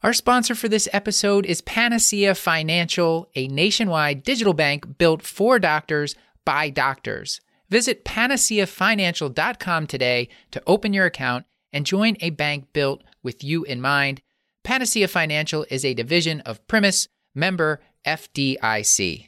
Our 0.00 0.12
sponsor 0.12 0.54
for 0.54 0.68
this 0.68 0.88
episode 0.92 1.44
is 1.44 1.60
Panacea 1.60 2.36
Financial, 2.36 3.28
a 3.34 3.48
nationwide 3.48 4.22
digital 4.22 4.54
bank 4.54 4.96
built 4.96 5.22
for 5.22 5.58
doctors 5.58 6.14
by 6.44 6.70
doctors. 6.70 7.40
Visit 7.68 8.04
panaceafinancial.com 8.04 9.86
today 9.88 10.28
to 10.52 10.62
open 10.68 10.92
your 10.92 11.06
account 11.06 11.46
and 11.72 11.84
join 11.84 12.16
a 12.20 12.30
bank 12.30 12.72
built 12.72 13.02
with 13.24 13.42
you 13.42 13.64
in 13.64 13.80
mind. 13.80 14.22
Panacea 14.62 15.08
Financial 15.08 15.66
is 15.68 15.84
a 15.84 15.94
division 15.94 16.42
of 16.42 16.64
Primis, 16.68 17.08
member 17.34 17.80
FDIC. 18.06 19.27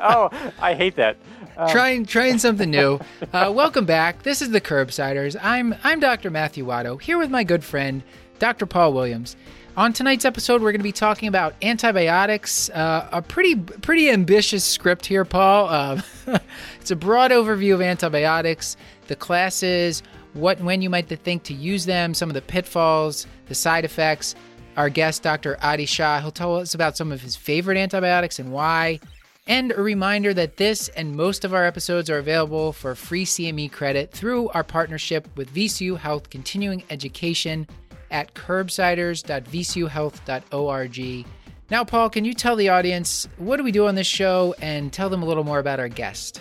oh, 0.00 0.30
I 0.60 0.74
hate 0.74 0.96
that. 0.96 1.18
Um, 1.58 1.68
trying 1.68 2.06
trying 2.06 2.38
something 2.38 2.70
new. 2.70 2.98
Uh, 3.34 3.52
welcome 3.54 3.84
back. 3.84 4.22
This 4.22 4.40
is 4.40 4.50
the 4.50 4.62
Curbsiders. 4.62 5.36
I'm 5.42 5.74
I'm 5.84 6.00
Dr. 6.00 6.30
Matthew 6.30 6.64
Watto 6.64 6.98
here 7.00 7.18
with 7.18 7.30
my 7.30 7.44
good 7.44 7.62
friend 7.62 8.02
Dr. 8.38 8.64
Paul 8.64 8.94
Williams. 8.94 9.36
On 9.76 9.92
tonight's 9.92 10.24
episode, 10.24 10.62
we're 10.62 10.72
going 10.72 10.80
to 10.80 10.84
be 10.84 10.92
talking 10.92 11.28
about 11.28 11.54
antibiotics. 11.60 12.70
Uh, 12.70 13.08
a 13.12 13.20
pretty 13.20 13.56
pretty 13.56 14.08
ambitious 14.08 14.64
script 14.64 15.04
here, 15.04 15.26
Paul. 15.26 15.68
Uh, 15.68 16.00
it's 16.80 16.90
a 16.90 16.96
broad 16.96 17.30
overview 17.30 17.74
of 17.74 17.82
antibiotics, 17.82 18.78
the 19.08 19.16
classes, 19.16 20.02
what 20.32 20.60
when 20.62 20.80
you 20.80 20.88
might 20.88 21.08
think 21.08 21.42
to 21.42 21.52
use 21.52 21.84
them, 21.84 22.14
some 22.14 22.30
of 22.30 22.34
the 22.34 22.42
pitfalls, 22.42 23.26
the 23.48 23.54
side 23.54 23.84
effects. 23.84 24.34
Our 24.78 24.88
guest, 24.88 25.22
Dr. 25.24 25.58
Adi 25.60 25.86
Shah, 25.86 26.20
he'll 26.20 26.30
tell 26.30 26.54
us 26.54 26.72
about 26.72 26.96
some 26.96 27.10
of 27.10 27.20
his 27.20 27.34
favorite 27.34 27.76
antibiotics 27.76 28.38
and 28.38 28.52
why. 28.52 29.00
And 29.48 29.72
a 29.72 29.82
reminder 29.82 30.32
that 30.34 30.56
this 30.56 30.88
and 30.90 31.16
most 31.16 31.44
of 31.44 31.52
our 31.52 31.64
episodes 31.64 32.08
are 32.08 32.18
available 32.18 32.72
for 32.72 32.94
free 32.94 33.24
CME 33.24 33.72
credit 33.72 34.12
through 34.12 34.50
our 34.50 34.62
partnership 34.62 35.26
with 35.36 35.52
VCU 35.52 35.98
Health 35.98 36.30
Continuing 36.30 36.84
Education 36.90 37.66
at 38.12 38.34
curbsiders.vcuhealth.org. 38.34 41.26
Now, 41.70 41.84
Paul, 41.84 42.08
can 42.08 42.24
you 42.24 42.32
tell 42.32 42.54
the 42.54 42.68
audience 42.68 43.26
what 43.36 43.56
do 43.56 43.64
we 43.64 43.72
do 43.72 43.88
on 43.88 43.96
this 43.96 44.06
show 44.06 44.54
and 44.60 44.92
tell 44.92 45.10
them 45.10 45.24
a 45.24 45.26
little 45.26 45.42
more 45.42 45.58
about 45.58 45.80
our 45.80 45.88
guest? 45.88 46.40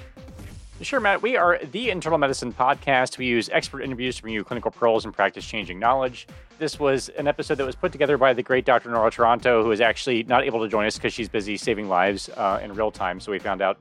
Sure, 0.81 0.99
Matt. 0.99 1.23
We 1.23 1.37
are 1.37 1.59
the 1.71 1.89
Internal 1.89 2.19
Medicine 2.19 2.53
Podcast. 2.53 3.17
We 3.17 3.25
use 3.25 3.49
expert 3.51 3.81
interviews 3.81 4.17
to 4.17 4.21
bring 4.21 4.35
you 4.35 4.43
clinical 4.43 4.69
pearls 4.69 5.05
and 5.05 5.13
practice 5.13 5.43
changing 5.43 5.79
knowledge. 5.79 6.27
This 6.59 6.79
was 6.79 7.09
an 7.09 7.27
episode 7.27 7.55
that 7.55 7.65
was 7.65 7.75
put 7.75 7.91
together 7.91 8.17
by 8.17 8.33
the 8.33 8.41
great 8.41 8.65
Dr. 8.65 8.89
Nora 8.89 9.11
Taranto, 9.11 9.63
who 9.63 9.71
is 9.71 9.79
actually 9.79 10.23
not 10.23 10.43
able 10.43 10.59
to 10.61 10.67
join 10.67 10.87
us 10.87 10.95
because 10.95 11.13
she's 11.13 11.29
busy 11.29 11.55
saving 11.55 11.87
lives 11.87 12.29
uh, 12.29 12.59
in 12.63 12.73
real 12.73 12.89
time. 12.89 13.19
So 13.19 13.31
we 13.31 13.37
found 13.37 13.61
out 13.61 13.77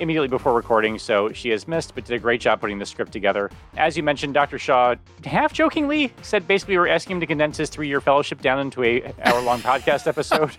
immediately 0.00 0.28
before 0.28 0.54
recording, 0.54 0.98
so 0.98 1.30
she 1.32 1.50
has 1.50 1.68
missed, 1.68 1.94
but 1.94 2.04
did 2.04 2.14
a 2.14 2.18
great 2.18 2.40
job 2.40 2.60
putting 2.60 2.78
the 2.78 2.86
script 2.86 3.12
together. 3.12 3.50
As 3.76 3.96
you 3.96 4.02
mentioned, 4.02 4.32
Dr. 4.32 4.58
Shah, 4.58 4.94
half 5.24 5.52
jokingly, 5.52 6.12
said 6.22 6.48
basically 6.48 6.74
we 6.74 6.78
were 6.78 6.88
asking 6.88 7.16
him 7.16 7.20
to 7.20 7.26
condense 7.26 7.58
his 7.58 7.68
three 7.68 7.88
year 7.88 8.00
fellowship 8.00 8.40
down 8.40 8.58
into 8.58 8.82
a 8.82 9.12
hour 9.22 9.42
long 9.42 9.60
podcast 9.60 10.06
episode, 10.06 10.50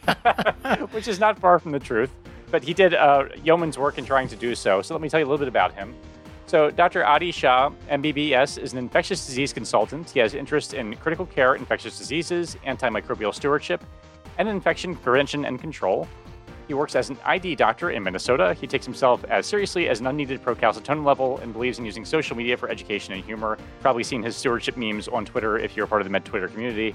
which 0.92 1.08
is 1.08 1.20
not 1.20 1.40
far 1.40 1.58
from 1.58 1.72
the 1.72 1.80
truth 1.80 2.12
but 2.52 2.64
he 2.64 2.74
did 2.74 2.94
uh, 2.94 3.26
yeoman's 3.44 3.78
work 3.78 3.98
in 3.98 4.06
trying 4.06 4.28
to 4.30 4.36
do 4.36 4.56
so. 4.56 4.82
So 4.82 4.94
let 4.94 5.02
me 5.02 5.10
tell 5.10 5.20
you 5.20 5.26
a 5.26 5.30
little 5.30 5.40
bit 5.40 5.48
about 5.48 5.74
him. 5.74 5.94
So 6.48 6.70
Dr. 6.70 7.04
Adi 7.04 7.32
Shah, 7.32 7.72
MBBS, 7.90 8.60
is 8.60 8.74
an 8.74 8.78
infectious 8.78 9.26
disease 9.26 9.52
consultant. 9.52 10.12
He 10.12 10.20
has 10.20 10.36
interest 10.36 10.76
in 10.76 10.96
critical 10.98 11.26
care, 11.26 11.56
infectious 11.56 11.98
diseases, 11.98 12.56
antimicrobial 12.68 13.34
stewardship, 13.34 13.84
and 14.38 14.48
infection 14.48 14.96
prevention 14.96 15.46
and 15.46 15.60
control. 15.60 16.08
He 16.68 16.76
works 16.76 16.96
as 16.96 17.10
an 17.10 17.18
ID 17.26 17.56
doctor 17.56 17.90
in 17.92 18.04
Minnesota. 18.04 18.54
He 18.54 18.68
takes 18.68 18.86
himself 18.86 19.24
as 19.26 19.48
seriously 19.48 19.90
as 19.90 20.00
an 20.00 20.08
unneeded 20.08 20.44
procalcitonin 20.44 21.04
level 21.04 21.40
and 21.40 21.52
believes 21.52 21.80
in 21.80 21.86
using 21.86 22.06
social 22.06 22.38
media 22.38 22.58
for 22.58 22.70
education 22.70 23.14
and 23.14 23.24
humor. 23.24 23.58
Probably 23.82 24.04
seen 24.04 24.22
his 24.22 24.36
stewardship 24.36 24.78
memes 24.78 25.08
on 25.08 25.26
Twitter 25.26 25.58
if 25.58 25.76
you're 25.76 25.88
part 25.88 26.02
of 26.02 26.06
the 26.06 26.12
Med 26.12 26.26
Twitter 26.26 26.48
community. 26.48 26.94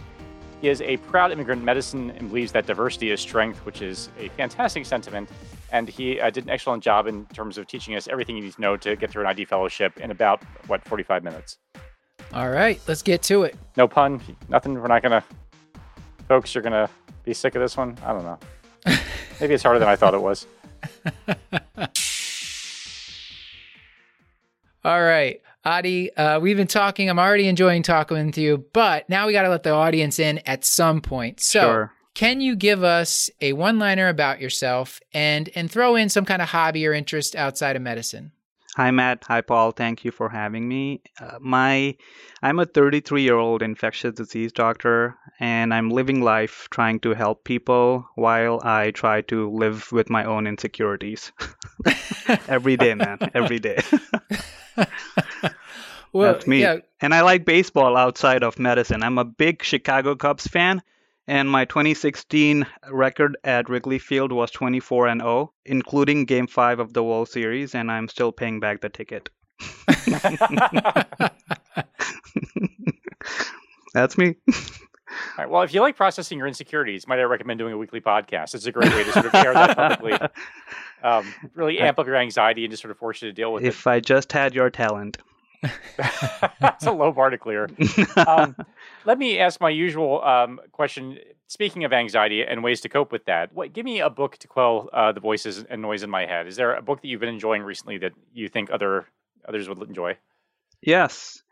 He 0.61 0.69
is 0.69 0.81
a 0.83 0.97
proud 0.99 1.33
immigrant 1.33 1.65
medicine 1.65 2.11
and 2.11 2.29
believes 2.29 2.53
that 2.53 2.67
diversity 2.67 3.11
is 3.11 3.21
strength, 3.21 3.59
which 3.65 3.83
is 3.83 4.11
a 4.19 4.29
fantastic 4.31 4.87
sentiment. 4.87 5.29
And 5.73 5.89
he 5.89 6.21
uh, 6.21 6.31
did 6.31 6.45
an 6.45 6.51
excellent 6.51 6.83
job 6.83 7.07
in 7.07 7.27
terms 7.27 7.59
of 7.59 7.67
teaching 7.67 7.95
us 7.95 8.09
everything 8.09 8.37
you 8.37 8.43
need 8.43 8.53
to 8.55 8.61
know 8.61 8.77
to 8.79 8.97
get 8.97 9.11
through 9.11 9.23
an 9.23 9.29
ID 9.29 9.45
fellowship 9.45 9.99
in 9.99 10.11
about, 10.11 10.43
what, 10.67 10.85
45 10.85 11.23
minutes. 11.23 11.59
All 12.33 12.51
right, 12.51 12.81
let's 12.87 13.03
get 13.03 13.23
to 13.25 13.43
it. 13.45 13.57
No 13.77 13.89
pun, 13.89 14.21
nothing. 14.49 14.75
We're 14.75 14.89
not 14.89 15.03
going 15.03 15.21
to, 15.21 15.25
folks, 16.29 16.55
you're 16.55 16.63
going 16.63 16.73
to 16.73 16.89
be 17.25 17.35
sick 17.35 17.55
of 17.55 17.63
this 17.63 17.77
one. 17.77 17.97
I 18.05 18.13
don't 18.13 18.25
know. 18.25 18.39
Maybe 19.41 19.55
it's 19.55 19.63
harder 19.63 19.79
than 19.79 19.89
I 19.89 19.97
thought 19.97 20.15
it 20.15 20.23
was. 20.23 20.47
All 24.85 25.03
right. 25.03 25.41
Adi, 25.65 26.15
uh, 26.17 26.41
we've 26.41 26.57
been 26.57 26.67
talking. 26.67 27.11
I'm 27.11 27.19
already 27.19 27.47
enjoying 27.47 27.83
talking 27.83 28.27
with 28.27 28.39
you, 28.39 28.65
but 28.73 29.09
now 29.11 29.27
we 29.27 29.35
got 29.35 29.43
to 29.43 29.51
let 29.51 29.63
the 29.63 29.73
audience 29.73 30.19
in 30.19 30.39
at 30.47 30.65
some 30.65 31.03
point. 31.03 31.41
So, 31.41 31.61
sure. 31.61 31.93
Can 32.21 32.43
you 32.43 32.55
give 32.55 32.85
us 32.85 33.31
a 33.41 33.55
one-liner 33.55 34.07
about 34.07 34.43
yourself 34.43 35.01
and 35.15 35.49
and 35.55 35.71
throw 35.71 35.97
in 35.97 36.11
some 36.11 36.27
kind 36.27 36.43
of 36.43 36.51
hobby 36.51 36.87
or 36.87 36.93
interest 36.93 37.35
outside 37.35 37.77
of 37.77 37.83
medicine? 37.83 38.31
Hi 38.77 38.91
Matt. 38.91 39.25
Hi 39.29 39.41
Paul. 39.41 39.71
Thank 39.71 40.05
you 40.05 40.11
for 40.11 40.29
having 40.29 40.69
me. 40.69 41.01
Uh, 41.19 41.39
my, 41.41 41.97
I'm 42.43 42.59
a 42.59 42.67
33 42.67 43.23
year 43.23 43.39
old 43.39 43.63
infectious 43.63 44.15
disease 44.15 44.53
doctor, 44.53 45.17
and 45.39 45.73
I'm 45.73 45.89
living 45.89 46.21
life 46.21 46.69
trying 46.71 47.01
to 47.01 47.15
help 47.15 47.45
people 47.45 48.07
while 48.17 48.61
I 48.65 48.91
try 48.91 49.23
to 49.23 49.51
live 49.51 49.91
with 49.91 50.11
my 50.11 50.25
own 50.25 50.47
insecurities. 50.47 51.33
Every 52.49 52.77
day, 52.77 52.95
man. 52.95 53.19
Every 53.33 53.61
day. 53.61 53.81
well, 56.13 56.35
That's 56.35 56.47
me. 56.47 56.61
Yeah. 56.61 56.81
And 57.01 57.15
I 57.15 57.23
like 57.23 57.47
baseball 57.47 57.97
outside 57.97 58.43
of 58.43 58.59
medicine. 58.59 59.03
I'm 59.03 59.17
a 59.17 59.25
big 59.25 59.63
Chicago 59.63 60.15
Cubs 60.17 60.47
fan, 60.47 60.83
and 61.27 61.51
my 61.51 61.65
2016 61.65 62.67
record 62.91 63.37
at 63.45 63.69
Wrigley 63.69 63.99
Field 63.99 64.33
was 64.33 64.51
24 64.51 65.09
and 65.09 65.21
0, 65.21 65.53
including 65.65 66.25
Game 66.25 66.47
5 66.47 66.81
of 66.81 66.93
the 66.93 67.03
World 67.03 67.29
Series, 67.29 67.75
and 67.75 67.91
I'm 67.91 68.09
still 68.09 68.33
paying 68.33 68.61
back 68.61 68.81
the 68.81 68.89
ticket. 68.89 69.31
That's 73.95 74.17
me. 74.17 74.37
All 75.11 75.45
right. 75.45 75.51
Well, 75.51 75.63
if 75.63 75.75
you 75.75 75.81
like 75.81 75.97
processing 75.97 76.39
your 76.39 76.47
insecurities, 76.47 77.09
might 77.09 77.19
I 77.19 77.23
recommend 77.23 77.59
doing 77.59 77.73
a 77.73 77.79
weekly 77.79 78.01
podcast? 78.01 78.55
It's 78.55 78.67
a 78.67 78.73
great 78.73 78.95
way 78.95 79.05
to 79.05 79.13
sort 79.13 79.27
of 79.27 79.33
share 79.33 79.55
that 79.55 79.77
publicly. 79.77 80.29
Um, 81.03 81.33
really 81.55 81.79
amp 81.79 81.99
up 81.99 82.07
your 82.07 82.17
anxiety 82.17 82.63
and 82.63 82.71
just 82.71 82.83
sort 82.83 82.91
of 82.91 82.99
force 82.99 83.23
you 83.23 83.29
to 83.31 83.33
deal 83.33 83.55
with 83.55 83.65
it. 83.65 83.69
If 83.69 83.87
I 83.87 84.01
just 84.01 84.31
had 84.33 84.55
your 84.55 84.69
talent. 84.69 85.17
It's 86.63 86.87
a 86.87 86.93
low 86.93 87.13
bar 87.13 87.29
to 87.29 87.37
clear. 87.37 87.69
Um, 88.17 88.57
let 89.05 89.19
me 89.19 89.39
ask 89.39 89.61
my 89.61 89.69
usual 89.69 90.23
um, 90.25 90.61
question. 90.73 91.19
Speaking 91.47 91.85
of 91.85 91.93
anxiety 91.93 92.43
and 92.43 92.63
ways 92.63 92.81
to 92.83 92.89
cope 92.89 93.13
with 93.13 93.27
that, 93.27 93.53
what, 93.53 93.73
give 93.75 93.85
me 93.85 94.01
a 94.01 94.09
book 94.09 94.39
to 94.39 94.49
quell 94.49 94.89
uh, 94.93 95.13
the 95.13 95.21
voices 95.21 95.65
and 95.69 95.83
noise 95.83 96.03
in 96.03 96.09
my 96.09 96.25
head. 96.25 96.47
Is 96.47 96.57
there 96.57 96.75
a 96.75 96.81
book 96.81 97.03
that 97.03 97.09
you've 97.09 97.21
been 97.21 97.29
enjoying 97.29 97.63
recently 97.63 97.99
that 97.99 98.13
you 98.33 98.49
think 98.49 98.71
other 98.71 99.07
others 99.47 99.69
would 99.69 99.83
enjoy? 99.83 100.17
yes. 100.81 101.43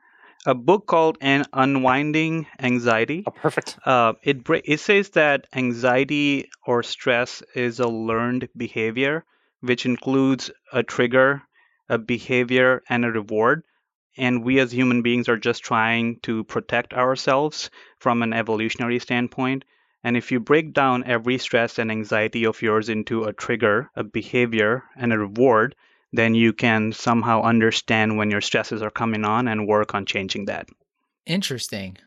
A 0.46 0.54
book 0.54 0.86
called 0.86 1.18
An 1.20 1.44
Unwinding 1.52 2.46
Anxiety. 2.60 3.24
Oh, 3.26 3.32
perfect. 3.32 3.76
Uh, 3.84 4.14
it 4.22 4.38
it 4.64 4.80
says 4.80 5.10
that 5.10 5.48
anxiety 5.52 6.48
or 6.64 6.82
stress 6.82 7.42
is 7.54 7.80
a 7.80 7.88
learned 7.88 8.48
behavior, 8.56 9.24
which 9.60 9.84
includes 9.84 10.50
a 10.72 10.84
trigger, 10.84 11.42
a 11.88 11.98
behavior, 11.98 12.82
and 12.88 13.04
a 13.04 13.10
reward. 13.10 13.64
And 14.18 14.44
we 14.44 14.58
as 14.58 14.72
human 14.72 15.02
beings 15.02 15.28
are 15.28 15.36
just 15.36 15.62
trying 15.62 16.20
to 16.20 16.44
protect 16.44 16.92
ourselves 16.92 17.70
from 17.98 18.22
an 18.22 18.32
evolutionary 18.32 18.98
standpoint. 18.98 19.64
And 20.04 20.16
if 20.16 20.30
you 20.30 20.40
break 20.40 20.72
down 20.72 21.04
every 21.04 21.38
stress 21.38 21.78
and 21.78 21.90
anxiety 21.90 22.44
of 22.44 22.62
yours 22.62 22.88
into 22.88 23.24
a 23.24 23.32
trigger, 23.32 23.90
a 23.96 24.04
behavior, 24.04 24.84
and 24.96 25.12
a 25.12 25.18
reward, 25.18 25.74
then 26.12 26.34
you 26.34 26.52
can 26.52 26.92
somehow 26.92 27.42
understand 27.42 28.16
when 28.16 28.30
your 28.30 28.40
stresses 28.40 28.82
are 28.82 28.90
coming 28.90 29.24
on 29.24 29.48
and 29.48 29.66
work 29.66 29.94
on 29.94 30.06
changing 30.06 30.46
that. 30.46 30.68
Interesting. 31.26 31.98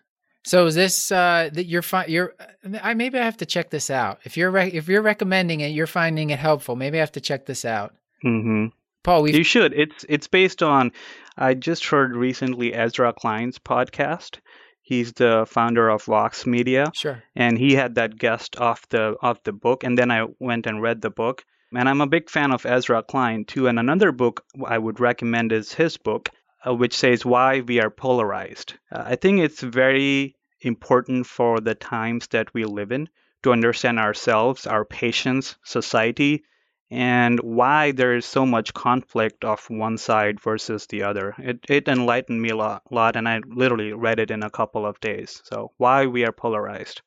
So 0.44 0.66
is 0.66 0.76
this 0.76 1.12
uh 1.12 1.50
that 1.54 1.66
you're 1.66 1.84
fi- 1.84 2.08
you're 2.08 2.34
I 2.82 2.96
maybe 2.96 3.20
I 3.20 3.24
have 3.24 3.38
to 3.38 3.46
check 3.46 3.70
this 3.70 3.90
out. 3.90 4.20
If 4.24 4.38
you're 4.38 4.50
re- 4.50 4.72
if 4.72 4.88
you're 4.88 5.04
recommending 5.04 5.62
it, 5.62 5.68
you're 5.68 5.86
finding 5.86 6.32
it 6.32 6.40
helpful. 6.40 6.76
Maybe 6.76 6.98
I 6.98 7.02
have 7.02 7.12
to 7.12 7.22
check 7.22 7.46
this 7.46 7.64
out. 7.64 7.94
hmm 8.22 8.68
Paul, 9.04 9.24
we 9.24 9.34
You 9.34 9.44
should. 9.44 9.74
It's 9.74 10.06
it's 10.08 10.28
based 10.28 10.62
on. 10.62 10.92
I 11.38 11.54
just 11.54 11.86
heard 11.86 12.16
recently 12.16 12.74
Ezra 12.74 13.14
Klein's 13.14 13.58
podcast. 13.58 14.40
He's 14.82 15.14
the 15.14 15.46
founder 15.48 15.90
of 15.90 16.04
Vox 16.04 16.46
Media, 16.46 16.92
sure. 16.94 17.24
and 17.36 17.58
he 17.58 17.74
had 17.74 17.96
that 17.96 18.18
guest 18.18 18.60
off 18.60 18.88
the 18.90 19.16
off 19.22 19.42
the 19.44 19.54
book. 19.54 19.84
And 19.84 19.98
then 19.98 20.12
I 20.12 20.28
went 20.40 20.68
and 20.68 20.82
read 20.82 21.02
the 21.02 21.10
book, 21.10 21.44
and 21.74 21.88
I'm 21.88 22.02
a 22.02 22.08
big 22.08 22.30
fan 22.30 22.52
of 22.52 22.66
Ezra 22.66 23.02
Klein 23.02 23.46
too. 23.46 23.68
And 23.68 23.80
another 23.80 24.12
book 24.12 24.44
I 24.66 24.78
would 24.78 25.00
recommend 25.00 25.52
is 25.52 25.74
his 25.74 25.98
book, 25.98 26.30
uh, 26.68 26.76
which 26.76 26.96
says 26.96 27.26
why 27.26 27.62
we 27.62 27.80
are 27.82 27.90
polarized. 27.90 28.74
Uh, 28.92 29.04
I 29.06 29.16
think 29.16 29.40
it's 29.40 29.62
very 29.62 30.36
important 30.60 31.26
for 31.26 31.60
the 31.60 31.74
times 31.74 32.28
that 32.28 32.54
we 32.54 32.66
live 32.66 32.92
in 32.92 33.10
to 33.44 33.52
understand 33.52 33.98
ourselves, 33.98 34.68
our 34.68 34.86
patients, 34.86 35.56
society, 35.64 36.44
and 36.92 37.40
why 37.40 37.94
there 37.94 38.14
is 38.14 38.26
so 38.26 38.46
much 38.46 38.74
conflict 38.74 39.46
of 39.46 39.66
one 39.70 39.98
side 39.98 40.42
versus 40.42 40.88
the 40.88 41.04
other. 41.04 41.34
It, 41.38 41.60
it 41.70 41.88
enlightened 41.88 42.42
me 42.42 42.50
a 42.50 42.56
lot, 42.58 42.84
lot, 42.92 43.16
and 43.16 43.30
I 43.30 43.40
literally 43.48 43.94
read 43.94 44.20
it 44.20 44.30
in 44.30 44.44
a 44.44 44.50
couple 44.50 44.86
of 44.86 45.00
days. 45.00 45.42
So, 45.46 45.72
why 45.78 46.06
we 46.06 46.26
are 46.26 46.34
polarized. 46.34 47.02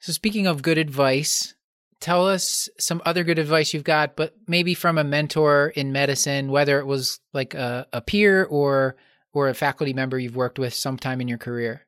So, 0.00 0.12
speaking 0.12 0.46
of 0.46 0.60
good 0.60 0.76
advice, 0.76 1.54
tell 2.00 2.28
us 2.28 2.68
some 2.78 3.00
other 3.06 3.24
good 3.24 3.38
advice 3.38 3.72
you've 3.72 3.82
got, 3.82 4.14
but 4.14 4.34
maybe 4.46 4.74
from 4.74 4.98
a 4.98 5.04
mentor 5.04 5.72
in 5.74 5.90
medicine, 5.90 6.50
whether 6.50 6.78
it 6.78 6.86
was 6.86 7.18
like 7.32 7.54
a, 7.54 7.86
a 7.94 8.02
peer 8.02 8.44
or 8.44 8.96
or 9.32 9.48
a 9.48 9.54
faculty 9.54 9.94
member 9.94 10.18
you've 10.18 10.36
worked 10.36 10.58
with 10.58 10.74
sometime 10.74 11.20
in 11.20 11.28
your 11.28 11.38
career. 11.38 11.86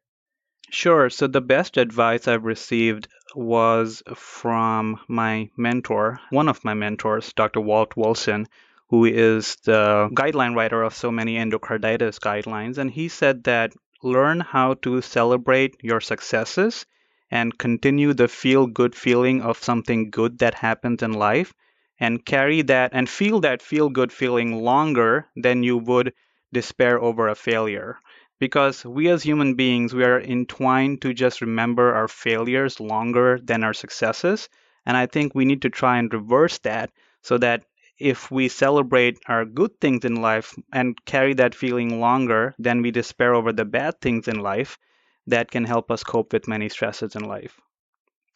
Sure. 0.71 1.11
So, 1.11 1.27
the 1.27 1.43
best 1.43 1.77
advice 1.77 2.27
I've 2.27 2.45
received 2.45 3.09
was 3.35 4.03
from 4.15 5.01
my 5.09 5.51
mentor, 5.57 6.21
one 6.31 6.49
of 6.49 6.65
my 6.65 6.75
mentors, 6.75 7.33
Dr. 7.33 7.61
Walt 7.61 7.97
Wilson, 7.97 8.47
who 8.91 9.05
is 9.05 9.57
the 9.65 10.09
guideline 10.13 10.55
writer 10.57 10.83
of 10.83 10.95
so 10.95 11.11
many 11.11 11.37
endocarditis 11.37 12.19
guidelines. 12.21 12.79
And 12.79 12.91
he 12.91 13.09
said 13.09 13.45
that 13.45 13.73
learn 14.03 14.41
how 14.41 14.75
to 14.75 15.01
celebrate 15.03 15.77
your 15.83 16.01
successes 16.01 16.87
and 17.31 17.57
continue 17.59 18.15
the 18.15 18.29
feel 18.29 18.67
good 18.67 18.95
feeling 18.95 19.43
of 19.43 19.63
something 19.63 20.11
good 20.11 20.39
that 20.39 20.55
happens 20.55 21.03
in 21.03 21.13
life 21.13 21.53
and 22.01 22.25
carry 22.25 22.63
that 22.63 22.93
and 22.95 23.09
feel 23.09 23.41
that 23.41 23.61
feel 23.63 23.89
good 23.89 24.13
feeling 24.13 24.63
longer 24.63 25.27
than 25.37 25.63
you 25.63 25.77
would 25.79 26.15
despair 26.53 27.01
over 27.01 27.29
a 27.29 27.35
failure 27.35 27.99
because 28.39 28.85
we 28.85 29.09
as 29.09 29.23
human 29.23 29.55
beings 29.55 29.95
we 29.95 30.05
are 30.05 30.21
entwined 30.21 31.03
to 31.03 31.13
just 31.15 31.41
remember 31.41 31.95
our 31.95 32.09
failures 32.09 32.81
longer 32.81 33.39
than 33.43 33.65
our 33.65 33.75
successes. 33.75 34.49
And 34.87 34.97
i 34.97 35.07
think 35.07 35.35
we 35.35 35.45
need 35.45 35.63
to 35.63 35.71
try 35.71 35.99
and 35.99 36.13
reverse 36.13 36.59
that 36.59 36.91
so 37.23 37.39
that 37.39 37.65
if 37.99 38.31
we 38.31 38.49
celebrate 38.49 39.19
our 39.27 39.45
good 39.45 39.81
things 39.81 40.05
in 40.05 40.17
life 40.17 40.55
and 40.73 40.97
carry 41.05 41.35
that 41.35 41.55
feeling 41.55 42.01
longer 42.01 42.55
than 42.59 42.81
we 42.83 42.91
despair 42.91 43.35
over 43.35 43.53
the 43.53 43.65
bad 43.65 44.01
things 44.01 44.29
in 44.29 44.39
life 44.41 44.79
that 45.27 45.51
can 45.51 45.65
help 45.65 45.91
us 45.91 46.05
cope 46.05 46.33
with 46.33 46.49
many 46.49 46.69
stresses 46.69 47.17
in 47.17 47.25
life. 47.25 47.61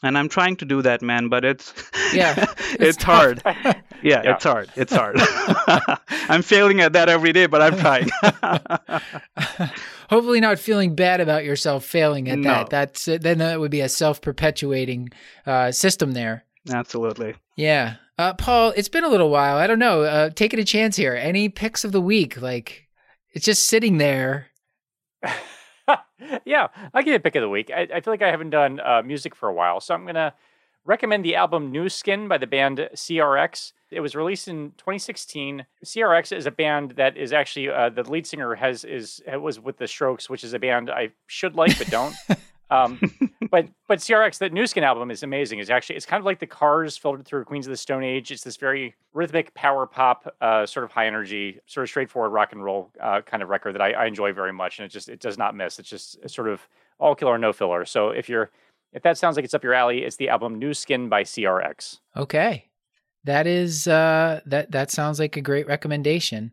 And 0.02 0.18
i'm 0.18 0.28
trying 0.28 0.56
to 0.56 0.64
do 0.64 0.82
that 0.82 1.02
man 1.02 1.28
but 1.28 1.44
it's 1.44 1.72
Yeah, 2.12 2.34
it's, 2.72 2.82
it's 2.96 3.02
hard 3.02 3.42
yeah, 3.46 3.82
Yeah. 4.02 4.34
it's 4.34 4.44
hard 4.44 4.70
it's 4.76 4.92
hard 4.92 5.16
i'm 6.28 6.42
failing 6.42 6.80
at 6.80 6.92
that 6.94 7.08
every 7.08 7.32
day 7.32 7.46
but 7.46 7.60
i'm 7.62 7.78
trying 7.78 8.08
Hopefully, 10.10 10.40
not 10.40 10.58
feeling 10.58 10.94
bad 10.94 11.20
about 11.22 11.42
yourself 11.44 11.86
failing 11.86 12.28
at 12.28 12.38
No. 12.38 12.50
that. 12.50 12.68
That's 12.70 13.04
then 13.06 13.38
that 13.38 13.58
would 13.60 13.70
be 13.70 13.80
a 13.80 13.88
self 13.88 14.20
perpetuating 14.20 15.08
uh, 15.46 15.72
system 15.72 16.12
there. 16.12 16.44
absolutely 16.70 17.34
Yeah, 17.56 17.94
uh, 18.18 18.34
Paul, 18.34 18.74
it's 18.76 18.90
been 18.90 19.04
a 19.04 19.08
little 19.08 19.30
while. 19.30 19.56
I 19.56 19.66
don't 19.66 19.78
know. 19.78 20.02
Uh, 20.02 20.28
taking 20.28 20.60
a 20.60 20.64
chance 20.64 20.96
here. 20.96 21.14
Any 21.14 21.48
picks 21.48 21.82
of 21.82 21.92
the 21.92 22.00
week? 22.00 22.40
Like 22.42 22.88
it's 23.32 23.46
just 23.46 23.64
sitting 23.66 23.96
there. 23.96 24.48
yeah, 26.44 26.68
I'll 26.92 27.02
give 27.02 27.12
you 27.12 27.14
a 27.16 27.20
pick 27.20 27.36
of 27.36 27.40
the 27.42 27.48
week. 27.48 27.70
I, 27.74 27.88
I 27.94 28.00
feel 28.02 28.12
like 28.12 28.22
I 28.22 28.30
haven't 28.30 28.50
done 28.50 28.80
uh, 28.80 29.00
music 29.02 29.34
for 29.34 29.48
a 29.48 29.54
while, 29.54 29.80
so 29.80 29.94
I'm 29.94 30.02
going 30.02 30.14
to 30.16 30.34
recommend 30.84 31.24
the 31.24 31.36
album 31.36 31.70
New 31.70 31.88
Skin 31.88 32.28
by 32.28 32.38
the 32.38 32.46
band 32.46 32.88
CRX. 32.94 33.72
It 33.90 34.00
was 34.00 34.14
released 34.14 34.48
in 34.48 34.72
2016. 34.78 35.66
CRX 35.84 36.36
is 36.36 36.46
a 36.46 36.50
band 36.50 36.92
that 36.92 37.16
is 37.16 37.32
actually 37.32 37.68
uh, 37.68 37.90
the 37.90 38.08
lead 38.10 38.26
singer 38.26 38.54
has 38.54 38.84
is 38.84 39.22
was 39.40 39.60
with 39.60 39.76
the 39.76 39.86
Strokes, 39.86 40.30
which 40.30 40.44
is 40.44 40.54
a 40.54 40.58
band 40.58 40.90
I 40.90 41.10
should 41.26 41.54
like 41.54 41.76
but 41.78 41.88
don't. 41.88 42.14
um, 42.70 42.98
but 43.50 43.68
but 43.86 43.98
CRX, 43.98 44.38
that 44.38 44.52
New 44.52 44.66
Skin 44.66 44.82
album 44.82 45.10
is 45.10 45.22
amazing. 45.22 45.58
It's 45.58 45.70
actually 45.70 45.96
it's 45.96 46.06
kind 46.06 46.20
of 46.20 46.24
like 46.24 46.38
the 46.38 46.46
Cars 46.46 46.96
filtered 46.96 47.26
through 47.26 47.44
Queens 47.44 47.66
of 47.66 47.70
the 47.70 47.76
Stone 47.76 48.02
Age. 48.02 48.30
It's 48.30 48.42
this 48.42 48.56
very 48.56 48.94
rhythmic 49.12 49.52
power 49.54 49.86
pop, 49.86 50.34
uh, 50.40 50.64
sort 50.64 50.84
of 50.84 50.90
high 50.90 51.06
energy, 51.06 51.60
sort 51.66 51.84
of 51.84 51.90
straightforward 51.90 52.32
rock 52.32 52.52
and 52.52 52.64
roll 52.64 52.90
uh, 53.00 53.20
kind 53.20 53.42
of 53.42 53.50
record 53.50 53.74
that 53.74 53.82
I, 53.82 53.92
I 53.92 54.06
enjoy 54.06 54.32
very 54.32 54.52
much, 54.52 54.78
and 54.78 54.86
it 54.86 54.88
just 54.88 55.10
it 55.10 55.20
does 55.20 55.36
not 55.36 55.54
miss. 55.54 55.78
It's 55.78 55.90
just 55.90 56.28
sort 56.28 56.48
of 56.48 56.66
all 56.98 57.14
killer 57.14 57.36
no 57.36 57.52
filler. 57.52 57.84
So 57.84 58.10
if 58.10 58.28
you're 58.28 58.50
if 58.92 59.02
that 59.02 59.18
sounds 59.18 59.36
like 59.36 59.44
it's 59.44 59.54
up 59.54 59.64
your 59.64 59.74
alley, 59.74 60.02
it's 60.02 60.16
the 60.16 60.28
album 60.28 60.58
New 60.58 60.74
Skin 60.74 61.08
by 61.08 61.22
CRX. 61.22 61.98
Okay, 62.16 62.68
that 63.24 63.46
is 63.46 63.88
uh, 63.88 64.40
that 64.46 64.70
that 64.72 64.90
sounds 64.90 65.18
like 65.18 65.36
a 65.36 65.40
great 65.40 65.66
recommendation. 65.66 66.52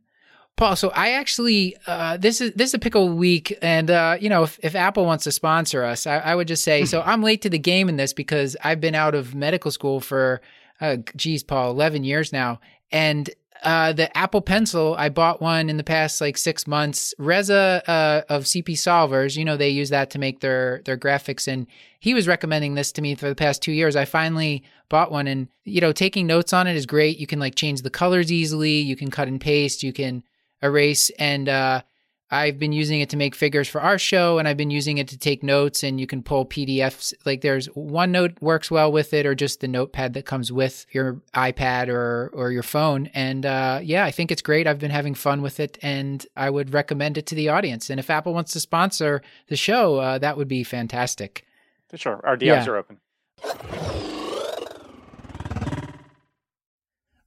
Paul, 0.55 0.75
so 0.75 0.89
I 0.89 1.11
actually 1.11 1.77
uh, 1.87 2.17
this 2.17 2.41
is 2.41 2.53
this 2.53 2.71
is 2.71 2.73
a 2.73 2.79
pickle 2.79 3.09
week, 3.09 3.57
and 3.61 3.89
uh, 3.89 4.17
you 4.19 4.29
know 4.29 4.43
if, 4.43 4.59
if 4.61 4.75
Apple 4.75 5.05
wants 5.05 5.23
to 5.23 5.31
sponsor 5.31 5.83
us, 5.83 6.05
I, 6.05 6.17
I 6.17 6.35
would 6.35 6.47
just 6.47 6.63
say 6.63 6.85
so. 6.85 7.01
I'm 7.01 7.23
late 7.23 7.41
to 7.43 7.49
the 7.49 7.59
game 7.59 7.87
in 7.87 7.95
this 7.95 8.13
because 8.13 8.57
I've 8.63 8.81
been 8.81 8.95
out 8.95 9.15
of 9.15 9.33
medical 9.33 9.71
school 9.71 10.01
for, 10.01 10.41
uh, 10.81 10.97
geez, 11.15 11.43
Paul, 11.43 11.71
11 11.71 12.03
years 12.03 12.33
now, 12.33 12.59
and 12.91 13.29
uh, 13.63 13.91
the 13.93 14.15
Apple 14.17 14.41
Pencil, 14.41 14.95
I 14.97 15.09
bought 15.09 15.41
one 15.41 15.69
in 15.69 15.77
the 15.77 15.83
past 15.83 16.21
like 16.21 16.37
six 16.37 16.65
months. 16.65 17.13
Reza 17.17 17.83
uh, 17.87 18.21
of 18.29 18.43
CP 18.43 18.69
Solvers, 18.69 19.35
you 19.35 19.43
know, 19.43 19.57
they 19.57 19.69
use 19.69 19.89
that 19.89 20.09
to 20.11 20.19
make 20.19 20.39
their 20.39 20.81
their 20.85 20.97
graphics, 20.97 21.47
and 21.47 21.67
he 21.99 22.13
was 22.13 22.27
recommending 22.27 22.75
this 22.75 22.91
to 22.93 23.01
me 23.01 23.15
for 23.15 23.27
the 23.27 23.35
past 23.35 23.61
two 23.61 23.73
years. 23.73 23.95
I 23.95 24.05
finally 24.05 24.63
bought 24.87 25.11
one, 25.11 25.27
and 25.27 25.49
you 25.65 25.81
know, 25.81 25.91
taking 25.91 26.25
notes 26.25 26.53
on 26.53 26.67
it 26.67 26.75
is 26.75 26.85
great. 26.85 27.19
You 27.19 27.27
can 27.27 27.39
like 27.39 27.55
change 27.55 27.81
the 27.81 27.89
colors 27.89 28.31
easily. 28.31 28.79
You 28.79 28.95
can 28.95 29.11
cut 29.11 29.27
and 29.27 29.41
paste. 29.41 29.83
You 29.83 29.91
can 29.91 30.23
erase, 30.61 31.09
and 31.19 31.49
uh, 31.49 31.81
I've 32.31 32.59
been 32.59 32.71
using 32.71 32.99
it 33.01 33.09
to 33.09 33.17
make 33.17 33.33
figures 33.33 33.67
for 33.67 33.81
our 33.81 33.97
show, 33.97 34.37
and 34.37 34.47
I've 34.47 34.55
been 34.57 34.69
using 34.69 34.99
it 34.99 35.07
to 35.07 35.17
take 35.17 35.41
notes. 35.41 35.83
And 35.83 35.99
you 35.99 36.05
can 36.05 36.21
pull 36.21 36.45
PDFs. 36.45 37.13
Like 37.25 37.41
there's 37.41 37.67
OneNote 37.69 38.39
works 38.41 38.69
well 38.69 38.91
with 38.91 39.13
it, 39.13 39.25
or 39.25 39.33
just 39.33 39.61
the 39.61 39.67
notepad 39.67 40.13
that 40.13 40.25
comes 40.25 40.51
with 40.51 40.85
your 40.91 41.21
iPad 41.33 41.87
or 41.89 42.29
or 42.33 42.51
your 42.51 42.61
phone. 42.63 43.07
And 43.15 43.45
uh, 43.45 43.79
yeah, 43.81 44.05
I 44.05 44.11
think 44.11 44.31
it's 44.31 44.41
great. 44.43 44.67
I've 44.67 44.79
been 44.79 44.91
having 44.91 45.15
fun 45.15 45.41
with 45.41 45.59
it, 45.59 45.77
and 45.81 46.23
I 46.37 46.49
would 46.51 46.71
recommend 46.73 47.17
it 47.17 47.25
to 47.27 47.35
the 47.35 47.49
audience. 47.49 47.89
And 47.89 47.99
if 47.99 48.09
Apple 48.09 48.33
wants 48.35 48.51
to 48.53 48.59
sponsor 48.59 49.21
the 49.47 49.55
show, 49.55 49.97
uh, 49.97 50.17
that 50.19 50.37
would 50.37 50.47
be 50.47 50.63
fantastic. 50.63 51.45
For 51.87 51.97
sure, 51.97 52.21
our 52.23 52.37
DMs 52.37 52.65
Yeah. 52.65 52.67
are 52.67 52.77
open. 52.77 52.99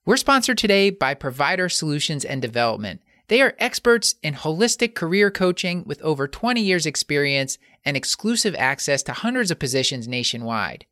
We're 0.04 0.16
sponsored 0.16 0.58
today 0.58 0.90
by 0.90 1.14
Provider 1.14 1.68
Solutions 1.68 2.24
and 2.24 2.42
Development. 2.42 3.00
They 3.32 3.40
are 3.40 3.56
experts 3.58 4.16
in 4.22 4.34
holistic 4.34 4.94
career 4.94 5.30
coaching 5.30 5.84
with 5.86 6.02
over 6.02 6.28
20 6.28 6.60
years' 6.60 6.84
experience 6.84 7.56
and 7.82 7.96
exclusive 7.96 8.54
access 8.58 9.02
to 9.04 9.14
hundreds 9.14 9.50
of 9.50 9.58
positions 9.58 10.06
nationwide. 10.06 10.84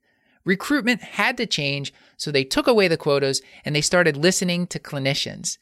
Recruitment 0.47 1.03
had 1.03 1.37
to 1.37 1.45
change, 1.45 1.93
so 2.17 2.31
they 2.31 2.45
took 2.45 2.67
away 2.67 2.89
the 2.89 2.97
quotas 2.97 3.43
and 3.63 3.77
they 3.77 3.83
started 3.83 4.17
listening 4.17 4.67
to 4.69 4.79
clinicians. 4.79 5.59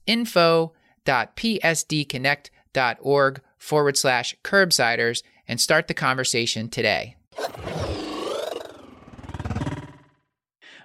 info.psdconnect.org 1.06 3.42
forward 3.58 3.98
slash 3.98 4.38
curbsiders 4.44 5.24
and 5.48 5.60
start 5.60 5.88
the 5.88 5.94
conversation 5.94 6.70
today. 6.70 7.16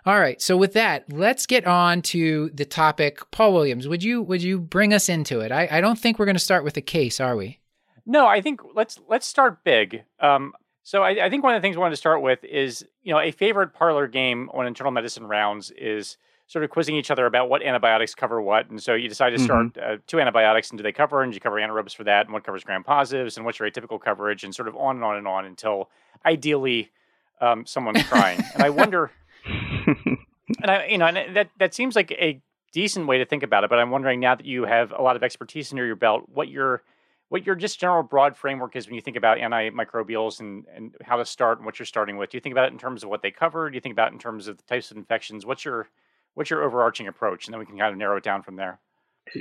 All 0.06 0.20
right. 0.20 0.42
So 0.42 0.56
with 0.56 0.74
that, 0.74 1.10
let's 1.10 1.46
get 1.46 1.66
on 1.66 2.02
to 2.02 2.50
the 2.52 2.66
topic. 2.66 3.20
Paul 3.30 3.54
Williams, 3.54 3.88
would 3.88 4.02
you 4.02 4.20
would 4.22 4.42
you 4.42 4.60
bring 4.60 4.92
us 4.92 5.08
into 5.08 5.40
it? 5.40 5.50
I, 5.50 5.66
I 5.70 5.80
don't 5.80 5.98
think 5.98 6.18
we're 6.18 6.26
going 6.26 6.36
to 6.36 6.40
start 6.40 6.62
with 6.62 6.76
a 6.76 6.82
case, 6.82 7.20
are 7.20 7.36
we? 7.36 7.60
No, 8.04 8.26
I 8.26 8.42
think 8.42 8.60
let's 8.74 9.00
let's 9.08 9.26
start 9.26 9.64
big. 9.64 10.04
Um, 10.20 10.52
so 10.82 11.02
I, 11.02 11.24
I, 11.24 11.30
think 11.30 11.42
one 11.42 11.54
of 11.54 11.62
the 11.62 11.64
things 11.64 11.76
we 11.76 11.80
want 11.80 11.92
to 11.92 11.96
start 11.96 12.20
with 12.20 12.44
is 12.44 12.84
you 13.02 13.14
know 13.14 13.20
a 13.20 13.30
favorite 13.30 13.72
parlor 13.72 14.06
game 14.06 14.50
on 14.52 14.66
internal 14.66 14.92
medicine 14.92 15.26
rounds 15.26 15.70
is 15.70 16.18
sort 16.54 16.64
of 16.64 16.70
quizzing 16.70 16.94
each 16.94 17.10
other 17.10 17.26
about 17.26 17.48
what 17.48 17.64
antibiotics 17.64 18.14
cover 18.14 18.40
what. 18.40 18.70
And 18.70 18.80
so 18.80 18.94
you 18.94 19.08
decide 19.08 19.30
to 19.30 19.40
start 19.40 19.74
mm-hmm. 19.74 19.94
uh, 19.94 19.96
two 20.06 20.20
antibiotics 20.20 20.70
and 20.70 20.78
do 20.78 20.84
they 20.84 20.92
cover 20.92 21.20
and 21.20 21.32
do 21.32 21.34
you 21.34 21.40
cover 21.40 21.56
anaerobes 21.56 21.96
for 21.96 22.04
that 22.04 22.26
and 22.26 22.32
what 22.32 22.44
covers 22.44 22.62
gram 22.62 22.84
positives 22.84 23.36
and 23.36 23.44
what's 23.44 23.58
your 23.58 23.68
atypical 23.68 24.00
coverage 24.00 24.44
and 24.44 24.54
sort 24.54 24.68
of 24.68 24.76
on 24.76 24.94
and 24.94 25.04
on 25.04 25.16
and 25.16 25.26
on 25.26 25.44
until 25.46 25.90
ideally 26.24 26.92
um, 27.40 27.66
someone's 27.66 28.04
crying. 28.04 28.40
and 28.54 28.62
I 28.62 28.70
wonder, 28.70 29.10
and 29.44 30.16
I, 30.62 30.86
you 30.86 30.96
know, 30.96 31.06
and 31.06 31.34
that, 31.34 31.50
that 31.58 31.74
seems 31.74 31.96
like 31.96 32.12
a 32.12 32.40
decent 32.70 33.08
way 33.08 33.18
to 33.18 33.24
think 33.24 33.42
about 33.42 33.64
it, 33.64 33.70
but 33.70 33.80
I'm 33.80 33.90
wondering 33.90 34.20
now 34.20 34.36
that 34.36 34.46
you 34.46 34.64
have 34.64 34.92
a 34.92 35.02
lot 35.02 35.16
of 35.16 35.24
expertise 35.24 35.72
under 35.72 35.84
your 35.84 35.96
belt, 35.96 36.28
what 36.32 36.48
your 36.48 36.84
what 37.30 37.44
your 37.46 37.56
just 37.56 37.80
general 37.80 38.04
broad 38.04 38.36
framework 38.36 38.76
is 38.76 38.86
when 38.86 38.94
you 38.94 39.00
think 39.00 39.16
about 39.16 39.38
antimicrobials 39.38 40.38
and, 40.38 40.66
and 40.72 40.94
how 41.02 41.16
to 41.16 41.24
start 41.24 41.58
and 41.58 41.66
what 41.66 41.80
you're 41.80 41.86
starting 41.86 42.16
with. 42.16 42.30
Do 42.30 42.36
you 42.36 42.40
think 42.40 42.52
about 42.52 42.68
it 42.68 42.72
in 42.72 42.78
terms 42.78 43.02
of 43.02 43.08
what 43.08 43.22
they 43.22 43.32
cover? 43.32 43.68
Do 43.68 43.74
you 43.74 43.80
think 43.80 43.94
about 43.94 44.12
it 44.12 44.12
in 44.12 44.20
terms 44.20 44.46
of 44.46 44.56
the 44.56 44.62
types 44.62 44.92
of 44.92 44.96
infections? 44.96 45.44
What's 45.44 45.64
your 45.64 45.88
what's 46.34 46.50
your 46.50 46.62
overarching 46.62 47.08
approach? 47.08 47.46
And 47.46 47.54
then 47.54 47.60
we 47.60 47.66
can 47.66 47.78
kind 47.78 47.92
of 47.92 47.98
narrow 47.98 48.16
it 48.16 48.24
down 48.24 48.42
from 48.42 48.56
there. 48.56 48.80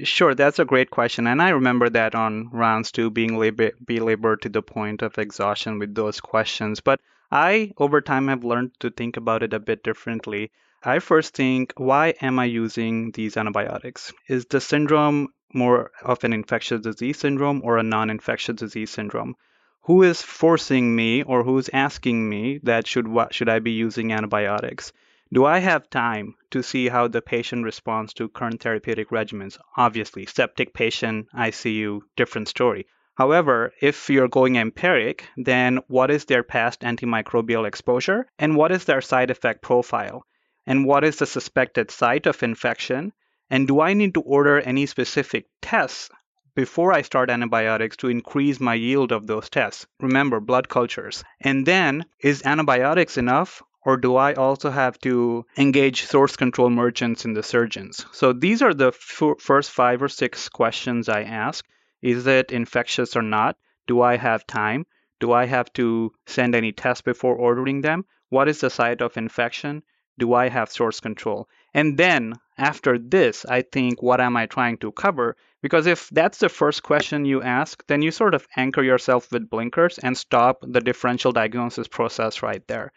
Sure, 0.04 0.34
that's 0.34 0.60
a 0.60 0.66
great 0.66 0.92
question. 0.92 1.28
And 1.28 1.42
I 1.42 1.50
remember 1.50 1.90
that 1.90 2.16
on 2.16 2.50
rounds 2.52 2.92
two 2.92 3.10
being 3.10 3.38
labor- 3.38 3.74
be 3.86 4.00
labored 4.00 4.42
to 4.44 4.50
the 4.50 4.62
point 4.62 5.02
of 5.02 5.18
exhaustion 5.18 5.78
with 5.78 5.94
those 5.94 6.22
questions. 6.22 6.80
But 6.80 7.02
I, 7.30 7.74
over 7.78 8.00
time, 8.00 8.30
have 8.30 8.46
learned 8.46 8.80
to 8.80 8.90
think 8.92 9.18
about 9.18 9.44
it 9.44 9.54
a 9.54 9.60
bit 9.60 9.84
differently. 9.84 10.52
I 10.84 11.00
first 11.00 11.36
think, 11.36 11.74
why 11.76 12.14
am 12.22 12.40
I 12.40 12.46
using 12.46 13.12
these 13.12 13.38
antibiotics? 13.38 14.14
Is 14.28 14.46
the 14.46 14.62
syndrome 14.62 15.34
more 15.54 15.92
of 16.02 16.24
an 16.24 16.34
infectious 16.34 16.82
disease 16.82 17.20
syndrome 17.20 17.62
or 17.64 17.78
a 17.78 17.84
non 17.84 18.10
infectious 18.10 18.56
disease 18.56 18.92
syndrome? 18.92 19.36
Who 19.84 20.04
is 20.04 20.22
forcing 20.22 20.96
me 20.96 21.24
or 21.24 21.44
who's 21.44 21.70
asking 21.74 22.30
me 22.30 22.60
that 22.64 22.88
should 22.88 23.08
what 23.08 23.34
should 23.34 23.50
I 23.50 23.60
be 23.60 23.72
using 23.72 24.14
antibiotics? 24.14 24.94
Do 25.34 25.46
I 25.46 25.58
have 25.58 25.90
time 25.90 26.36
to 26.52 26.62
see 26.62 26.90
how 26.90 27.08
the 27.08 27.20
patient 27.20 27.66
responds 27.66 28.14
to 28.14 28.30
current 28.30 28.62
therapeutic 28.62 29.10
regimens? 29.10 29.58
Obviously, 29.76 30.28
septic 30.28 30.76
patient, 30.76 31.28
ICU, 31.36 32.02
different 32.16 32.50
story. 32.50 32.86
However, 33.16 33.74
if 33.82 34.12
you're 34.12 34.28
going 34.28 34.58
empiric, 34.58 35.28
then 35.36 35.80
what 35.88 36.12
is 36.12 36.26
their 36.26 36.44
past 36.44 36.82
antimicrobial 36.82 37.66
exposure 37.66 38.28
and 38.38 38.56
what 38.56 38.72
is 38.72 38.86
their 38.86 39.02
side 39.02 39.32
effect 39.32 39.64
profile? 39.64 40.24
And 40.68 40.86
what 40.86 41.04
is 41.04 41.18
the 41.18 41.26
suspected 41.26 41.90
site 41.90 42.28
of 42.28 42.44
infection? 42.44 43.12
And 43.50 43.68
do 43.68 43.82
I 43.82 43.96
need 43.96 44.14
to 44.14 44.22
order 44.22 44.60
any 44.60 44.86
specific 44.86 45.48
tests 45.64 46.12
before 46.54 46.94
I 46.94 47.02
start 47.02 47.32
antibiotics 47.32 47.98
to 47.98 48.10
increase 48.10 48.60
my 48.60 48.76
yield 48.76 49.12
of 49.12 49.26
those 49.26 49.50
tests? 49.50 49.88
Remember, 50.00 50.40
blood 50.40 50.70
cultures. 50.70 51.24
And 51.42 51.66
then, 51.66 52.06
is 52.20 52.46
antibiotics 52.46 53.18
enough 53.18 53.64
or 53.86 53.98
do 53.98 54.16
I 54.16 54.34
also 54.34 54.70
have 54.70 54.98
to 55.00 55.46
engage 55.58 56.06
source 56.06 56.36
control 56.36 56.70
merchants 56.70 57.26
in 57.26 57.34
the 57.34 57.44
surgeons? 57.44 58.06
So 58.12 58.34
these 58.34 58.62
are 58.62 58.74
the 58.74 58.88
f- 58.88 59.40
first 59.40 59.72
five 59.72 60.02
or 60.02 60.10
six 60.10 60.50
questions 60.50 61.10
I 61.10 61.24
ask. 61.24 61.66
Is 62.02 62.28
it 62.28 62.52
infectious 62.52 63.16
or 63.16 63.22
not? 63.22 63.58
Do 63.88 64.02
I 64.02 64.18
have 64.18 64.48
time? 64.48 64.86
Do 65.20 65.32
I 65.32 65.46
have 65.46 65.72
to 65.74 66.14
send 66.26 66.56
any 66.56 66.72
tests 66.72 67.02
before 67.02 67.36
ordering 67.36 67.82
them? 67.82 68.06
What 68.30 68.48
is 68.50 68.62
the 68.62 68.70
site 68.70 69.02
of 69.02 69.18
infection? 69.18 69.84
Do 70.18 70.34
I 70.34 70.50
have 70.50 70.72
source 70.72 71.00
control? 71.00 71.48
And 71.74 71.98
then 71.98 72.34
after 72.58 72.98
this, 73.00 73.46
I 73.46 73.62
think, 73.62 74.02
what 74.02 74.22
am 74.22 74.38
I 74.38 74.46
trying 74.46 74.78
to 74.78 74.92
cover? 74.92 75.36
Because 75.62 75.88
if 75.88 76.10
that's 76.10 76.38
the 76.40 76.50
first 76.50 76.84
question 76.84 77.26
you 77.26 77.42
ask, 77.42 77.86
then 77.88 78.02
you 78.02 78.12
sort 78.12 78.36
of 78.36 78.48
anchor 78.56 78.84
yourself 78.84 79.32
with 79.32 79.50
blinkers 79.50 79.98
and 79.98 80.18
stop 80.18 80.60
the 80.62 80.82
differential 80.82 81.32
diagnosis 81.32 81.88
process 81.88 82.44
right 82.44 82.66
there. 82.68 82.92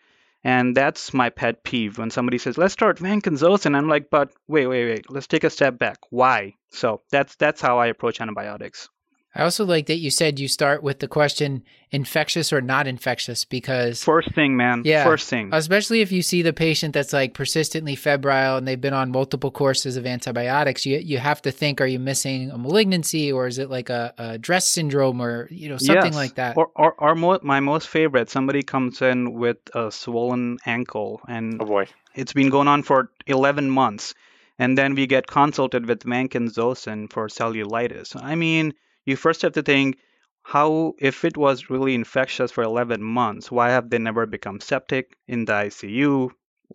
And 0.47 0.77
that's 0.77 1.13
my 1.13 1.31
pet 1.31 1.65
peeve 1.65 1.99
when 1.99 2.11
somebody 2.11 2.39
says, 2.39 2.57
let's 2.57 2.73
start 2.73 2.99
vancomycin. 2.99 3.77
I'm 3.77 3.89
like, 3.89 4.11
but 4.11 4.31
wait, 4.47 4.69
wait, 4.69 4.87
wait, 4.89 5.11
let's 5.11 5.27
take 5.27 5.43
a 5.43 5.51
step 5.51 5.77
back. 5.77 5.99
Why? 6.11 6.55
So 6.71 7.03
that's 7.11 7.35
that's 7.35 7.61
how 7.61 7.81
I 7.81 7.89
approach 7.89 8.21
antibiotics. 8.21 8.89
I 9.37 9.43
also 9.43 9.67
like 9.67 9.87
that 9.87 9.99
you 9.99 10.11
said 10.11 10.41
you 10.41 10.49
start 10.49 10.83
with 10.83 11.01
the 11.01 11.09
question 11.09 11.63
infectious 11.91 12.53
or 12.53 12.63
not 12.63 12.87
infectious 12.87 13.45
because 13.45 14.03
first 14.03 14.35
thing, 14.35 14.57
man. 14.57 14.83
Yeah. 14.85 15.05
First 15.05 15.29
thing. 15.29 15.51
Especially 15.53 16.01
if 16.01 16.11
you 16.11 16.23
see 16.23 16.41
the 16.41 16.55
patient 16.55 16.95
that's 16.95 17.13
like 17.13 17.35
persistently 17.35 17.97
febrile 17.97 18.57
and 18.57 18.67
they've 18.67 18.81
been 18.81 18.95
on 18.95 19.11
multiple 19.13 19.51
courses 19.51 19.99
of 19.99 20.07
antibiotics, 20.07 20.87
you 20.87 20.99
you 20.99 21.19
have 21.19 21.43
to 21.43 21.53
think 21.53 21.83
are 21.83 21.87
you 21.87 21.99
missing 21.99 22.51
a 22.51 22.57
malignancy 22.57 23.31
or 23.31 23.47
is 23.47 23.59
it 23.59 23.69
like 23.69 23.91
a, 23.91 24.15
a 24.17 24.39
DRESS 24.39 24.69
syndrome 24.69 25.21
or 25.21 25.49
you 25.51 25.69
know 25.69 25.77
something 25.77 26.13
yes. 26.13 26.15
like 26.15 26.35
that. 26.37 26.57
Or 26.57 26.71
or, 26.75 26.95
or 26.99 27.15
mo- 27.15 27.41
my 27.43 27.61
most 27.61 27.89
favorite, 27.89 28.31
somebody 28.31 28.63
comes 28.63 29.03
in 29.03 29.35
with 29.35 29.59
a 29.75 29.93
swollen 29.93 30.57
ankle 30.65 31.21
and 31.29 31.61
oh 31.61 31.67
boy. 31.67 31.87
it's 32.15 32.33
been 32.33 32.49
going 32.49 32.69
on 32.69 32.83
for 32.83 33.11
11 33.27 33.69
months 33.69 34.15
and 34.59 34.79
then 34.79 34.95
we 34.95 35.07
get 35.07 35.27
consulted 35.27 35.87
with 35.87 36.01
vancomycin 36.01 37.13
for 37.13 37.29
cellulitis. 37.29 38.17
I 38.21 38.35
mean, 38.35 38.73
you 39.07 39.17
first 39.17 39.43
have 39.43 39.53
to 39.53 39.63
think 39.63 39.99
how 40.43 40.95
if 40.99 41.25
it 41.25 41.37
was 41.37 41.71
really 41.71 41.95
infectious 41.95 42.53
for 42.53 42.63
11 42.63 43.03
months 43.03 43.51
why 43.51 43.71
have 43.71 43.89
they 43.91 43.99
never 43.99 44.27
become 44.27 44.61
septic 44.61 45.17
in 45.27 45.45
the 45.45 45.53
icu 45.53 46.31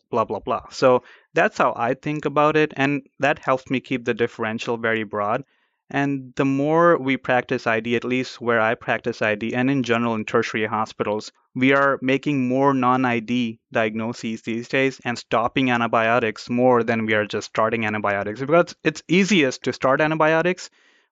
blah 0.10 0.26
blah 0.26 0.40
blah. 0.40 0.64
So 0.70 1.04
that's 1.34 1.58
how 1.58 1.74
i 1.76 1.94
think 1.94 2.26
about 2.26 2.56
it 2.56 2.74
and 2.76 3.04
that 3.20 3.40
helps 3.40 3.70
me 3.70 3.80
keep 3.80 4.06
the 4.06 4.14
differential 4.14 4.78
very 4.78 5.04
broad. 5.04 5.44
And 5.90 6.34
the 6.38 6.46
more 6.46 6.98
we 6.98 7.18
practice 7.18 7.68
id 7.68 7.96
at 7.96 8.06
least 8.06 8.40
where 8.40 8.62
i 8.62 8.76
practice 8.76 9.22
id 9.22 9.54
and 9.54 9.70
in 9.70 9.84
general 9.84 10.16
in 10.16 10.24
tertiary 10.24 10.66
hospitals 10.66 11.32
we 11.54 11.74
are 11.74 12.00
making 12.02 12.48
more 12.48 12.74
non-id 12.74 13.60
diagnoses 13.74 14.42
these 14.42 14.70
days 14.70 15.02
and 15.04 15.18
stopping 15.18 15.70
antibiotics 15.70 16.50
more 16.50 16.84
than 16.84 17.06
we 17.06 17.14
are 17.14 17.26
just 17.26 17.48
starting 17.48 17.86
antibiotics. 17.86 18.40
Because 18.40 18.74
it's 18.86 19.04
easiest 19.10 19.64
to 19.64 19.74
start 19.74 20.00
antibiotics 20.00 20.70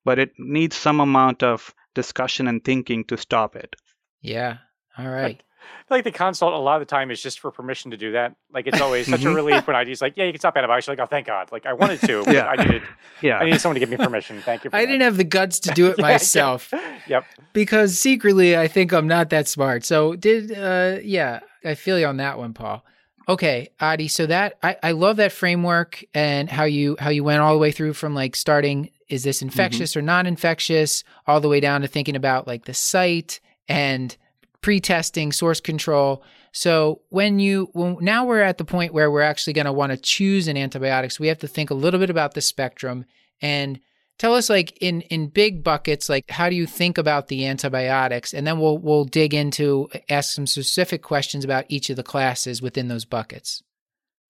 but 0.10 0.18
it 0.18 0.32
needs 0.40 0.76
some 0.76 1.00
amount 1.00 1.44
of 1.44 1.72
discussion 1.94 2.48
and 2.48 2.66
thinking 2.66 3.04
to 3.04 3.16
stop 3.16 3.56
it. 3.56 3.76
Yeah. 4.24 4.58
All 4.98 5.08
right. 5.08 5.40
I 5.40 5.88
feel 5.88 5.98
like 5.98 6.04
the 6.04 6.12
consult 6.12 6.52
a 6.56 6.58
lot 6.58 6.82
of 6.82 6.88
the 6.88 6.90
time 6.90 7.12
is 7.12 7.22
just 7.22 7.40
for 7.40 7.52
permission 7.52 7.92
to 7.92 7.98
do 7.98 8.14
that. 8.14 8.34
Like 8.52 8.66
it's 8.66 8.82
always 8.82 9.06
such 9.06 9.24
a 9.24 9.30
relief 9.36 9.68
when 9.68 9.76
ID's 9.76 10.02
like, 10.02 10.18
yeah, 10.18 10.24
you 10.24 10.32
can 10.32 10.40
stop 10.40 10.58
antibiotics. 10.58 10.88
You're 10.88 10.96
like, 10.96 11.04
oh, 11.04 11.08
thank 11.08 11.28
God. 11.28 11.52
Like 11.52 11.68
I 11.68 11.74
wanted 11.74 12.02
to, 12.02 12.24
yeah. 12.28 12.48
I 12.48 12.56
needed, 12.56 12.82
yeah, 13.22 13.38
I 13.38 13.46
needed 13.46 13.62
someone 13.62 13.76
to 13.76 13.80
give 13.80 13.92
me 13.92 13.98
permission. 13.98 14.42
Thank 14.42 14.64
you. 14.64 14.72
I 14.74 14.80
that. 14.80 14.88
didn't 14.88 15.02
have 15.02 15.18
the 15.18 15.24
guts 15.26 15.60
to 15.60 15.76
do 15.76 15.92
it 15.92 16.00
myself. 16.00 16.74
yep. 17.06 17.24
Because 17.54 18.00
secretly, 18.00 18.58
I 18.58 18.68
think 18.68 18.92
I'm 18.92 19.08
not 19.08 19.30
that 19.30 19.48
smart. 19.48 19.86
So 19.86 20.16
did, 20.16 20.52
uh, 20.58 20.98
yeah, 21.04 21.42
I 21.64 21.76
feel 21.76 22.00
you 22.00 22.08
on 22.08 22.18
that 22.18 22.40
one, 22.40 22.56
Paul. 22.56 22.84
Okay, 23.28 23.70
Adi. 23.80 24.08
So 24.08 24.26
that 24.26 24.58
I, 24.64 24.76
I 24.82 24.92
love 24.94 25.18
that 25.18 25.32
framework 25.32 26.04
and 26.16 26.50
how 26.50 26.64
you 26.64 26.98
how 26.98 27.12
you 27.12 27.24
went 27.24 27.42
all 27.42 27.54
the 27.54 27.60
way 27.60 27.72
through 27.72 27.94
from 27.94 28.16
like 28.16 28.36
starting 28.36 28.90
is 29.10 29.24
this 29.24 29.38
mm-hmm. 29.38 29.48
infectious 29.48 29.92
mm-hmm. 29.92 30.00
or 30.00 30.04
non-infectious? 30.04 31.04
All 31.28 31.42
the 31.42 31.50
way 31.50 31.60
down 31.60 31.82
to 31.82 31.88
thinking 31.88 32.16
about 32.16 32.48
like 32.48 32.66
the 32.66 32.74
site 32.74 33.40
and 33.68 34.16
pre-testing 34.62 35.32
source 35.32 35.60
control. 35.60 36.24
So 36.52 37.02
when 37.10 37.40
you 37.40 37.70
now 38.02 38.26
we're 38.26 38.42
at 38.42 38.58
the 38.58 38.66
point 38.66 38.94
where 38.94 39.12
we're 39.12 39.22
actually 39.22 39.54
going 39.54 39.66
to 39.66 39.74
want 39.74 39.92
to 39.92 39.98
choose 39.98 40.48
an 40.48 40.56
antibiotic 40.56 41.12
so 41.12 41.22
we 41.22 41.28
have 41.28 41.40
to 41.40 41.48
think 41.48 41.70
a 41.70 41.76
little 41.76 42.00
bit 42.00 42.10
about 42.10 42.34
the 42.34 42.42
spectrum. 42.42 43.06
And 43.42 43.80
tell 44.18 44.34
us 44.34 44.50
like 44.50 44.78
in 44.82 45.02
in 45.02 45.28
big 45.28 45.64
buckets 45.64 46.10
like 46.10 46.30
how 46.30 46.50
do 46.50 46.56
you 46.56 46.66
think 46.66 46.98
about 46.98 47.28
the 47.28 47.46
antibiotics? 47.46 48.34
And 48.34 48.46
then 48.46 48.60
we'll 48.60 48.78
we'll 48.78 49.06
dig 49.06 49.34
into 49.34 49.90
ask 50.10 50.34
some 50.34 50.48
specific 50.48 51.04
questions 51.04 51.46
about 51.46 51.66
each 51.70 51.90
of 51.90 51.96
the 51.96 52.04
classes 52.04 52.62
within 52.62 52.88
those 52.88 53.06
buckets. 53.06 53.64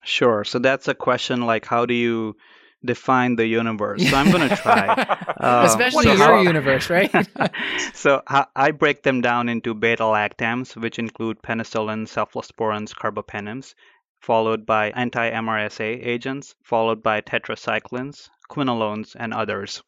Sure. 0.04 0.44
So 0.44 0.58
that's 0.58 0.88
a 0.88 0.94
question 0.94 1.42
like 1.42 1.66
how 1.66 1.86
do 1.86 1.94
you 1.94 2.36
define 2.84 3.36
the 3.36 3.46
universe 3.46 4.08
so 4.08 4.16
i'm 4.16 4.30
going 4.30 4.48
to 4.48 4.56
try 4.56 4.88
um, 5.40 5.66
especially 5.66 6.04
so 6.04 6.12
your 6.12 6.18
how, 6.18 6.40
universe 6.40 6.88
right 6.88 7.10
so 7.94 8.22
i 8.26 8.70
break 8.70 9.02
them 9.02 9.20
down 9.20 9.48
into 9.48 9.74
beta 9.74 10.02
lactams 10.02 10.76
which 10.76 10.98
include 10.98 11.40
penicillin 11.42 12.06
cephalosporins 12.06 12.94
carbapenems 12.94 13.74
followed 14.20 14.64
by 14.64 14.90
anti-mrsa 14.90 16.06
agents 16.06 16.54
followed 16.62 17.02
by 17.02 17.20
tetracyclines 17.20 18.28
quinolones, 18.50 19.16
and 19.18 19.32
others. 19.32 19.82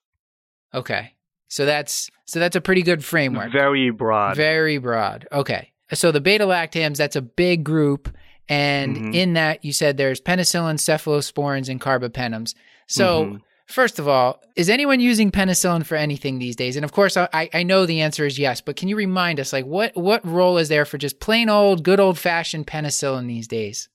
Okay. 0.72 1.12
So 1.48 1.66
that's 1.66 2.10
so 2.24 2.40
that's 2.40 2.56
a 2.56 2.62
pretty 2.62 2.80
good 2.80 3.04
framework. 3.04 3.52
Very 3.52 3.90
broad. 3.90 4.36
Very 4.36 4.78
broad. 4.78 5.28
Okay. 5.30 5.72
So 5.92 6.10
the 6.10 6.22
beta 6.22 6.46
lactams, 6.46 6.96
that's 6.96 7.16
a 7.16 7.20
big 7.20 7.62
group. 7.62 8.08
And 8.48 8.96
mm-hmm. 8.96 9.12
in 9.12 9.34
that, 9.34 9.62
you 9.62 9.74
said 9.74 9.98
there's 9.98 10.20
penicillin, 10.20 10.76
cephalosporins, 10.76 11.68
and 11.68 11.78
carbapenems. 11.78 12.54
So, 12.92 13.24
mm-hmm. 13.24 13.36
first 13.66 13.98
of 13.98 14.06
all, 14.06 14.40
is 14.54 14.68
anyone 14.68 15.00
using 15.00 15.30
penicillin 15.30 15.84
for 15.86 15.94
anything 15.96 16.38
these 16.38 16.56
days? 16.56 16.76
And 16.76 16.84
of 16.84 16.92
course, 16.92 17.16
I, 17.16 17.48
I 17.54 17.62
know 17.62 17.86
the 17.86 18.02
answer 18.02 18.26
is 18.26 18.38
yes, 18.38 18.60
but 18.60 18.76
can 18.76 18.88
you 18.88 18.96
remind 18.96 19.40
us, 19.40 19.52
like, 19.52 19.64
what, 19.64 19.96
what 19.96 20.26
role 20.26 20.58
is 20.58 20.68
there 20.68 20.84
for 20.84 20.98
just 20.98 21.20
plain 21.20 21.48
old, 21.48 21.82
good 21.82 22.00
old 22.00 22.18
fashioned 22.18 22.66
penicillin 22.66 23.26
these 23.28 23.48
days? 23.48 23.88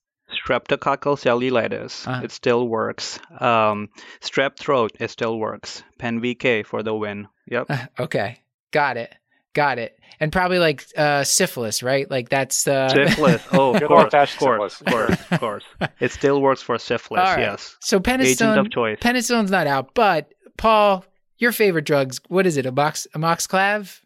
Streptococcal 0.45 1.15
cellulitis, 1.17 2.07
Uh-huh. 2.07 2.21
it 2.23 2.31
still 2.31 2.67
works. 2.67 3.19
Um, 3.39 3.89
strep 4.21 4.57
throat, 4.57 4.91
it 4.99 5.09
still 5.09 5.37
works. 5.37 5.83
Pen 5.99 6.19
VK 6.21 6.65
for 6.65 6.83
the 6.83 6.93
win. 6.93 7.27
Yep. 7.49 7.69
Okay, 7.99 8.39
got 8.71 8.97
it, 8.97 9.13
got 9.57 9.79
it. 9.79 9.99
And 10.19 10.31
probably 10.31 10.59
like 10.59 10.85
uh, 10.95 11.23
syphilis, 11.23 11.83
right? 11.83 12.09
Like 12.09 12.29
that's 12.29 12.67
uh, 12.67 12.89
Syphilis. 12.89 13.43
Oh, 13.51 13.73
of 13.73 13.79
Good 13.79 13.87
course, 13.87 14.13
of 14.13 14.37
course, 14.37 14.81
of 14.81 14.87
course, 14.87 15.31
of 15.31 15.39
course. 15.39 15.63
It 15.99 16.11
still 16.11 16.41
works 16.41 16.61
for 16.61 16.77
syphilis. 16.77 17.21
All 17.21 17.35
right. 17.35 17.39
Yes. 17.39 17.75
So 17.81 17.99
penicillin, 17.99 18.59
of 18.59 18.69
choice. 18.71 18.97
penicillin's 18.99 19.51
not 19.51 19.67
out, 19.67 19.93
but 19.93 20.31
Paul, 20.57 21.05
your 21.37 21.51
favorite 21.51 21.85
drugs? 21.85 22.19
What 22.29 22.47
is 22.47 22.57
it? 22.57 22.65
A 22.65 22.71
Amox, 22.71 23.07
amoxiclav? 23.15 23.99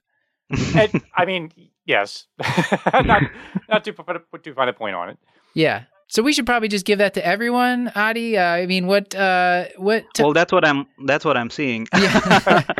And, 0.75 1.01
I 1.15 1.25
mean, 1.25 1.51
yes. 1.85 2.27
not 2.93 3.23
not 3.69 3.83
to 3.85 3.93
put, 3.93 4.31
put 4.31 4.43
too 4.43 4.53
fine 4.53 4.67
a 4.67 4.73
point 4.73 4.95
on 4.95 5.09
it. 5.09 5.17
Yeah. 5.53 5.83
So 6.11 6.21
we 6.21 6.33
should 6.33 6.45
probably 6.45 6.67
just 6.67 6.85
give 6.85 6.99
that 6.99 7.13
to 7.13 7.25
everyone, 7.25 7.89
Adi. 7.95 8.37
Uh, 8.37 8.43
I 8.43 8.65
mean, 8.65 8.85
what? 8.85 9.15
Uh, 9.15 9.67
what? 9.77 10.03
t- 10.13 10.23
well, 10.23 10.33
that's 10.33 10.51
what 10.51 10.67
I'm. 10.67 10.85
That's 11.05 11.23
what 11.23 11.37
I'm 11.37 11.49
seeing. 11.49 11.87
Yeah. 11.97 12.63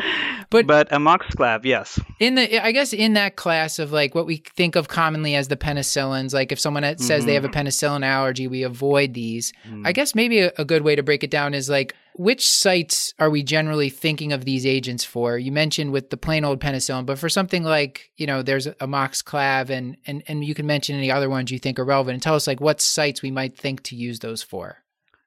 But- 0.50 0.66
but 0.66 0.90
amoxiclav, 0.90 1.64
yes. 1.64 1.98
in 2.20 2.34
the, 2.34 2.62
I 2.62 2.72
guess 2.72 2.92
in 2.92 3.14
that 3.14 3.36
class 3.36 3.78
of 3.78 3.90
like 3.90 4.14
what 4.14 4.26
we 4.26 4.42
think 4.54 4.76
of 4.76 4.86
commonly 4.86 5.34
as 5.34 5.48
the 5.48 5.56
penicillins, 5.56 6.34
like 6.34 6.52
if 6.52 6.60
someone 6.60 6.98
says 6.98 7.24
they 7.24 7.32
have 7.32 7.46
a 7.46 7.48
penicillin 7.48 8.04
allergy, 8.04 8.46
we 8.46 8.62
avoid 8.62 9.14
these. 9.14 9.54
Mm. 9.66 9.86
I 9.86 9.92
guess 9.92 10.14
maybe 10.14 10.40
a, 10.40 10.52
a 10.58 10.66
good 10.66 10.82
way 10.82 10.94
to 10.94 11.02
break 11.02 11.24
it 11.24 11.30
down 11.30 11.54
is 11.54 11.70
like 11.70 11.94
which 12.14 12.48
sites 12.48 13.14
are 13.18 13.30
we 13.30 13.42
generally 13.42 13.90
thinking 13.90 14.32
of 14.32 14.44
these 14.44 14.66
agents 14.66 15.04
for? 15.04 15.38
You 15.38 15.52
mentioned 15.52 15.92
with 15.92 16.10
the 16.10 16.16
plain 16.16 16.44
old 16.44 16.60
penicillin, 16.60 17.06
but 17.06 17.18
for 17.18 17.28
something 17.28 17.62
like 17.62 18.10
you 18.16 18.26
know 18.26 18.42
there's 18.42 18.66
amoxiclav 18.66 19.70
and 19.70 19.96
and 20.06 20.22
and 20.28 20.44
you 20.44 20.54
can 20.54 20.66
mention 20.66 20.96
any 20.96 21.10
other 21.10 21.30
ones 21.30 21.50
you 21.50 21.58
think 21.58 21.78
are 21.78 21.84
relevant 21.84 22.14
and 22.14 22.22
tell 22.22 22.34
us 22.34 22.46
like 22.46 22.60
what 22.60 22.80
sites 22.80 23.22
we 23.22 23.30
might 23.30 23.56
think 23.56 23.82
to 23.84 23.96
use 23.96 24.18
those 24.20 24.42
for. 24.42 24.81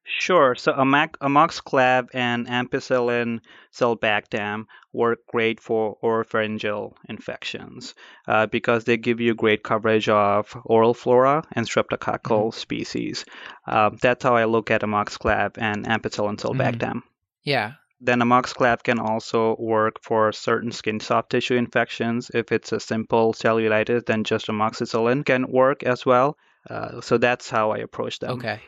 Sure. 0.07 0.53
So 0.53 0.71
amox- 0.71 1.17
amoxiclav 1.17 2.09
and 2.13 2.47
ampicillin 2.47 3.39
sulbactam 3.73 4.65
work 4.93 5.19
great 5.27 5.59
for 5.59 5.97
oropharyngeal 6.03 6.93
infections 7.09 7.95
uh, 8.27 8.45
because 8.45 8.83
they 8.83 8.97
give 8.97 9.19
you 9.19 9.33
great 9.33 9.63
coverage 9.63 10.07
of 10.07 10.55
oral 10.63 10.93
flora 10.93 11.43
and 11.53 11.67
streptococcal 11.67 12.53
species. 12.53 13.25
Uh, 13.65 13.89
that's 13.99 14.23
how 14.23 14.35
I 14.35 14.45
look 14.45 14.69
at 14.69 14.81
amoxiclav 14.81 15.57
and 15.57 15.85
ampicillin 15.85 16.37
sulbactam. 16.37 17.01
Yeah. 17.43 17.73
Then 17.99 18.19
amoxiclav 18.19 18.83
can 18.83 18.99
also 18.99 19.55
work 19.57 20.03
for 20.03 20.31
certain 20.31 20.71
skin 20.71 20.99
soft 20.99 21.31
tissue 21.31 21.55
infections. 21.55 22.29
If 22.31 22.51
it's 22.51 22.71
a 22.71 22.79
simple 22.79 23.33
cellulitis, 23.33 24.05
then 24.05 24.23
just 24.23 24.47
amoxicillin 24.47 25.25
can 25.25 25.51
work 25.51 25.81
as 25.81 26.05
well. 26.05 26.37
Uh, 26.69 27.01
so 27.01 27.17
that's 27.17 27.49
how 27.49 27.71
I 27.71 27.79
approach 27.79 28.19
them. 28.19 28.31
Okay. 28.33 28.59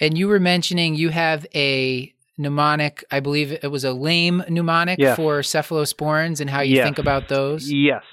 And 0.00 0.16
you 0.16 0.28
were 0.28 0.40
mentioning 0.40 0.94
you 0.94 1.08
have 1.10 1.46
a 1.54 2.12
mnemonic, 2.36 3.04
I 3.10 3.20
believe 3.20 3.52
it 3.52 3.70
was 3.70 3.84
a 3.84 3.92
lame 3.92 4.44
mnemonic 4.48 5.00
for 5.16 5.40
cephalosporins 5.40 6.40
and 6.40 6.48
how 6.48 6.60
you 6.60 6.76
Yes. 6.76 6.84
think 6.84 6.98
about 6.98 7.28
those. 7.28 7.70
Yes. 7.70 8.04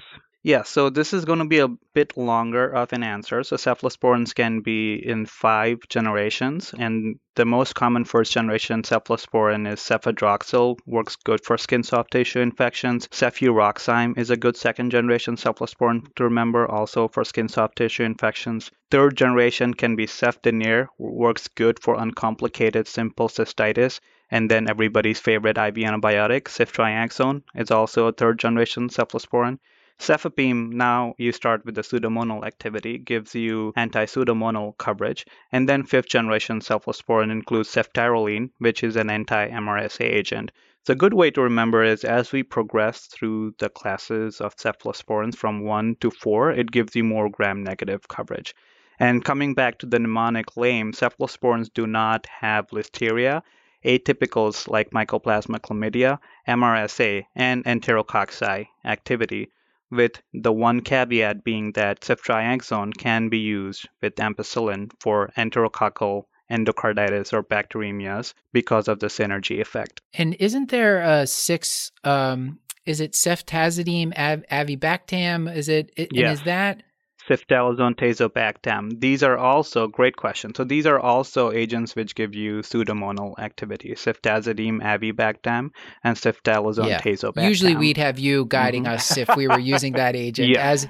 Yes. 0.47 0.69
So 0.69 0.91
this 0.91 1.11
is 1.11 1.25
going 1.25 1.39
to 1.39 1.45
be 1.45 1.57
a 1.57 1.67
bit 1.67 2.15
longer 2.15 2.69
of 2.69 2.93
an 2.93 3.01
answer. 3.01 3.43
So 3.43 3.55
cephalosporins 3.55 4.35
can 4.35 4.59
be 4.59 4.93
in 4.93 5.25
five 5.25 5.79
generations, 5.89 6.71
and 6.77 7.17
the 7.33 7.45
most 7.45 7.73
common 7.73 8.05
first 8.05 8.31
generation 8.31 8.83
cephalosporin 8.83 9.67
is 9.67 9.79
cefadroxil, 9.79 10.77
works 10.85 11.15
good 11.15 11.43
for 11.43 11.57
skin 11.57 11.81
soft 11.81 12.11
tissue 12.11 12.41
infections. 12.41 13.07
Cefuroxime 13.07 14.19
is 14.19 14.29
a 14.29 14.37
good 14.37 14.55
second 14.55 14.91
generation 14.91 15.35
cephalosporin 15.35 16.13
to 16.13 16.25
remember, 16.25 16.69
also 16.69 17.07
for 17.07 17.23
skin 17.23 17.49
soft 17.49 17.77
tissue 17.77 18.03
infections. 18.03 18.69
Third 18.91 19.17
generation 19.17 19.73
can 19.73 19.95
be 19.95 20.05
cefdinir, 20.05 20.89
works 20.99 21.47
good 21.47 21.79
for 21.79 21.95
uncomplicated 21.95 22.87
simple 22.87 23.29
cystitis. 23.29 23.99
And 24.29 24.51
then 24.51 24.69
everybody's 24.69 25.19
favorite 25.19 25.57
IV 25.57 25.73
antibiotic, 25.73 26.43
ceftriaxone, 26.43 27.41
is 27.55 27.71
also 27.71 28.05
a 28.05 28.11
third 28.11 28.37
generation 28.37 28.89
cephalosporin. 28.89 29.57
Cefepime, 29.97 30.71
now 30.73 31.15
you 31.17 31.31
start 31.31 31.65
with 31.65 31.75
the 31.75 31.81
pseudomonal 31.81 32.45
activity, 32.45 32.97
gives 32.97 33.33
you 33.33 33.71
anti-pseudomonal 33.75 34.77
coverage. 34.77 35.25
And 35.51 35.69
then 35.69 35.83
fifth 35.83 36.09
generation 36.09 36.59
cephalosporin 36.59 37.31
includes 37.31 37.69
ceftaroline, 37.73 38.49
which 38.57 38.83
is 38.83 38.97
an 38.97 39.09
anti-MRSA 39.09 40.03
agent. 40.03 40.51
So 40.85 40.93
a 40.93 40.95
good 40.95 41.13
way 41.13 41.31
to 41.31 41.41
remember 41.41 41.81
is 41.83 42.03
as 42.03 42.31
we 42.31 42.43
progress 42.43 43.07
through 43.07 43.55
the 43.57 43.69
classes 43.69 44.41
of 44.41 44.57
cephalosporins 44.57 45.35
from 45.35 45.63
1 45.63 45.95
to 46.01 46.11
4, 46.11 46.51
it 46.51 46.71
gives 46.71 46.95
you 46.95 47.03
more 47.03 47.29
gram-negative 47.29 48.07
coverage. 48.07 48.53
And 48.99 49.25
coming 49.25 49.55
back 49.55 49.79
to 49.79 49.85
the 49.85 49.97
mnemonic 49.97 50.55
lame, 50.55 50.91
cephalosporins 50.91 51.73
do 51.73 51.87
not 51.87 52.27
have 52.27 52.67
listeria, 52.67 53.41
atypicals 53.83 54.67
like 54.67 54.91
Mycoplasma 54.91 55.59
chlamydia, 55.59 56.19
MRSA, 56.47 57.25
and 57.35 57.63
enterococci 57.65 58.67
activity, 58.83 59.51
with 59.95 60.21
the 60.33 60.51
one 60.53 60.81
caveat 60.81 61.43
being 61.43 61.71
that 61.73 62.01
ceftriaxone 62.01 62.95
can 62.97 63.29
be 63.29 63.39
used 63.39 63.87
with 64.01 64.15
ampicillin 64.15 64.91
for 64.99 65.31
enterococcal 65.37 66.25
endocarditis 66.51 67.33
or 67.33 67.43
bacteremias 67.43 68.33
because 68.53 68.87
of 68.87 68.99
the 68.99 69.07
synergy 69.07 69.59
effect. 69.59 70.01
And 70.13 70.35
isn't 70.35 70.69
there 70.69 71.01
a 71.01 71.25
six? 71.25 71.91
Um, 72.03 72.59
is 72.85 72.99
it 72.99 73.13
ceftazidime, 73.13 74.15
av- 74.17 74.45
avibactam? 74.51 75.53
Is 75.53 75.69
it? 75.69 75.91
it 75.97 76.11
and 76.11 76.27
is 76.31 76.43
that? 76.43 76.83
Ceftolozane, 77.27 77.95
tazobactam. 77.95 78.99
These 79.01 79.23
are 79.23 79.37
also 79.37 79.87
great 79.87 80.15
questions. 80.15 80.57
So 80.57 80.63
these 80.63 80.85
are 80.85 80.99
also 80.99 81.51
agents 81.51 81.95
which 81.95 82.13
give 82.13 82.35
you 82.35 82.59
pseudomonal 82.59 83.37
activity. 83.39 83.93
Ceftazidime, 83.95 84.81
avibactam, 84.81 85.69
and 86.03 86.15
ceftolozane, 86.15 86.87
Yeah. 86.89 87.01
tazobactam. 87.01 87.47
Usually 87.47 87.75
we'd 87.75 87.97
have 87.97 88.19
you 88.19 88.45
guiding 88.45 88.83
Mhm. 88.83 88.93
us 88.93 89.17
if 89.17 89.35
we 89.35 89.47
were 89.47 89.59
using 89.59 89.93
that 89.93 90.15
agent. 90.27 90.49
Yeah. 90.49 90.69
As 90.69 90.87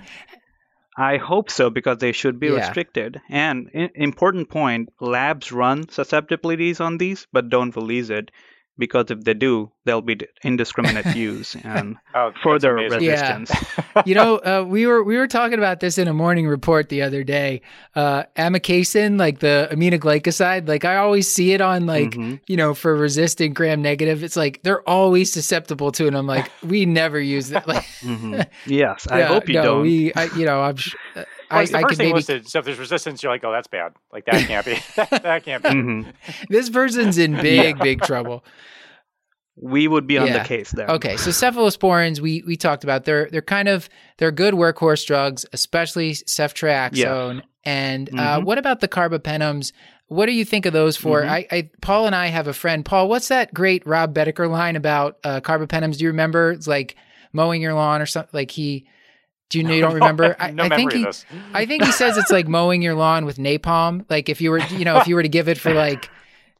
I 0.98 1.18
hope 1.18 1.52
so 1.52 1.70
because 1.70 1.98
they 2.00 2.12
should 2.14 2.40
be 2.40 2.48
Yeah. 2.48 2.60
restricted. 2.60 3.22
And 3.30 3.70
important 3.96 4.50
point, 4.50 4.90
labs 5.02 5.52
run 5.52 5.88
susceptibilities 5.90 6.80
on 6.80 6.98
these 6.98 7.28
but 7.34 7.50
don't 7.50 7.76
release 7.76 8.10
it 8.10 8.32
because 8.78 9.10
if 9.10 9.24
they 9.24 9.34
do, 9.34 9.72
there'll 9.86 10.02
be 10.02 10.18
indiscriminate 10.44 11.16
use 11.16 11.56
and 11.64 11.96
Oh, 12.16 12.32
further 12.44 12.78
amazing. 12.78 13.02
Yeah. 13.04 13.38
resistance. 13.38 13.52
you 14.06 14.16
know, 14.16 14.38
uh, 14.38 14.64
we 14.68 14.86
were 14.88 15.04
we 15.04 15.18
were 15.18 15.28
talking 15.28 15.58
about 15.58 15.80
this 15.80 15.98
in 15.98 16.08
a 16.08 16.14
morning 16.14 16.48
report 16.48 16.90
the 16.90 17.02
other 17.02 17.24
day. 17.24 17.62
Uh, 17.96 18.24
amikacin, 18.38 19.20
like 19.20 19.40
the 19.40 19.68
aminoglycoside, 19.72 20.68
like 20.68 20.86
I 20.86 20.98
always 20.98 21.28
see 21.32 21.54
it 21.54 21.62
on 21.62 21.86
like 21.86 22.12
Mhm. 22.12 22.40
you 22.48 22.58
know 22.58 22.74
for 22.74 22.96
resistant 22.96 23.54
gram 23.54 23.82
negative. 23.82 24.24
It's 24.24 24.36
like 24.38 24.62
they're 24.64 24.88
always 24.88 25.32
susceptible 25.32 25.92
to 25.94 26.06
it. 26.06 26.08
And 26.10 26.18
I'm 26.18 26.28
like, 26.28 26.52
we 26.64 26.86
never 26.86 27.20
use 27.20 27.52
it. 27.52 27.68
Like, 27.68 27.86
Mhm. 28.02 28.46
Yes, 28.66 29.08
I 29.10 29.20
yeah, 29.20 29.28
hope 29.28 29.48
you 29.48 29.56
no, 29.56 29.64
don't. 29.64 29.82
We, 29.82 30.14
I, 30.14 30.26
you 30.36 30.46
know, 30.46 30.62
I'm. 30.62 30.78
Sh- 31.46 31.52
Well, 31.52 31.60
I, 31.62 31.66
the 31.66 31.78
I 31.78 31.82
first 31.82 31.90
could 31.90 31.98
thing 31.98 32.08
maybe 32.08 32.16
listed. 32.18 32.48
So 32.50 32.60
if 32.60 32.66
there's 32.66 32.80
resistance, 32.80 33.24
you're 33.24 33.32
like, 33.32 33.44
oh, 33.44 33.52
that's 33.52 33.68
bad. 33.68 33.94
Like 34.12 34.26
that 34.26 34.48
can't 34.48 34.66
be. 34.66 34.78
that 34.96 35.44
can't 35.44 35.64
be. 35.64 35.70
Mhm. 35.70 36.14
this 36.50 36.70
person's 36.70 37.18
in 37.18 37.34
big 37.36 37.80
big 37.80 38.02
trouble. 38.02 38.44
We 39.58 39.88
would 39.88 40.06
be 40.06 40.18
on 40.18 40.28
Yeah. 40.28 40.40
the 40.40 40.48
case 40.48 40.72
there. 40.72 40.88
Okay, 40.90 41.16
so 41.16 41.30
cephalosporins 41.30 42.20
we 42.20 42.44
we 42.46 42.58
talked 42.58 42.84
about. 42.84 43.06
They're 43.06 43.30
they're 43.32 43.42
kind 43.42 43.70
of 43.70 43.88
they're 44.18 44.32
good 44.32 44.54
workhorse 44.54 45.06
drugs, 45.06 45.46
especially 45.54 46.12
ceftriaxone. 46.12 47.42
And 47.64 48.10
uh, 48.10 48.40
Mhm. 48.40 48.44
what 48.44 48.58
about 48.58 48.82
the 48.82 48.88
carbapenems? 48.88 49.72
What 50.08 50.28
do 50.28 50.34
you 50.34 50.46
think 50.46 50.66
of 50.66 50.74
those 50.74 50.98
for? 50.98 51.22
Mhm. 51.22 51.30
I, 51.30 51.48
I 51.52 51.70
Paul 51.82 52.06
and 52.06 52.14
I 52.16 52.28
have 52.28 52.48
a 52.48 52.54
friend. 52.54 52.84
Paul, 52.86 53.08
what's 53.10 53.30
that 53.30 53.54
great 53.54 53.86
Rob 53.88 54.14
Bedecker 54.14 54.50
line 54.50 54.76
about 54.76 55.18
uh, 55.24 55.40
carbapenems? 55.40 55.98
Do 55.98 56.04
you 56.04 56.10
remember? 56.10 56.52
It's 56.52 56.68
like 56.68 56.96
mowing 57.34 57.62
your 57.62 57.74
lawn 57.74 58.02
or 58.02 58.06
something. 58.06 58.30
Like 58.34 58.52
he, 58.52 58.86
do 59.50 59.60
you 59.60 59.64
know? 59.64 59.74
You 59.74 59.82
don't 59.82 59.94
remember? 59.94 60.36
I, 60.40 60.52
no 60.52 60.64
I 60.64 60.70
memory 60.70 61.04
think 61.06 61.16
he. 61.16 61.38
I 61.54 61.66
think 61.66 61.84
he 61.84 61.92
says 61.92 62.18
it's 62.18 62.32
like 62.32 62.48
mowing 62.48 62.82
your 62.82 62.96
lawn 62.96 63.26
with 63.26 63.38
napalm. 63.38 64.06
Like 64.10 64.30
if 64.30 64.42
you 64.42 64.52
were, 64.52 64.60
you 64.60 64.86
know, 64.86 64.98
if 64.98 65.08
you 65.08 65.16
were 65.16 65.24
to 65.24 65.30
give 65.30 65.48
it 65.48 65.58
for 65.58 65.74
like, 65.86 66.10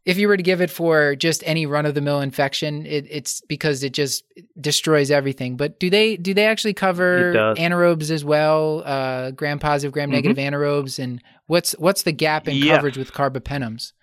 if 0.06 0.18
you 0.18 0.28
were 0.28 0.38
to 0.38 0.44
give 0.44 0.62
it 0.62 0.70
for 0.70 1.16
just 1.16 1.42
any 1.48 1.66
run 1.66 1.86
of 1.88 1.96
the 1.96 2.02
mill 2.02 2.22
infection, 2.22 2.86
it, 2.86 3.08
it's 3.10 3.42
because 3.42 3.84
it 3.84 3.92
just 3.92 4.24
destroys 4.62 5.10
everything. 5.10 5.58
But 5.58 5.80
do 5.80 5.90
they 5.90 6.16
do 6.16 6.34
they 6.34 6.46
actually 6.46 6.74
cover 6.76 7.34
anaerobes 7.58 8.12
as 8.12 8.24
well, 8.24 8.84
uh, 8.86 9.32
gram 9.32 9.58
positive, 9.60 9.92
gram 9.92 10.12
negative 10.12 10.38
anaerobes, 10.38 11.00
and 11.00 11.22
what's 11.48 11.72
what's 11.74 12.04
the 12.04 12.12
gap 12.12 12.48
in 12.48 12.58
Yes. 12.58 12.76
coverage 12.76 12.98
with 12.98 13.12
carbapenems? 13.14 13.94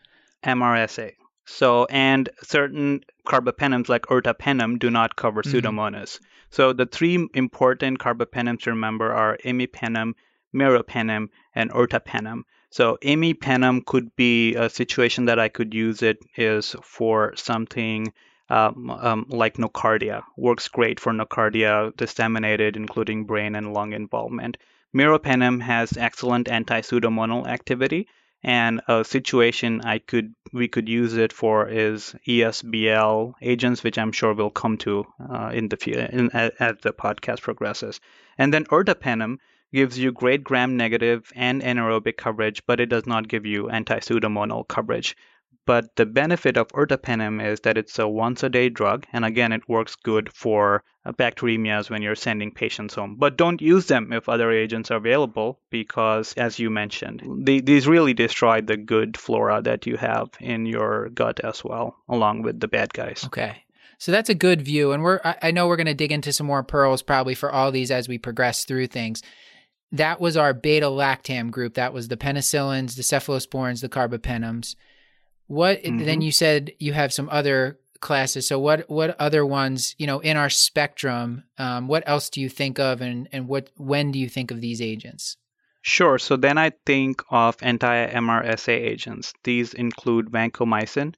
MRSA. 0.45 1.13
So, 1.45 1.87
and 1.91 2.29
certain 2.43 3.05
carbapenems 3.27 3.89
like 3.89 4.03
ertapenem 4.07 4.79
do 4.79 4.91
not 4.91 5.17
cover 5.17 5.43
Mhm. 5.43 5.53
Pseudomonas. 5.53 6.19
So, 6.53 6.75
the 6.75 6.85
three 6.85 7.29
important 7.33 7.99
carbapenems 7.99 8.61
to 8.65 8.71
remember 8.71 9.11
are 9.11 9.39
imipenem, 9.43 10.13
meropenem, 10.55 11.31
and 11.55 11.71
ertapenem. 11.71 12.43
So, 12.69 12.99
imipenem 13.03 13.87
could 13.87 14.15
be 14.17 14.55
a 14.55 14.69
situation 14.69 15.25
that 15.25 15.39
I 15.39 15.49
could 15.49 15.73
use 15.73 16.03
it 16.03 16.19
is 16.37 16.77
for 16.83 17.35
something 17.37 18.13
um, 18.51 18.91
um, 18.91 19.27
like 19.31 19.57
nocardia. 19.57 20.25
Works 20.37 20.69
great 20.69 21.01
for 21.01 21.13
nocardia 21.13 21.97
disseminated, 21.97 22.77
including 22.77 23.25
brain 23.25 23.55
and 23.55 23.73
lung 23.73 23.95
involvement. 23.95 24.59
Meropenem 24.95 25.63
has 25.63 25.97
excellent 25.97 26.49
anti-pseudomonal 26.51 27.47
activity, 27.47 28.09
And 28.45 28.81
a 28.89 29.05
situation 29.05 29.83
I 29.83 29.99
could 29.99 30.35
we 30.53 30.69
could 30.69 30.89
use 30.89 31.17
it 31.17 31.33
for 31.33 31.69
is 31.69 32.15
ESBL 32.27 33.35
agents, 33.41 33.85
which 33.85 33.99
I'm 33.99 34.13
sure 34.13 34.35
we'll 34.35 34.51
come 34.51 34.77
to 34.79 35.07
uh, 35.31 35.51
in 35.55 35.69
the 35.69 35.79
in, 36.13 36.31
as 36.33 36.77
the 36.83 36.93
podcast 36.93 37.41
progresses. 37.43 38.01
And 38.37 38.53
then 38.53 38.65
ertapenem 38.65 39.39
gives 39.73 39.99
you 39.99 40.13
great 40.13 40.45
gram-negative 40.45 41.33
and 41.35 41.63
anaerobic 41.63 42.17
coverage, 42.17 42.63
but 42.67 42.81
it 42.81 42.87
does 42.87 43.07
not 43.07 43.29
give 43.29 43.47
you 43.47 43.71
anti-pseudomonal 43.71 44.69
coverage. 44.69 45.17
But 45.65 45.95
the 45.95 46.07
benefit 46.07 46.57
of 46.57 46.69
ertapenem 46.69 47.45
is 47.45 47.61
that 47.61 47.79
it's 47.79 47.99
a 47.99 48.09
once 48.09 48.43
a 48.43 48.49
day 48.49 48.69
drug, 48.69 49.07
and 49.13 49.25
again, 49.25 49.53
it 49.53 49.69
works 49.69 49.95
good 49.95 50.33
for 50.33 50.83
uh, 51.05 51.13
bacteremias 51.13 51.89
when 51.89 52.03
you're 52.03 52.17
sending 52.17 52.51
patients 52.51 52.95
home. 52.95 53.17
But 53.17 53.37
don't 53.37 53.61
use 53.61 53.87
them 53.87 54.13
if 54.13 54.29
other 54.29 54.51
agents 54.51 54.91
are 54.91 54.97
available 54.97 55.61
because, 55.71 56.33
as 56.35 56.59
you 56.59 56.69
mentioned, 56.69 57.47
they, 57.47 57.61
these 57.61 57.87
really 57.87 58.13
destroy 58.13 58.61
the 58.61 58.77
good 58.77 59.17
flora 59.17 59.63
that 59.63 59.87
you 59.87 59.97
have 59.97 60.31
in 60.41 60.67
your 60.67 61.11
gut 61.11 61.39
as 61.41 61.63
well, 61.63 61.97
along 62.09 62.43
with 62.43 62.59
the 62.59 62.69
bad 62.69 62.93
guys. 62.93 63.23
Okay. 63.27 63.63
So 63.99 64.11
that's 64.11 64.31
a 64.31 64.35
good 64.35 64.63
view. 64.63 64.91
And 64.91 65.05
we're, 65.05 65.21
I 65.23 65.53
know 65.53 65.69
we're 65.69 65.77
going 65.77 65.87
to 65.87 65.95
dig 65.95 66.11
into 66.11 66.33
some 66.33 66.49
more 66.49 66.65
pearls 66.65 67.03
probably 67.03 67.37
for 67.37 67.53
all 67.53 67.71
these 67.71 67.93
as 67.93 68.09
we 68.09 68.19
progress 68.19 68.65
through 68.65 68.89
things. 68.89 69.23
That 69.93 70.21
was 70.21 70.37
our 70.37 70.53
beta 70.53 70.87
lactam 70.87 71.53
group. 71.53 71.75
That 71.75 71.93
was 71.93 72.09
the 72.09 72.17
penicillins, 72.17 72.97
the 72.97 73.03
cephalosporins, 73.03 73.81
the 73.81 73.89
carbapenems. 73.89 74.75
What 75.53 75.83
mm-hmm. 75.83 76.07
then 76.07 76.23
you 76.23 76.33
said 76.33 76.73
you 76.79 76.95
have 76.95 77.13
some 77.13 77.29
other 77.31 77.79
classes. 78.01 78.47
So 78.47 78.59
what 78.59 78.89
what 78.89 79.15
other 79.21 79.45
ones, 79.45 79.95
you 79.99 80.07
know, 80.07 80.19
in 80.21 80.39
our 80.39 80.49
spectrum, 80.49 81.45
um, 81.59 81.89
what 81.89 82.03
else 82.07 82.31
do 82.31 82.41
you 82.41 82.49
think 82.49 82.79
of 82.79 83.03
and, 83.03 83.29
and 83.33 83.47
what 83.47 83.69
when 83.77 84.13
do 84.13 84.19
you 84.19 84.31
think 84.31 84.51
of 84.51 84.63
these 84.63 84.81
agents? 84.81 85.37
Sure. 85.83 86.19
So 86.19 86.37
then 86.37 86.57
I 86.57 86.71
think 86.87 87.23
of 87.29 87.57
anti-MRSA 87.61 88.73
agents. 88.73 89.35
These 89.45 89.75
include 89.75 90.31
vancomycin, 90.31 91.17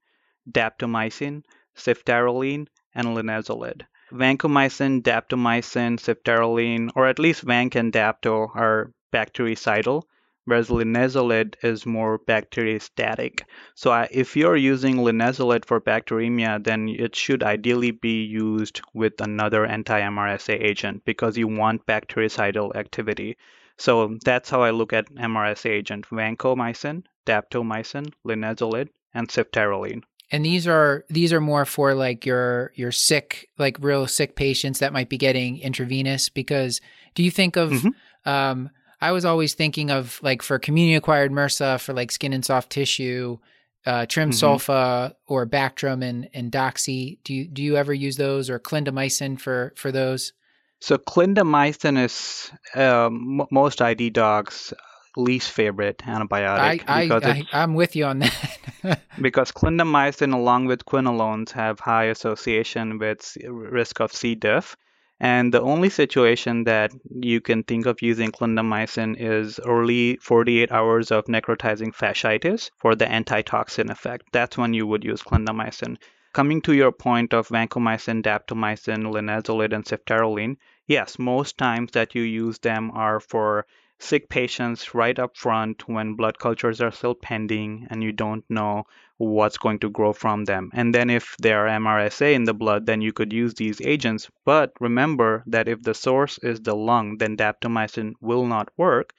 daptomycin, 0.50 1.44
ceftaroline, 1.76 2.66
and 2.92 3.06
linezolid. 3.08 3.82
Vancomycin, 4.12 5.02
daptomycin, 5.02 6.00
ceftaroline, 6.00 6.90
or 6.96 7.06
at 7.06 7.20
least 7.20 7.46
vanc 7.46 7.76
and 7.76 7.92
dapto 7.92 8.48
are 8.56 8.90
bactericidal, 9.12 10.02
whereas 10.44 10.68
linezolid 10.68 11.54
is 11.62 11.86
more 11.86 12.18
bacteriostatic. 12.18 13.42
So 13.74 13.92
uh, 13.92 14.06
if 14.10 14.36
you're 14.36 14.56
using 14.56 14.96
linezolid 14.96 15.64
for 15.64 15.80
bacteremia, 15.80 16.62
then 16.62 16.88
it 16.88 17.16
should 17.16 17.42
ideally 17.42 17.90
be 17.90 18.22
used 18.22 18.80
with 18.92 19.20
another 19.20 19.64
anti-MRSA 19.64 20.62
agent 20.62 21.04
because 21.04 21.36
you 21.36 21.48
want 21.48 21.86
bactericidal 21.86 22.74
activity. 22.76 23.36
So 23.78 24.16
that's 24.24 24.50
how 24.50 24.62
I 24.62 24.70
look 24.70 24.92
at 24.92 25.12
MRSA 25.14 25.70
agent, 25.70 26.06
vancomycin, 26.08 27.04
daptomycin, 27.26 28.12
linezolid, 28.26 28.88
and 29.12 29.28
ceftaroline. 29.28 30.02
And 30.30 30.44
these 30.44 30.66
are 30.66 31.04
these 31.10 31.32
are 31.32 31.40
more 31.40 31.64
for 31.64 31.94
like 31.94 32.24
your 32.24 32.72
your 32.74 32.92
sick, 32.92 33.48
like 33.58 33.76
real 33.80 34.06
sick 34.06 34.36
patients 34.36 34.78
that 34.78 34.92
might 34.92 35.08
be 35.08 35.18
getting 35.18 35.58
intravenous. 35.58 36.28
Because 36.28 36.80
do 37.14 37.22
you 37.22 37.30
think 37.30 37.56
of 37.56 37.70
mm-hmm. 37.70 38.28
um, 38.28 38.70
I 39.00 39.12
was 39.12 39.24
always 39.24 39.54
thinking 39.54 39.90
of 39.90 40.18
like 40.22 40.42
for 40.42 40.58
community 40.58 40.94
acquired 40.94 41.32
MRSA 41.32 41.80
for 41.80 41.92
like 41.92 42.10
skin 42.10 42.32
and 42.32 42.44
soft 42.44 42.70
tissue, 42.70 43.38
uh, 43.86 44.06
trim 44.06 44.30
mm-hmm. 44.30 44.44
sulfa 44.44 45.14
or 45.26 45.46
Bactrim 45.46 46.02
and, 46.02 46.28
and 46.32 46.50
Doxy. 46.50 47.18
Do 47.24 47.34
you 47.34 47.46
do 47.46 47.62
you 47.62 47.76
ever 47.76 47.92
use 47.92 48.16
those 48.16 48.50
or 48.50 48.58
clindamycin 48.58 49.40
for 49.40 49.72
for 49.76 49.92
those? 49.92 50.32
So 50.80 50.98
clindamycin 50.98 52.02
is 52.02 52.50
um, 52.74 53.46
most 53.50 53.80
ID 53.80 54.10
dogs 54.10 54.72
least 55.16 55.50
favorite 55.50 55.98
antibiotic. 55.98 56.84
I, 56.88 57.04
because 57.04 57.22
I, 57.22 57.36
it, 57.36 57.46
I, 57.52 57.62
am 57.62 57.74
with 57.74 57.94
you 57.96 58.04
on 58.04 58.20
that. 58.20 59.00
because 59.20 59.52
clindamycin, 59.52 60.34
along 60.34 60.66
with 60.66 60.84
quinolones, 60.84 61.52
have 61.52 61.80
high 61.80 62.04
association 62.04 62.98
with 62.98 63.36
risk 63.46 64.00
of 64.00 64.12
C. 64.12 64.34
diff. 64.34 64.76
And 65.24 65.54
the 65.54 65.62
only 65.62 65.88
situation 65.88 66.64
that 66.64 66.92
you 67.10 67.40
can 67.40 67.62
think 67.62 67.86
of 67.86 68.02
using 68.02 68.30
clindamycin 68.30 69.16
is 69.18 69.58
early 69.58 70.18
48 70.18 70.70
hours 70.70 71.10
of 71.10 71.24
necrotizing 71.24 71.94
fasciitis 71.96 72.70
for 72.76 72.94
the 72.94 73.10
antitoxin 73.10 73.90
effect. 73.90 74.26
That's 74.32 74.58
when 74.58 74.74
you 74.74 74.86
would 74.86 75.02
use 75.02 75.22
clindamycin. 75.22 75.96
Coming 76.34 76.60
to 76.60 76.74
your 76.74 76.92
point 76.92 77.32
of 77.32 77.48
vancomycin, 77.48 78.22
daptomycin, 78.22 79.04
linezolid, 79.04 79.72
and 79.72 79.86
ceftaroline, 79.86 80.58
yes, 80.86 81.18
most 81.18 81.58
times 81.58 81.92
that 81.92 82.14
you 82.14 82.22
use 82.22 82.58
them 82.58 82.90
are 82.92 83.20
for 83.20 83.66
sick 83.98 84.28
patients 84.28 84.94
right 84.94 85.18
up 85.18 85.36
front 85.36 85.88
when 85.88 86.14
blood 86.14 86.38
cultures 86.38 86.80
are 86.80 86.90
still 86.90 87.14
pending 87.14 87.86
and 87.90 88.02
you 88.02 88.12
don't 88.12 88.44
know 88.50 88.84
what's 89.16 89.58
going 89.58 89.78
to 89.78 89.90
grow 89.90 90.12
from 90.12 90.44
them. 90.44 90.70
And 90.74 90.94
then 90.94 91.10
if 91.10 91.36
there 91.38 91.66
are 91.66 91.70
MRSA 91.70 92.34
in 92.34 92.44
the 92.44 92.54
blood, 92.54 92.86
then 92.86 93.00
you 93.00 93.12
could 93.12 93.32
use 93.32 93.54
these 93.54 93.80
agents. 93.80 94.30
But 94.44 94.72
remember 94.80 95.42
that 95.46 95.68
if 95.68 95.82
the 95.82 95.94
source 95.94 96.38
is 96.38 96.60
the 96.60 96.74
lung, 96.74 97.18
then 97.18 97.36
daptomycin 97.36 98.14
will 98.20 98.46
not 98.46 98.68
work 98.76 99.12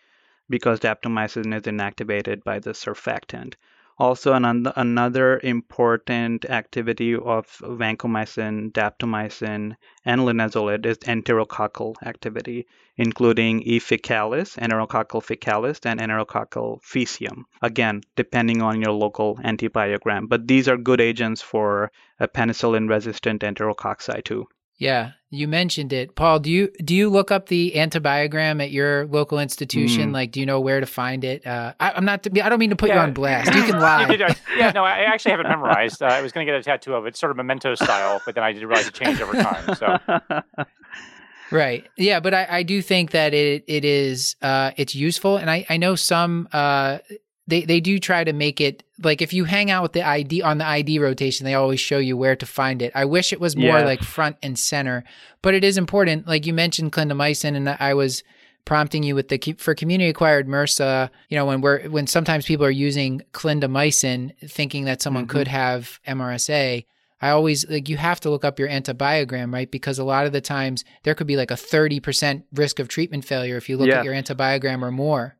because 0.49 0.79
daptomycin 0.79 1.53
is 1.55 1.63
inactivated 1.63 2.43
by 2.43 2.59
the 2.59 2.71
surfactant. 2.71 3.55
Also, 3.97 4.33
an, 4.33 4.67
another 4.75 5.39
important 5.41 6.45
activity 6.45 7.15
of 7.15 7.47
vancomycin, 7.61 8.71
daptomycin, 8.71 9.75
and 10.03 10.21
linezolid 10.21 10.85
is 10.85 10.97
enterococcal 10.99 11.95
activity, 12.05 12.67
including 12.97 13.61
E. 13.61 13.79
faecalis, 13.79 14.57
Enterococcal 14.57 15.23
faecalis, 15.23 15.85
and 15.85 15.99
Enterococcal 15.99 16.81
faecium. 16.83 17.43
Again, 17.61 18.01
depending 18.15 18.61
on 18.61 18.81
your 18.81 18.91
local 18.91 19.37
antibiogram, 19.37 20.27
but 20.27 20.47
these 20.47 20.67
are 20.67 20.77
good 20.77 20.99
agents 20.99 21.41
for 21.41 21.91
penicillin-resistant 22.19 23.41
enterococci 23.41 24.23
too. 24.23 24.47
Yeah, 24.77 25.11
you 25.29 25.47
mentioned 25.47 25.93
it, 25.93 26.15
Paul. 26.15 26.39
Do 26.39 26.51
you 26.51 26.69
do 26.83 26.93
you 26.93 27.09
look 27.09 27.31
up 27.31 27.47
the 27.47 27.73
antibiogram 27.75 28.61
at 28.61 28.71
your 28.71 29.07
local 29.07 29.39
institution? 29.39 30.09
Mm. 30.09 30.13
Like, 30.13 30.31
do 30.31 30.39
you 30.39 30.45
know 30.45 30.59
where 30.59 30.79
to 30.81 30.85
find 30.85 31.23
it? 31.23 31.47
Uh, 31.47 31.73
I, 31.79 31.97
am 31.97 32.03
not. 32.03 32.23
To 32.23 32.29
be, 32.29 32.41
I 32.41 32.49
don't 32.49 32.59
mean 32.59 32.71
to 32.71 32.75
put 32.75 32.89
yeah. 32.89 32.95
you 32.95 33.01
on 33.01 33.13
blast. 33.13 33.53
You 33.55 33.63
can 33.63 33.79
lie. 33.79 34.07
you 34.09 34.17
did, 34.17 34.35
yeah, 34.57 34.71
no, 34.71 34.83
I 34.83 34.99
actually 34.99 35.31
have 35.31 35.39
it 35.39 35.47
memorized. 35.47 36.01
Uh, 36.01 36.07
I 36.07 36.21
was 36.21 36.31
going 36.33 36.45
to 36.45 36.51
get 36.51 36.59
a 36.59 36.63
tattoo 36.63 36.93
of 36.93 37.05
it, 37.05 37.15
sort 37.15 37.31
of 37.31 37.37
memento 37.37 37.75
style, 37.75 38.21
but 38.25 38.35
then 38.35 38.43
I 38.43 38.51
didn't 38.51 38.67
realize 38.67 38.87
it 38.87 38.93
changed 38.93 39.21
over 39.21 39.33
time. 39.33 39.75
So. 39.75 40.63
Right. 41.51 41.85
Yeah, 41.95 42.21
but 42.21 42.33
I, 42.33 42.47
I 42.49 42.63
do 42.63 42.81
think 42.81 43.11
that 43.11 43.33
it 43.33 43.63
it 43.67 43.85
is 43.85 44.35
uh, 44.41 44.71
it's 44.77 44.95
useful, 44.95 45.37
and 45.37 45.49
I 45.49 45.65
I 45.69 45.77
know 45.77 45.95
some 45.95 46.49
uh, 46.51 46.97
they 47.47 47.61
they 47.61 47.79
do 47.79 47.99
try 47.99 48.23
to 48.23 48.33
make 48.33 48.59
it 48.59 48.83
like 49.03 49.21
if 49.21 49.33
you 49.33 49.45
hang 49.45 49.69
out 49.69 49.83
with 49.83 49.93
the 49.93 50.01
ID 50.01 50.41
on 50.41 50.57
the 50.57 50.65
ID 50.65 50.99
rotation, 50.99 51.45
they 51.45 51.53
always 51.53 51.79
show 51.79 51.99
you 51.99 52.17
where 52.17 52.35
to 52.35 52.45
find 52.45 52.81
it. 52.81 52.91
I 52.95 53.05
wish 53.05 53.31
it 53.33 53.39
was 53.39 53.55
more 53.55 53.79
yeah. 53.79 53.85
like 53.85 54.01
front 54.01 54.37
and 54.41 54.57
center, 54.57 55.03
but 55.41 55.53
it 55.53 55.63
is 55.63 55.77
important. 55.77 56.27
Like 56.27 56.45
you 56.45 56.53
mentioned 56.53 56.91
clindamycin, 56.91 57.55
and 57.55 57.69
I 57.69 57.93
was 57.93 58.23
prompting 58.65 59.03
you 59.03 59.13
with 59.13 59.29
the 59.29 59.55
for 59.57 59.75
community 59.75 60.09
acquired 60.09 60.47
MRSA. 60.47 61.09
You 61.29 61.37
know, 61.37 61.45
when 61.45 61.61
we're 61.61 61.87
when 61.89 62.07
sometimes 62.07 62.45
people 62.45 62.65
are 62.65 62.71
using 62.71 63.21
clindamycin, 63.33 64.49
thinking 64.49 64.85
that 64.85 65.01
someone 65.01 65.25
mm-hmm. 65.25 65.37
could 65.37 65.47
have 65.47 65.99
MRSA. 66.07 66.85
I 67.21 67.29
always 67.29 67.67
like 67.69 67.87
you 67.89 67.97
have 67.97 68.19
to 68.21 68.29
look 68.29 68.43
up 68.43 68.59
your 68.59 68.67
antibiogram, 68.67 69.53
right? 69.53 69.69
Because 69.69 69.99
a 69.99 70.03
lot 70.03 70.25
of 70.25 70.33
the 70.33 70.41
times 70.41 70.83
there 71.03 71.15
could 71.15 71.27
be 71.27 71.37
like 71.37 71.49
a 71.49 71.55
30% 71.55 72.43
risk 72.53 72.77
of 72.79 72.87
treatment 72.87 73.23
failure 73.23 73.55
if 73.55 73.69
you 73.69 73.77
look 73.77 73.87
yeah. 73.87 73.99
at 73.99 74.05
your 74.05 74.13
antibiogram 74.13 74.81
or 74.81 74.91
more. 74.91 75.37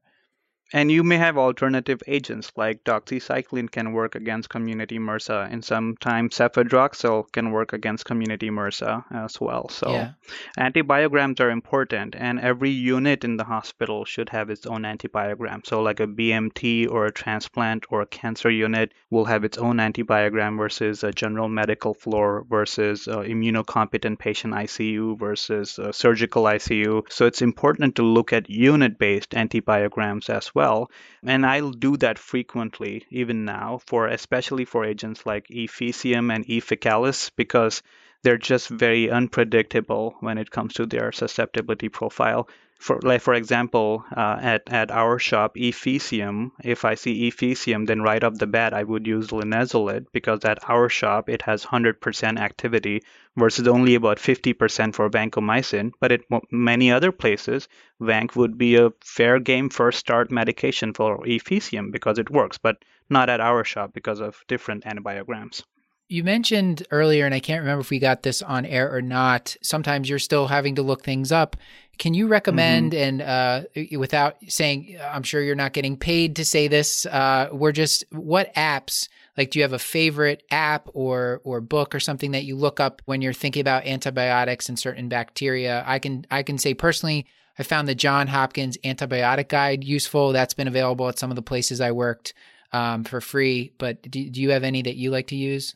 And 0.74 0.92
you 0.92 1.04
may 1.04 1.18
have 1.18 1.38
alternative 1.38 2.02
agents 2.08 2.52
like 2.56 2.84
doxycycline 2.84 3.70
can 3.70 3.94
work 3.94 4.16
against 4.16 4.50
community 4.50 4.98
MRSA, 4.98 5.52
and 5.52 5.64
sometimes 5.64 6.36
cefadroxil 6.36 7.32
can 7.32 7.52
work 7.52 7.74
against 7.74 8.06
community 8.06 8.50
MRSA 8.50 9.04
as 9.12 9.40
well. 9.40 9.70
So 9.70 9.92
yeah. 9.92 10.12
antibiograms 10.58 11.40
are 11.40 11.52
important, 11.52 12.16
and 12.18 12.40
every 12.40 12.72
unit 12.72 13.24
in 13.24 13.38
the 13.38 13.44
hospital 13.44 14.06
should 14.06 14.30
have 14.30 14.50
its 14.50 14.66
own 14.66 14.84
antibiogram. 14.84 15.66
So 15.66 15.84
like 15.84 16.00
a 16.00 16.08
BMT 16.08 16.90
or 16.90 17.06
a 17.06 17.12
transplant 17.12 17.86
or 17.92 18.02
a 18.02 18.08
cancer 18.08 18.50
unit 18.50 18.92
will 19.12 19.26
have 19.26 19.44
its 19.44 19.60
own 19.60 19.78
antibiogram 19.78 20.58
versus 20.58 21.04
a 21.04 21.12
general 21.12 21.48
medical 21.48 21.94
floor 21.94 22.44
versus 22.50 23.08
uh, 23.08 23.20
immunocompetent 23.20 24.18
patient 24.18 24.54
ICU 24.56 25.20
versus 25.20 25.78
a 25.78 25.94
surgical 25.94 26.44
ICU. 26.44 27.04
So 27.12 27.28
it's 27.28 27.44
important 27.44 27.96
to 27.98 28.04
look 28.04 28.34
at 28.34 28.50
unit-based 28.50 29.32
antibiograms 29.32 30.30
as 30.30 30.55
well. 30.56 30.90
And 31.24 31.46
I'll 31.46 31.72
do 31.72 31.98
that 31.98 32.18
frequently, 32.18 33.06
even 33.12 33.46
now, 33.46 33.82
for 33.86 34.08
especially 34.08 34.66
for 34.66 34.86
agents 34.86 35.26
like 35.26 35.52
E. 35.52 35.68
faecium 35.68 36.34
and 36.34 36.50
E. 36.50 36.62
faecalis, 36.62 37.30
because 37.36 37.84
they're 38.24 38.38
just 38.38 38.70
very 38.70 39.12
unpredictable 39.12 40.16
when 40.22 40.38
it 40.40 40.50
comes 40.50 40.74
to 40.76 40.86
their 40.88 41.12
susceptibility 41.12 41.90
profile. 41.90 42.48
For 42.80 43.00
like 43.02 43.22
for 43.22 43.34
example, 43.34 44.04
uh, 44.16 44.38
at 44.42 44.64
at 44.68 44.92
our 44.92 45.18
shop, 45.18 45.56
Ephesium. 45.56 46.52
If 46.64 46.86
I 46.86 46.96
see 46.96 47.30
Ephesium, 47.30 47.88
then 47.88 48.02
right 48.02 48.24
off 48.24 48.36
the 48.36 48.48
bat 48.48 48.74
I 48.74 48.84
would 48.84 49.08
use 49.08 49.28
linezolid 49.28 50.08
because 50.12 50.44
at 50.46 50.70
our 50.70 50.90
shop 50.90 51.30
it 51.30 51.42
has 51.44 51.66
100% 51.66 52.40
activity 52.40 53.02
versus 53.38 53.68
only 53.68 53.96
about 53.96 54.18
50% 54.18 54.94
for 54.94 55.10
vancomycin. 55.10 55.92
But 56.00 56.12
at 56.12 56.22
many 56.52 56.92
other 56.92 57.12
places, 57.12 57.68
vanc 58.02 58.36
would 58.36 58.58
be 58.58 58.76
a 58.76 58.92
fair 59.04 59.40
game 59.40 59.70
first 59.70 60.00
start 60.00 60.30
medication 60.30 60.94
for 60.94 61.26
Ephesium 61.26 61.92
because 61.92 62.20
it 62.20 62.30
works, 62.30 62.58
but 62.58 62.78
not 63.10 63.30
at 63.30 63.40
our 63.40 63.64
shop 63.64 63.94
because 63.94 64.20
of 64.20 64.44
different 64.48 64.84
antibiograms. 64.84 65.64
You 66.08 66.24
mentioned 66.24 66.86
earlier, 66.92 67.26
and 67.26 67.34
I 67.34 67.40
can't 67.40 67.62
remember 67.62 67.82
if 67.82 67.90
we 67.90 67.98
got 67.98 68.22
this 68.22 68.44
on 68.44 68.64
air 68.64 68.94
or 68.94 69.02
not. 69.02 69.56
Sometimes 69.64 70.08
you're 70.08 70.20
still 70.20 70.48
having 70.48 70.76
to 70.76 70.84
look 70.84 71.04
things 71.04 71.32
up. 71.32 71.56
Can 71.98 72.14
you 72.14 72.28
recommend, 72.28 72.92
mm-hmm. 72.92 73.22
and 73.22 73.22
uh, 73.22 73.98
without 73.98 74.38
saying, 74.48 74.98
I'm 75.02 75.24
sure 75.24 75.42
you're 75.42 75.56
not 75.56 75.74
getting 75.74 75.98
paid 75.98 76.36
to 76.38 76.46
say 76.46 76.68
this, 76.68 77.06
uh, 77.06 77.50
we're 77.52 77.72
just, 77.72 78.04
what 78.12 78.54
apps, 78.56 79.08
like, 79.38 79.52
do 79.52 79.60
you 79.60 79.64
have 79.64 79.74
a 79.74 79.80
favorite 79.80 80.44
app 80.50 80.88
or 80.94 81.42
or 81.44 81.60
book 81.60 81.94
or 81.94 82.00
something 82.00 82.32
that 82.32 82.46
you 82.46 82.56
look 82.56 82.80
up 82.80 83.02
when 83.06 83.22
you're 83.22 83.34
thinking 83.34 83.62
about 83.62 83.86
antibiotics 83.86 84.70
and 84.70 84.80
certain 84.80 85.10
bacteria? 85.10 85.84
I 85.86 86.00
can 86.00 86.26
I 86.32 86.44
can 86.44 86.58
say 86.58 86.74
personally, 86.74 87.26
I 87.60 87.64
found 87.64 87.88
the 87.88 87.96
John 87.96 88.28
Hopkins 88.28 88.78
Antibiotic 88.84 89.50
Guide 89.50 89.84
useful. 89.84 90.32
That's 90.32 90.54
been 90.54 90.68
available 90.68 91.10
at 91.10 91.20
some 91.20 91.32
of 91.32 91.36
the 91.36 91.42
places 91.42 91.82
I 91.82 91.92
worked 91.92 92.34
um, 92.72 93.04
for 93.04 93.20
free. 93.20 93.74
But 93.78 94.02
do, 94.04 94.30
do 94.30 94.42
you 94.42 94.52
have 94.52 94.64
any 94.64 94.82
that 94.84 94.96
you 94.96 95.12
like 95.12 95.28
to 95.28 95.36
use? 95.36 95.76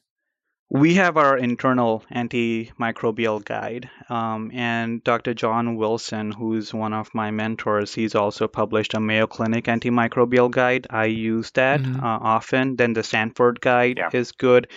We 0.72 0.94
have 0.96 1.18
our 1.18 1.36
internal 1.36 2.04
antimicrobial 2.14 3.44
guide, 3.44 3.90
um, 4.08 4.52
and 4.54 5.04
Dr. 5.04 5.34
John 5.34 5.78
Wilson, 5.78 6.32
who's 6.32 6.72
one 6.72 6.94
of 6.94 7.10
my 7.16 7.32
mentors, 7.32 7.96
he's 7.96 8.14
also 8.14 8.48
published 8.48 8.94
a 8.94 9.00
Mayo 9.00 9.26
Clinic 9.26 9.66
antimicrobial 9.66 10.52
guide. 10.52 10.86
I 10.92 11.06
use 11.06 11.50
that 11.52 11.82
mm-hmm. 11.82 12.04
uh, 12.04 12.20
often. 12.22 12.76
Then 12.76 12.94
the 12.94 13.02
Sanford 13.02 13.62
guide 13.62 13.98
yeah. 13.98 14.10
is 14.14 14.32
good. 14.32 14.68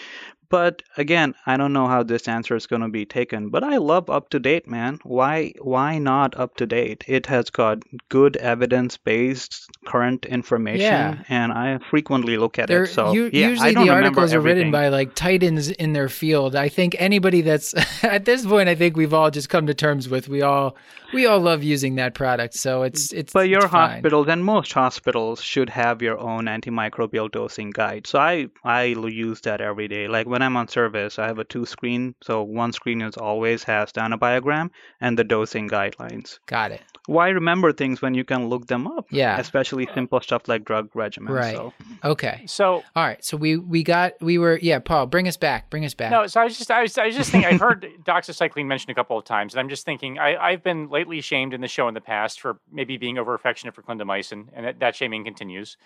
But 0.53 0.83
again, 0.99 1.35
I 1.47 1.57
don't 1.57 1.73
know 1.73 1.87
how 1.87 2.03
this 2.03 2.29
answer 2.29 2.55
is 2.55 2.67
going 2.67 2.83
to 2.83 2.91
be 2.91 3.07
taken. 3.07 3.49
But 3.49 3.65
I 3.65 3.79
love 3.79 4.11
up 4.11 4.29
to 4.29 4.38
date, 4.38 4.69
man. 4.69 4.99
Why 5.03 5.55
why 5.62 5.97
not 5.97 6.37
up 6.37 6.57
to 6.57 6.67
date? 6.67 7.05
It 7.09 7.25
has 7.25 7.49
got 7.49 7.79
good 8.11 8.37
evidence 8.37 8.99
based 8.99 9.71
current 9.87 10.27
information, 10.27 10.83
yeah. 10.83 11.23
and 11.31 11.53
I 11.53 11.79
frequently 11.88 12.37
look 12.37 12.59
at 12.59 12.69
They're, 12.69 12.83
it. 12.83 12.88
So 12.88 13.15
you, 13.15 13.31
yeah, 13.33 13.49
usually 13.49 13.73
the 13.73 13.88
articles 13.88 14.35
are 14.35 14.43
written 14.43 14.71
by 14.71 14.88
like 14.88 15.15
titans 15.15 15.71
in 15.71 15.95
their 15.95 16.11
field. 16.11 16.55
I 16.55 16.69
think 16.69 16.97
anybody 16.99 17.41
that's 17.41 17.73
at 18.05 18.27
this 18.27 18.45
point, 18.45 18.69
I 18.69 18.75
think 18.75 18.95
we've 18.95 19.15
all 19.15 19.31
just 19.31 19.49
come 19.49 19.67
to 19.69 19.75
terms 19.75 20.11
with. 20.11 20.29
We 20.29 20.43
all 20.43 20.77
we 21.15 21.25
all 21.25 21.41
love 21.41 21.62
using 21.62 21.95
that 21.95 22.12
product, 22.12 22.53
so 22.53 22.83
it's 22.83 23.11
it's. 23.15 23.33
But 23.33 23.49
your 23.49 23.65
it's 23.65 23.71
hospitals 23.71 24.29
and 24.29 24.45
most 24.45 24.75
hospitals 24.75 25.41
should 25.41 25.71
have 25.71 26.03
your 26.03 26.19
own 26.19 26.45
antimicrobial 26.45 27.31
dosing 27.31 27.71
guide. 27.71 28.07
So 28.07 28.19
I 28.19 28.49
I 28.62 28.83
use 28.83 29.41
that 29.43 29.62
every 29.62 29.88
day. 29.88 30.09
Like 30.09 30.27
when 30.27 30.41
when 30.42 30.46
I'm 30.46 30.57
on 30.57 30.66
service, 30.66 31.18
I 31.20 31.26
have 31.26 31.38
a 31.38 31.44
two 31.44 31.64
screen. 31.64 32.14
So 32.20 32.42
one 32.42 32.72
screen 32.72 33.00
is 33.00 33.16
always 33.16 33.62
has 33.64 33.92
the 33.92 34.00
antibiogram 34.00 34.70
and 35.00 35.16
the 35.16 35.22
dosing 35.22 35.68
guidelines. 35.68 36.40
Got 36.46 36.72
it. 36.72 36.83
Why 37.07 37.28
remember 37.28 37.72
things 37.72 38.02
when 38.02 38.14
you 38.14 38.24
can 38.24 38.48
look 38.48 38.66
them 38.66 38.88
up? 38.88 39.07
Yeah. 39.11 39.38
Especially 39.38 39.88
simple 39.94 40.20
stuff 40.20 40.48
like 40.48 40.64
drug 40.64 40.90
regimens. 40.94 41.31
Right. 41.31 41.57
So. 41.57 41.72
Okay. 42.05 42.42
So 42.46 42.83
all 42.96 43.05
right. 43.05 43.24
So 43.24 43.37
we 43.37 43.57
we 43.57 43.85
got 43.85 44.14
we 44.20 44.38
were 44.38 44.59
yeah 44.61 44.81
Paul 44.81 45.07
bring 45.07 45.28
us 45.28 45.37
back 45.37 45.70
bring 45.70 45.85
us 45.85 45.94
back. 45.94 46.11
No. 46.11 46.26
So 46.26 46.40
I 46.40 46.44
was 46.44 46.59
just 46.59 46.70
I 46.70 46.83
was 46.83 46.98
I 46.98 47.07
was 47.07 47.16
just 47.16 47.31
thinking 47.31 47.52
I've 47.52 47.61
heard 47.61 47.87
doxycycline 48.05 48.66
mentioned 48.66 48.90
a 48.90 48.94
couple 48.94 49.16
of 49.16 49.24
times 49.24 49.55
and 49.55 49.61
I'm 49.61 49.68
just 49.68 49.85
thinking 49.85 50.18
I 50.18 50.37
I've 50.37 50.62
been 50.64 50.88
lately 50.90 51.20
shamed 51.20 51.55
in 51.55 51.61
the 51.61 51.68
show 51.68 51.87
in 51.87 51.94
the 51.94 52.00
past 52.00 52.40
for 52.40 52.59
maybe 52.72 52.96
being 52.96 53.18
over 53.18 53.35
affectionate 53.35 53.74
for 53.74 53.83
clindamycin 53.83 54.48
and 54.55 54.66
that, 54.66 54.81
that 54.81 54.96
shaming 54.96 55.24
continues. 55.24 55.76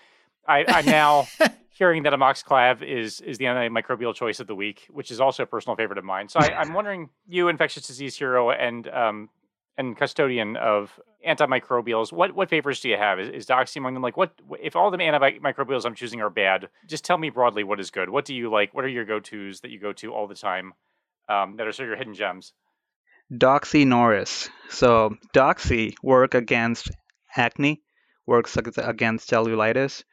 I, 0.48 0.64
I'm 0.68 0.86
now 0.86 1.26
hearing 1.70 2.04
that 2.04 2.12
amoxiclav 2.12 2.82
is 2.82 3.20
is 3.20 3.38
the 3.38 3.44
antimicrobial 3.44 4.14
choice 4.14 4.40
of 4.40 4.46
the 4.46 4.54
week, 4.54 4.86
which 4.90 5.10
is 5.10 5.20
also 5.20 5.42
a 5.42 5.46
personal 5.46 5.76
favorite 5.76 5.98
of 5.98 6.04
mine. 6.04 6.28
So 6.28 6.40
I, 6.40 6.62
am 6.62 6.72
wondering, 6.74 7.10
you 7.26 7.48
infectious 7.48 7.86
disease 7.86 8.16
hero 8.16 8.50
and 8.50 8.88
um, 8.88 9.28
and 9.78 9.96
custodian 9.96 10.56
of 10.56 10.98
antimicrobials, 11.26 12.12
what 12.12 12.34
what 12.34 12.48
favorites 12.48 12.80
do 12.80 12.88
you 12.88 12.96
have? 12.96 13.20
Is, 13.20 13.28
is 13.28 13.46
doxy 13.46 13.76
among 13.76 13.94
them? 13.94 14.02
Like, 14.02 14.16
what 14.16 14.32
if 14.60 14.76
all 14.76 14.90
the 14.90 14.98
antimicrobials 14.98 15.84
I'm 15.84 15.94
choosing 15.94 16.20
are 16.20 16.30
bad? 16.30 16.68
Just 16.86 17.04
tell 17.04 17.18
me 17.18 17.30
broadly 17.30 17.64
what 17.64 17.80
is 17.80 17.90
good. 17.90 18.08
What 18.08 18.24
do 18.24 18.34
you 18.34 18.50
like? 18.50 18.72
What 18.74 18.84
are 18.84 18.88
your 18.88 19.04
go 19.04 19.20
tos 19.20 19.60
that 19.60 19.70
you 19.70 19.78
go 19.78 19.92
to 19.94 20.12
all 20.12 20.26
the 20.26 20.34
time 20.34 20.72
um, 21.28 21.56
that 21.56 21.66
are 21.66 21.72
sort 21.72 21.86
of 21.86 21.90
your 21.90 21.98
hidden 21.98 22.14
gems? 22.14 22.52
Doxy 23.32 23.86
Norris. 23.86 24.48
So 24.70 25.16
doxy 25.34 25.94
work 26.02 26.34
against 26.34 26.90
acne, 27.36 27.82
works 28.24 28.56
against 28.56 29.28
cellulitis 29.28 30.04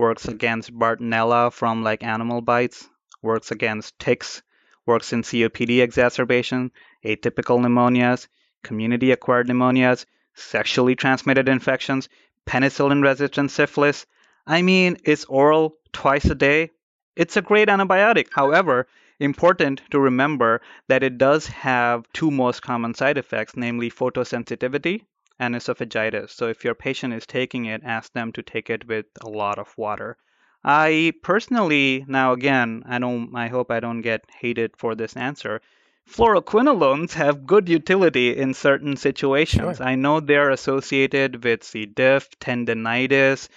works 0.00 0.28
against 0.28 0.72
Bartonella 0.72 1.52
from 1.52 1.82
like 1.82 2.02
animal 2.02 2.40
bites, 2.40 2.88
works 3.20 3.50
against 3.50 3.98
ticks, 3.98 4.40
works 4.86 5.12
in 5.12 5.20
COPD 5.20 5.82
exacerbation, 5.82 6.70
atypical 7.04 7.60
pneumonias, 7.60 8.26
community 8.62 9.12
acquired 9.12 9.46
pneumonias, 9.46 10.06
sexually 10.32 10.94
transmitted 10.96 11.50
infections, 11.50 12.08
penicillin 12.46 13.02
resistant 13.02 13.50
syphilis. 13.50 14.06
I 14.46 14.62
mean, 14.62 14.96
it's 15.04 15.26
oral 15.26 15.76
twice 15.92 16.24
a 16.24 16.34
day. 16.34 16.70
It's 17.14 17.36
a 17.36 17.42
great 17.42 17.68
antibiotic. 17.68 18.28
However, 18.32 18.86
important 19.18 19.82
to 19.90 20.00
remember 20.00 20.62
that 20.88 21.02
it 21.02 21.18
does 21.18 21.46
have 21.48 22.10
two 22.14 22.30
most 22.30 22.62
common 22.62 22.94
side 22.94 23.18
effects, 23.18 23.54
namely 23.54 23.90
photosensitivity 23.90 25.02
and 25.40 25.54
esophagitis. 25.54 26.30
So 26.30 26.48
if 26.48 26.64
your 26.64 26.74
patient 26.74 27.14
is 27.14 27.26
taking 27.26 27.64
it, 27.64 27.80
ask 27.82 28.12
them 28.12 28.30
to 28.32 28.42
take 28.42 28.68
it 28.68 28.86
with 28.86 29.06
a 29.22 29.28
lot 29.28 29.58
of 29.58 29.76
water. 29.78 30.18
I 30.62 31.14
personally, 31.22 32.04
now 32.06 32.32
again, 32.34 32.82
I 32.86 32.98
don't, 32.98 33.34
I 33.34 33.48
hope 33.48 33.70
I 33.70 33.80
don't 33.80 34.02
get 34.02 34.26
hated 34.38 34.76
for 34.76 34.94
this 34.94 35.16
answer. 35.16 35.62
Fluoroquinolones 36.06 37.14
have 37.14 37.46
good 37.46 37.70
utility 37.70 38.36
in 38.36 38.52
certain 38.52 38.96
situations. 38.96 39.78
Sure. 39.78 39.86
I 39.86 39.94
know 39.94 40.20
they're 40.20 40.50
associated 40.50 41.42
with 41.42 41.64
C. 41.64 41.86
diff, 41.86 42.28
tendinitis, 42.38 43.48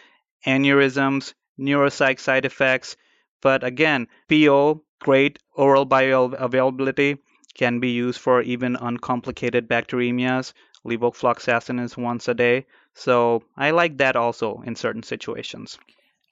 aneurysms, 0.48 1.34
neuropsych 1.60 2.19
side 2.19 2.46
effects, 2.46 2.96
but 3.41 3.65
again, 3.65 4.08
PO, 4.30 4.84
great 5.00 5.39
oral 5.54 5.86
bioavailability, 5.86 7.17
can 7.56 7.80
be 7.82 7.89
used 7.89 8.22
for 8.22 8.41
even 8.41 8.78
uncomplicated 8.78 9.67
bacteremias 9.67 10.54
levofloxacin 10.86 11.84
is 11.84 11.98
once 11.98 12.28
a 12.28 12.34
day. 12.34 12.65
So 12.93 13.43
I 13.58 13.72
like 13.72 13.98
that 13.98 14.15
also 14.15 14.62
in 14.65 14.76
certain 14.76 15.04
situations. 15.04 15.78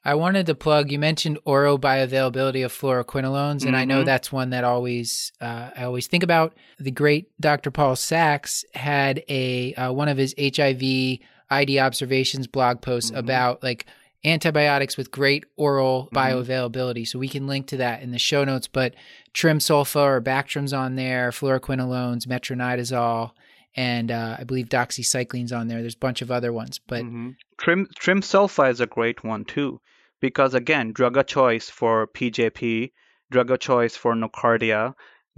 I 0.03 0.15
wanted 0.15 0.47
to 0.47 0.55
plug. 0.55 0.91
You 0.91 0.97
mentioned 0.97 1.37
oral 1.45 1.77
bioavailability 1.77 2.65
of 2.65 2.73
fluoroquinolones, 2.73 3.61
and 3.61 3.61
mm-hmm. 3.61 3.75
I 3.75 3.85
know 3.85 3.97
mm-hmm. 3.97 4.05
that's 4.05 4.31
one 4.31 4.49
that 4.49 4.63
always 4.63 5.31
uh, 5.39 5.69
I 5.75 5.83
always 5.83 6.07
think 6.07 6.23
about. 6.23 6.55
The 6.79 6.91
great 6.91 7.29
Dr. 7.39 7.69
Paul 7.69 7.95
Sax 7.95 8.65
had 8.73 9.23
a 9.29 9.75
uh, 9.75 9.93
one 9.93 10.07
of 10.07 10.17
his 10.17 10.33
HIV 10.39 11.19
ID 11.51 11.79
observations 11.79 12.47
blog 12.47 12.81
posts 12.81 13.11
mm-hmm. 13.11 13.19
about 13.19 13.61
like 13.61 13.85
antibiotics 14.23 14.97
with 14.97 15.11
great 15.11 15.45
oral 15.55 16.09
mm-hmm. 16.11 16.17
bioavailability. 16.17 17.07
So 17.07 17.19
we 17.19 17.29
can 17.29 17.45
link 17.45 17.67
to 17.67 17.77
that 17.77 18.01
in 18.01 18.11
the 18.11 18.19
show 18.19 18.43
notes. 18.43 18.67
But 18.67 18.95
trim 19.33 19.59
Trimsulfa 19.59 20.01
or 20.01 20.21
Bactrim's 20.21 20.73
on 20.73 20.95
there, 20.95 21.29
fluoroquinolones, 21.29 22.25
metronidazole 22.25 23.31
and 23.75 24.11
uh, 24.11 24.37
I 24.39 24.43
believe 24.43 24.69
doxycycline's 24.69 25.51
on 25.51 25.67
there. 25.67 25.81
There's 25.81 25.95
a 25.95 25.99
bunch 25.99 26.21
of 26.21 26.31
other 26.31 26.51
ones, 26.51 26.79
but 26.79 27.03
mm-hmm. 27.03 27.31
trim 27.57 27.87
trimsulfa 27.99 28.69
is 28.69 28.81
a 28.81 28.87
great 28.87 29.23
one 29.23 29.45
too, 29.45 29.79
because 30.19 30.53
again, 30.53 30.91
drug 30.91 31.17
of 31.17 31.27
choice 31.27 31.69
for 31.69 32.07
PJP, 32.07 32.91
drug 33.29 33.51
of 33.51 33.59
choice 33.59 33.95
for 33.95 34.13
nocardia, 34.13 34.93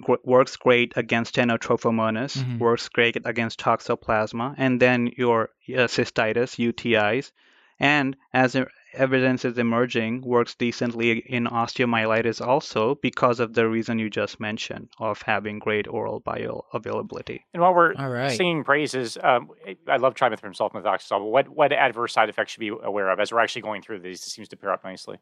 g- 0.05 0.15
works 0.23 0.55
great 0.57 0.93
against 0.95 1.35
Stenotrophomonas, 1.35 2.37
mm-hmm. 2.37 2.57
works 2.59 2.89
great 2.89 3.17
against 3.25 3.59
toxoplasma, 3.59 4.55
and 4.57 4.81
then 4.81 5.11
your 5.15 5.49
uh, 5.69 5.87
cystitis, 5.87 6.57
UTIs, 6.57 7.31
and 7.79 8.15
as 8.33 8.55
a, 8.55 8.67
evidence 8.93 9.45
is 9.45 9.57
emerging 9.57 10.21
works 10.21 10.55
decently 10.55 11.19
in 11.19 11.45
osteomyelitis 11.45 12.45
also 12.45 12.95
because 12.95 13.39
of 13.39 13.53
the 13.53 13.67
reason 13.67 13.99
you 13.99 14.09
just 14.09 14.39
mentioned 14.39 14.89
of 14.99 15.21
having 15.21 15.59
great 15.59 15.87
oral 15.87 16.21
bioavailability. 16.21 17.41
And 17.53 17.61
while 17.61 17.73
we're 17.73 17.93
right. 17.93 18.29
singing 18.29 18.63
praises, 18.63 19.17
um, 19.21 19.49
I 19.87 19.97
love 19.97 20.15
trimethoprim 20.15 20.55
sulfamethoxazole. 20.55 21.29
What 21.29 21.49
what 21.49 21.73
adverse 21.73 22.13
side 22.13 22.29
effects 22.29 22.53
should 22.53 22.61
we 22.61 22.69
be 22.69 22.77
aware 22.83 23.09
of 23.09 23.19
as 23.19 23.31
we're 23.31 23.39
actually 23.39 23.63
going 23.63 23.81
through 23.81 23.99
these? 23.99 24.21
It 24.25 24.29
seems 24.29 24.49
to 24.49 24.57
pair 24.57 24.71
up 24.71 24.83
nicely. 24.83 25.17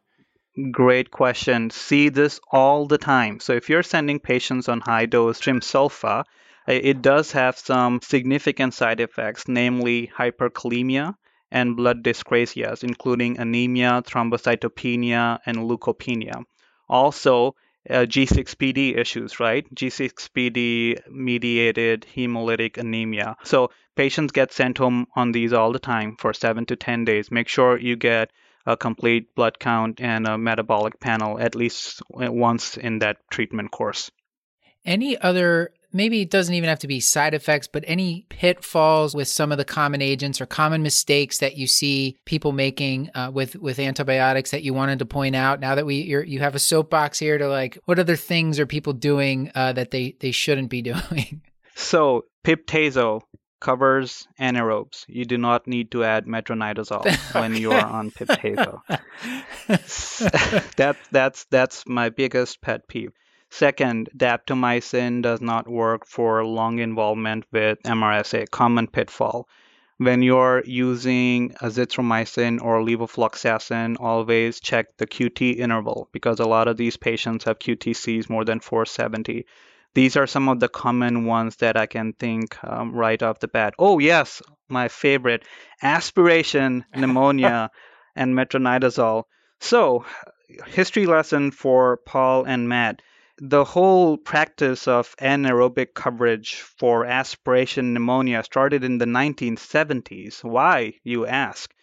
Great 0.71 1.11
question. 1.11 1.69
See 1.69 2.09
this 2.09 2.39
all 2.51 2.85
the 2.85 2.97
time. 2.97 3.39
So 3.39 3.53
if 3.53 3.69
you're 3.69 3.83
sending 3.83 4.19
patients 4.19 4.67
on 4.67 4.81
high 4.81 5.05
dose 5.05 5.39
trimsulfa, 5.39 6.25
it 6.67 7.01
does 7.01 7.31
have 7.31 7.57
some 7.57 8.01
significant 8.01 8.73
side 8.73 8.99
effects, 8.99 9.47
namely 9.47 10.11
hyperkalemia, 10.15 11.15
and 11.51 11.75
blood 11.75 12.03
dyscrasias, 12.03 12.83
including 12.83 13.37
anemia, 13.37 14.01
thrombocytopenia, 14.05 15.39
and 15.45 15.57
leukopenia. 15.57 16.43
Also, 16.87 17.55
uh, 17.89 18.05
G6PD 18.05 18.97
issues, 18.97 19.39
right? 19.39 19.65
G6PD 19.73 21.09
mediated 21.09 22.05
hemolytic 22.15 22.77
anemia. 22.77 23.37
So 23.43 23.71
patients 23.95 24.31
get 24.31 24.51
sent 24.51 24.77
home 24.77 25.07
on 25.15 25.31
these 25.31 25.53
all 25.53 25.71
the 25.71 25.79
time 25.79 26.15
for 26.17 26.33
seven 26.33 26.65
to 26.67 26.75
10 26.75 27.05
days. 27.05 27.31
Make 27.31 27.47
sure 27.47 27.77
you 27.77 27.95
get 27.95 28.31
a 28.65 28.77
complete 28.77 29.33
blood 29.33 29.57
count 29.59 29.99
and 29.99 30.27
a 30.27 30.37
metabolic 30.37 30.99
panel 30.99 31.39
at 31.39 31.55
least 31.55 32.01
once 32.09 32.77
in 32.77 32.99
that 32.99 33.17
treatment 33.31 33.71
course. 33.71 34.11
Any 34.85 35.17
other 35.17 35.71
maybe 35.93 36.21
it 36.21 36.29
doesn't 36.29 36.53
even 36.53 36.69
have 36.69 36.79
to 36.79 36.87
be 36.87 36.99
side 36.99 37.33
effects, 37.33 37.67
but 37.67 37.83
any 37.87 38.25
pitfalls 38.29 39.15
with 39.15 39.27
some 39.27 39.51
of 39.51 39.57
the 39.57 39.65
common 39.65 40.01
agents 40.01 40.41
or 40.41 40.45
common 40.45 40.83
mistakes 40.83 41.39
that 41.39 41.57
you 41.57 41.67
see 41.67 42.17
people 42.25 42.51
making 42.51 43.09
uh, 43.15 43.31
with 43.33 43.55
with 43.55 43.79
antibiotics 43.79 44.51
that 44.51 44.63
you 44.63 44.73
wanted 44.73 44.99
to 44.99 45.05
point 45.05 45.35
out. 45.35 45.59
Now 45.59 45.75
that 45.75 45.85
we 45.85 45.95
you 45.95 46.39
have 46.39 46.55
a 46.55 46.59
soapbox 46.59 47.19
here 47.19 47.37
to 47.37 47.47
like, 47.47 47.77
what 47.85 47.99
other 47.99 48.15
things 48.15 48.59
are 48.59 48.65
people 48.65 48.93
doing 48.93 49.51
uh, 49.55 49.73
that 49.73 49.91
they 49.91 50.15
they 50.19 50.31
shouldn't 50.31 50.69
be 50.69 50.81
doing? 50.93 51.41
So 51.75 52.25
piptazo 52.43 53.21
covers 53.61 54.27
anaerobes. 54.39 55.05
You 55.07 55.23
do 55.23 55.37
not 55.37 55.67
need 55.67 55.91
to 55.91 56.03
add 56.03 56.25
metronidazole 56.25 57.15
when 57.39 57.55
you 57.55 57.71
are 57.71 57.85
on 57.85 58.11
piptazo. 58.11 58.81
that, 60.75 60.97
that's 61.11 61.45
that's 61.45 61.87
my 61.87 62.09
biggest 62.09 62.61
pet 62.61 62.87
peeve. 62.89 63.13
Second, 63.53 64.09
daptomycin 64.15 65.21
does 65.21 65.41
not 65.41 65.67
work 65.67 66.07
for 66.07 66.45
lung 66.45 66.79
involvement 66.79 67.43
with 67.51 67.77
MRSA, 67.83 68.49
common 68.49 68.87
pitfall. 68.87 69.49
When 69.97 70.23
you're 70.23 70.63
using 70.65 71.49
azithromycin 71.61 72.61
or 72.61 72.79
levofloxacin, 72.79 73.97
always 73.99 74.61
check 74.61 74.95
the 74.95 75.05
QT 75.05 75.57
interval 75.57 76.07
because 76.13 76.39
a 76.39 76.47
lot 76.47 76.69
of 76.69 76.77
these 76.77 76.95
patients 76.95 77.43
have 77.43 77.59
QTCs 77.59 78.29
more 78.29 78.45
than 78.45 78.61
470. 78.61 79.45
These 79.95 80.15
are 80.15 80.27
some 80.27 80.47
of 80.47 80.61
the 80.61 80.69
common 80.69 81.25
ones 81.25 81.57
that 81.57 81.75
I 81.75 81.87
can 81.87 82.13
think 82.13 82.57
um, 82.63 82.93
right 82.93 83.21
off 83.21 83.39
the 83.39 83.49
bat. 83.49 83.73
Oh, 83.77 83.99
yes, 83.99 84.41
my 84.69 84.87
favorite 84.87 85.43
aspiration 85.83 86.85
pneumonia 86.95 87.69
and 88.15 88.33
metronidazole. 88.33 89.25
So, 89.59 90.05
history 90.67 91.05
lesson 91.05 91.51
for 91.51 91.97
Paul 92.05 92.45
and 92.45 92.69
Matt 92.69 93.01
the 93.43 93.63
whole 93.63 94.17
practice 94.17 94.87
of 94.87 95.15
anaerobic 95.17 95.95
coverage 95.95 96.57
for 96.57 97.07
aspiration 97.07 97.91
pneumonia 97.91 98.43
started 98.43 98.83
in 98.83 98.99
the 98.99 99.05
1970s. 99.05 100.43
Why, 100.43 100.93
you 101.03 101.25
ask? 101.25 101.73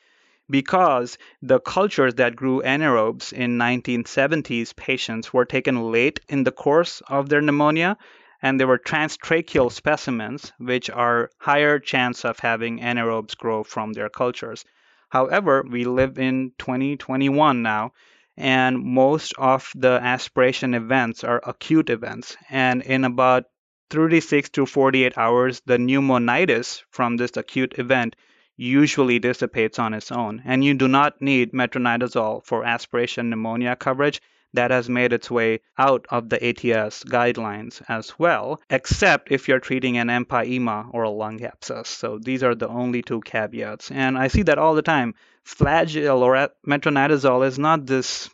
Because 0.48 1.18
the 1.42 1.58
cultures 1.58 2.14
that 2.14 2.36
grew 2.36 2.62
anaerobes 2.62 3.32
in 3.32 3.58
1970s 3.58 4.76
patients 4.76 5.32
were 5.32 5.44
taken 5.44 5.90
late 5.90 6.20
in 6.28 6.44
the 6.44 6.52
course 6.52 7.02
of 7.08 7.28
their 7.28 7.40
pneumonia 7.40 7.98
and 8.40 8.60
they 8.60 8.64
were 8.64 8.78
transtracheal 8.78 9.72
specimens 9.72 10.52
which 10.58 10.88
are 10.88 11.28
higher 11.38 11.80
chance 11.80 12.24
of 12.24 12.38
having 12.38 12.78
anaerobes 12.78 13.36
grow 13.36 13.64
from 13.64 13.94
their 13.94 14.08
cultures. 14.08 14.64
However, 15.08 15.64
we 15.68 15.82
live 15.82 16.20
in 16.20 16.52
2021 16.58 17.62
now 17.62 17.94
and 18.38 18.84
most 18.84 19.34
of 19.36 19.72
the 19.74 19.98
aspiration 20.00 20.72
events 20.72 21.24
are 21.24 21.40
acute 21.44 21.90
events. 21.90 22.36
And 22.48 22.82
in 22.82 23.04
about 23.04 23.44
36 23.90 24.50
to 24.50 24.64
48 24.64 25.18
hours, 25.18 25.60
the 25.66 25.76
pneumonitis 25.76 26.82
from 26.90 27.16
this 27.16 27.36
acute 27.36 27.78
event 27.78 28.14
usually 28.56 29.18
dissipates 29.18 29.80
on 29.80 29.92
its 29.92 30.12
own. 30.12 30.42
And 30.44 30.64
you 30.64 30.74
do 30.74 30.86
not 30.86 31.20
need 31.20 31.52
metronidazole 31.52 32.44
for 32.44 32.64
aspiration 32.64 33.28
pneumonia 33.28 33.74
coverage. 33.74 34.20
That 34.58 34.72
has 34.72 34.88
made 34.88 35.12
its 35.12 35.30
way 35.30 35.60
out 35.78 36.06
of 36.10 36.28
the 36.28 36.36
ATS 36.48 37.04
guidelines 37.04 37.80
as 37.88 38.18
well, 38.18 38.60
except 38.68 39.30
if 39.30 39.46
you're 39.46 39.60
treating 39.60 39.98
an 39.98 40.08
empyema 40.08 40.88
or 40.92 41.04
a 41.04 41.10
lung 41.10 41.40
abscess. 41.44 41.88
So 41.88 42.18
these 42.20 42.42
are 42.42 42.56
the 42.56 42.66
only 42.66 43.02
two 43.02 43.20
caveats. 43.20 43.92
And 43.92 44.18
I 44.18 44.26
see 44.26 44.42
that 44.42 44.58
all 44.58 44.74
the 44.74 44.82
time 44.82 45.14
flagyl 45.46 46.20
or 46.22 46.50
metronidazole 46.66 47.46
is 47.46 47.56
not 47.56 47.86
this 47.86 48.28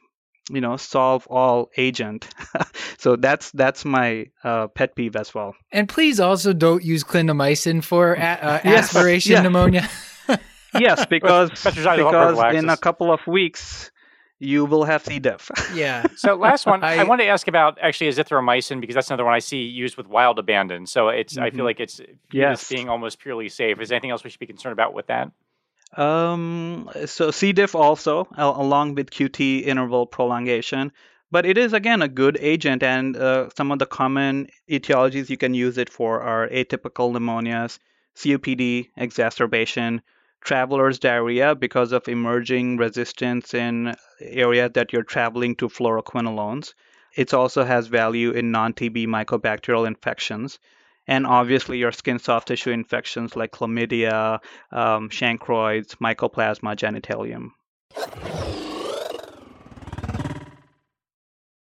you 0.50 0.60
know 0.60 0.76
solve 0.76 1.26
all 1.28 1.70
agent 1.76 2.28
so 2.98 3.16
that's 3.16 3.50
that's 3.52 3.84
my 3.84 4.26
uh, 4.42 4.66
pet 4.68 4.94
peeve 4.94 5.16
as 5.16 5.34
well 5.34 5.54
and 5.72 5.88
please 5.88 6.20
also 6.20 6.52
don't 6.52 6.84
use 6.84 7.02
clindamycin 7.04 7.82
for 7.82 8.14
a- 8.14 8.18
uh, 8.20 8.60
yes, 8.64 8.84
aspiration 8.84 9.32
yeah. 9.32 9.42
pneumonia 9.42 9.88
yes 10.78 11.06
because 11.06 11.50
because 11.50 12.54
in 12.54 12.68
a 12.68 12.76
couple 12.76 13.10
of 13.12 13.20
weeks 13.26 13.90
you 14.38 14.64
will 14.64 14.84
have 14.84 15.04
C. 15.04 15.18
diff. 15.18 15.50
yeah. 15.74 16.06
So 16.16 16.34
last 16.34 16.66
one, 16.66 16.82
I, 16.82 16.98
I 16.98 17.04
want 17.04 17.20
to 17.20 17.26
ask 17.26 17.48
about 17.48 17.78
actually 17.80 18.10
azithromycin 18.10 18.80
because 18.80 18.94
that's 18.94 19.10
another 19.10 19.24
one 19.24 19.34
I 19.34 19.38
see 19.38 19.62
used 19.62 19.96
with 19.96 20.06
wild 20.06 20.38
abandon. 20.38 20.86
So 20.86 21.08
it's 21.08 21.34
mm-hmm. 21.34 21.42
I 21.42 21.50
feel 21.50 21.58
mm-hmm. 21.58 21.66
like 21.66 21.80
it's 21.80 22.00
yes. 22.32 22.68
being 22.68 22.88
almost 22.88 23.18
purely 23.18 23.48
safe. 23.48 23.80
Is 23.80 23.88
there 23.88 23.96
anything 23.96 24.10
else 24.10 24.24
we 24.24 24.30
should 24.30 24.40
be 24.40 24.46
concerned 24.46 24.72
about 24.72 24.94
with 24.94 25.06
that? 25.08 25.30
Um, 25.96 26.90
so 27.06 27.30
C. 27.30 27.52
diff 27.52 27.74
also, 27.74 28.26
along 28.36 28.96
with 28.96 29.10
QT 29.10 29.64
interval 29.64 30.06
prolongation. 30.06 30.92
But 31.30 31.46
it 31.46 31.58
is 31.58 31.72
again 31.72 32.02
a 32.02 32.08
good 32.08 32.38
agent, 32.40 32.82
and 32.82 33.16
uh, 33.16 33.48
some 33.56 33.72
of 33.72 33.78
the 33.78 33.86
common 33.86 34.48
etiologies 34.70 35.30
you 35.30 35.36
can 35.36 35.52
use 35.52 35.78
it 35.78 35.90
for 35.90 36.20
are 36.20 36.48
atypical 36.48 37.12
pneumonias, 37.12 37.78
COPD 38.14 38.90
exacerbation, 38.96 40.02
traveler's 40.44 40.98
diarrhea 40.98 41.54
because 41.54 41.92
of 41.92 42.06
emerging 42.06 42.76
resistance 42.76 43.54
in 43.54 43.94
area 44.20 44.68
that 44.68 44.92
you're 44.92 45.02
traveling 45.02 45.56
to 45.56 45.68
fluoroquinolones. 45.68 46.74
It 47.16 47.34
also 47.34 47.64
has 47.64 47.86
value 47.86 48.30
in 48.30 48.50
non 48.50 48.74
TB 48.74 49.06
mycobacterial 49.06 49.86
infections 49.86 50.58
and 51.06 51.26
obviously 51.26 51.78
your 51.78 51.92
skin 51.92 52.18
soft 52.18 52.48
tissue 52.48 52.70
infections 52.70 53.36
like 53.36 53.52
chlamydia, 53.52 54.38
um, 54.72 55.08
chancroids, 55.10 55.96
mycoplasma 55.96 56.76
genitalium. 56.76 57.50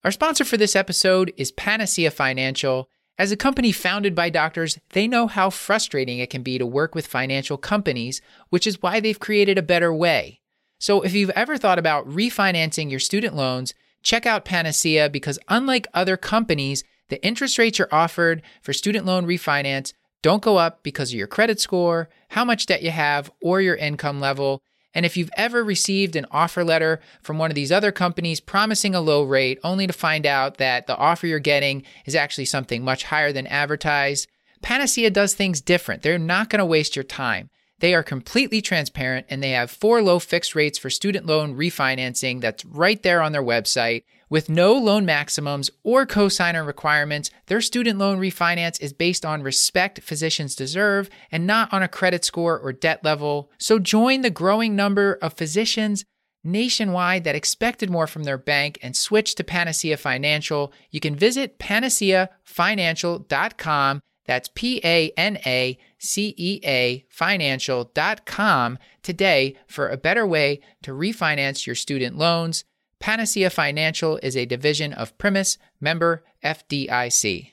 Our 0.05 0.11
sponsor 0.11 0.45
for 0.45 0.57
this 0.57 0.77
episode 0.77 1.33
is 1.37 1.53
Panacea 1.53 2.11
Financial. 2.11 2.89
As 3.19 3.33
a 3.33 3.37
company 3.37 3.73
founded 3.73 4.15
by 4.15 4.31
doctors, 4.31 4.79
they 4.91 5.09
know 5.09 5.27
how 5.27 5.51
frustrating 5.51 6.21
it 6.21 6.31
can 6.31 6.45
be 6.45 6.57
to 6.57 6.65
work 6.65 6.95
with 6.95 7.07
financial 7.07 7.57
companies, 7.57 8.23
which 8.51 8.65
is 8.65 8.81
why 8.81 9.01
they've 9.01 9.19
created 9.19 9.59
a 9.59 9.63
better 9.63 9.93
way. 9.93 10.41
So 10.79 11.03
if 11.03 11.13
you've 11.13 11.31
ever 11.31 11.59
thought 11.59 11.81
about 11.81 12.09
refinancing 12.09 12.91
your 12.91 13.01
student 13.01 13.35
loans, 13.35 13.75
check 14.05 14.25
out 14.25 14.45
Panacea 14.45 15.09
because 15.11 15.41
unlike 15.49 15.89
other 15.93 16.17
companies, 16.17 16.85
the 17.09 17.25
interest 17.27 17.59
rates 17.59 17.81
you're 17.81 17.89
offered 17.91 18.43
for 18.63 18.73
student 18.73 19.05
loan 19.05 19.27
refinance 19.27 19.93
don't 20.23 20.43
go 20.43 20.57
up 20.57 20.85
because 20.85 21.11
of 21.11 21.19
your 21.19 21.27
credit 21.27 21.59
score, 21.59 22.09
how 22.31 22.45
much 22.45 22.67
debt 22.67 22.83
you 22.83 22.91
have, 22.91 23.31
or 23.43 23.61
your 23.61 23.77
income 23.77 24.21
level. 24.21 24.63
And 24.95 25.05
if 25.05 25.17
you've 25.17 25.31
ever 25.37 25.63
received 25.63 26.17
an 26.17 26.27
offer 26.31 26.65
letter 26.65 27.01
from 27.23 27.39
one 27.39 27.51
of 27.51 27.55
these 27.55 27.73
other 27.73 27.93
companies 27.93 28.41
promising 28.41 28.95
a 28.95 29.01
low 29.01 29.23
rate, 29.23 29.59
only 29.63 29.87
to 29.87 29.93
find 29.93 30.27
out 30.27 30.57
that 30.57 30.87
the 30.87 30.97
offer 30.97 31.27
you're 31.27 31.39
getting 31.39 31.85
is 32.07 32.15
actually 32.15 32.47
something 32.47 32.83
much 32.83 33.05
higher 33.05 33.33
than 33.33 33.47
advertised, 33.47 34.29
Panacea 34.63 35.11
does 35.11 35.35
things 35.35 35.61
different. 35.61 36.03
They're 36.03 36.19
not 36.19 36.51
going 36.51 36.59
to 36.59 36.65
waste 36.67 36.97
your 36.97 37.05
time. 37.05 37.51
They 37.81 37.95
are 37.95 38.03
completely 38.03 38.61
transparent 38.61 39.27
and 39.31 39.43
they 39.43 39.53
have 39.53 39.71
four 39.71 40.03
low 40.03 40.19
fixed 40.19 40.55
rates 40.55 40.79
for 40.79 40.91
student 40.91 41.27
loan 41.27 41.57
refinancing 41.57 42.41
that's 42.41 42.65
right 42.65 43.03
there 43.03 43.23
on 43.23 43.33
their 43.33 43.43
website. 43.43 44.05
With 44.31 44.51
no 44.51 44.75
loan 44.75 45.07
maximums 45.07 45.71
or 45.83 46.07
cosigner 46.07 46.67
requirements, 46.67 47.31
their 47.47 47.63
student 47.63 47.99
loan 47.99 48.19
refinance 48.19 48.81
is 48.83 48.93
based 48.93 49.25
on 49.25 49.43
respect 49.43 50.03
physicians 50.03 50.55
deserve 50.55 51.09
and 51.33 51.47
not 51.47 51.73
on 51.73 51.83
a 51.83 51.89
credit 51.89 52.27
score 52.27 52.59
or 52.59 52.73
debt 52.73 53.03
level. 53.03 53.51
So 53.59 53.79
join 53.79 54.21
the 54.21 54.31
growing 54.31 54.77
number 54.77 55.15
of 55.23 55.33
physicians 55.33 56.05
nationwide 56.45 57.25
that 57.25 57.35
expected 57.35 57.91
more 57.91 58.07
from 58.07 58.23
their 58.25 58.39
bank 58.39 58.79
and 58.83 58.97
switch 58.97 59.35
to 59.37 59.45
Panacea 59.45 59.97
Financial. 59.97 60.75
You 60.91 61.01
can 61.01 61.17
visit 61.17 61.59
panaceafinancial.com. 61.59 64.01
That's 64.29 64.51
P 64.55 64.81
A 64.85 65.11
N 65.17 65.39
A 65.47 65.79
C 65.99 66.35
E 66.37 66.61
A 66.63 67.07
financial.com 67.09 68.79
today 69.03 69.57
for 69.67 69.89
a 69.89 69.97
better 69.97 70.27
way 70.27 70.61
to 70.83 70.93
refinance 70.93 71.67
your 71.67 71.75
student 71.75 72.17
loans. 72.17 72.65
Panacea 73.01 73.49
Financial 73.49 74.19
is 74.23 74.37
a 74.37 74.45
division 74.45 74.93
of 74.93 75.17
Primis, 75.17 75.57
member 75.81 76.25
FDIC. 76.45 77.53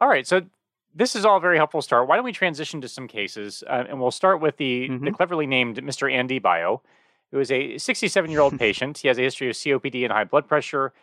All 0.00 0.08
right, 0.08 0.26
so 0.26 0.40
this 0.94 1.14
is 1.14 1.26
all 1.26 1.38
very 1.38 1.58
helpful 1.58 1.82
start. 1.82 2.08
Why 2.08 2.16
don't 2.16 2.24
we 2.24 2.32
transition 2.32 2.80
to 2.80 2.88
some 2.88 3.06
cases? 3.06 3.62
Uh, 3.68 3.84
and 3.90 4.00
we'll 4.00 4.10
start 4.10 4.40
with 4.40 4.56
the, 4.56 4.88
mm-hmm. 4.88 5.04
the 5.04 5.12
cleverly 5.12 5.46
named 5.46 5.76
Mr. 5.82 6.10
Andy 6.10 6.38
Bio, 6.38 6.80
who 7.30 7.40
is 7.40 7.50
a 7.50 7.76
67 7.76 8.30
year 8.30 8.40
old 8.40 8.58
patient. 8.58 8.96
He 8.96 9.08
has 9.08 9.18
a 9.18 9.22
history 9.22 9.50
of 9.50 9.56
COPD 9.56 10.04
and 10.04 10.12
high 10.12 10.24
blood 10.24 10.48
pressure. 10.48 10.94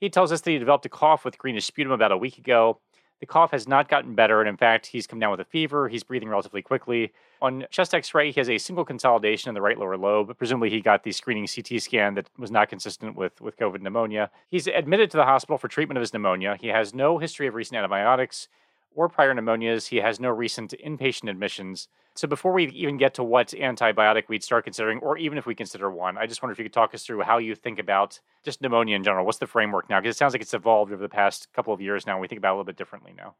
He 0.00 0.10
tells 0.10 0.32
us 0.32 0.40
that 0.40 0.50
he 0.50 0.58
developed 0.58 0.86
a 0.86 0.90
cough 0.90 1.24
with 1.24 1.38
greenish 1.38 1.66
sputum 1.66 1.92
about 1.92 2.12
a 2.12 2.16
week 2.16 2.38
ago. 2.38 2.80
The 3.20 3.26
cough 3.26 3.52
has 3.52 3.66
not 3.66 3.88
gotten 3.88 4.14
better, 4.14 4.40
and 4.40 4.48
in 4.48 4.56
fact, 4.56 4.86
he's 4.86 5.06
come 5.06 5.18
down 5.18 5.30
with 5.30 5.40
a 5.40 5.44
fever. 5.44 5.88
He's 5.88 6.02
breathing 6.02 6.28
relatively 6.28 6.62
quickly. 6.62 7.12
On 7.40 7.64
chest 7.70 7.94
x 7.94 8.12
ray, 8.12 8.30
he 8.32 8.40
has 8.40 8.50
a 8.50 8.58
single 8.58 8.84
consolidation 8.84 9.48
in 9.48 9.54
the 9.54 9.62
right 9.62 9.78
lower 9.78 9.96
lobe. 9.96 10.36
Presumably, 10.36 10.68
he 10.68 10.80
got 10.80 11.04
the 11.04 11.12
screening 11.12 11.46
CT 11.46 11.80
scan 11.80 12.14
that 12.14 12.28
was 12.38 12.50
not 12.50 12.68
consistent 12.68 13.16
with, 13.16 13.40
with 13.40 13.56
COVID 13.56 13.80
pneumonia. 13.80 14.30
He's 14.48 14.66
admitted 14.66 15.10
to 15.12 15.16
the 15.16 15.24
hospital 15.24 15.58
for 15.58 15.68
treatment 15.68 15.96
of 15.96 16.02
his 16.02 16.12
pneumonia. 16.12 16.56
He 16.60 16.68
has 16.68 16.92
no 16.92 17.18
history 17.18 17.46
of 17.46 17.54
recent 17.54 17.78
antibiotics 17.78 18.48
or 18.94 19.08
prior 19.08 19.34
pneumonias. 19.34 19.88
He 19.88 19.96
has 19.96 20.20
no 20.20 20.30
recent 20.30 20.74
inpatient 20.84 21.30
admissions. 21.30 21.88
So 22.14 22.28
before 22.28 22.52
we 22.52 22.66
even 22.68 22.96
get 22.96 23.14
to 23.14 23.24
what 23.24 23.48
antibiotic 23.48 24.24
we'd 24.28 24.44
start 24.44 24.64
considering, 24.64 25.00
or 25.00 25.18
even 25.18 25.36
if 25.36 25.46
we 25.46 25.54
consider 25.54 25.90
one, 25.90 26.16
I 26.16 26.26
just 26.26 26.42
wonder 26.42 26.52
if 26.52 26.58
you 26.58 26.64
could 26.64 26.72
talk 26.72 26.94
us 26.94 27.04
through 27.04 27.22
how 27.22 27.38
you 27.38 27.54
think 27.54 27.78
about 27.78 28.20
just 28.44 28.62
pneumonia 28.62 28.96
in 28.96 29.04
general. 29.04 29.26
What's 29.26 29.38
the 29.38 29.46
framework 29.46 29.90
now? 29.90 30.00
Because 30.00 30.14
it 30.14 30.18
sounds 30.18 30.32
like 30.32 30.42
it's 30.42 30.54
evolved 30.54 30.92
over 30.92 31.02
the 31.02 31.08
past 31.08 31.48
couple 31.52 31.74
of 31.74 31.80
years 31.80 32.06
now. 32.06 32.12
And 32.12 32.20
We 32.20 32.28
think 32.28 32.38
about 32.38 32.50
it 32.50 32.52
a 32.52 32.56
little 32.56 32.64
bit 32.64 32.76
differently 32.76 33.14
now. 33.16 33.34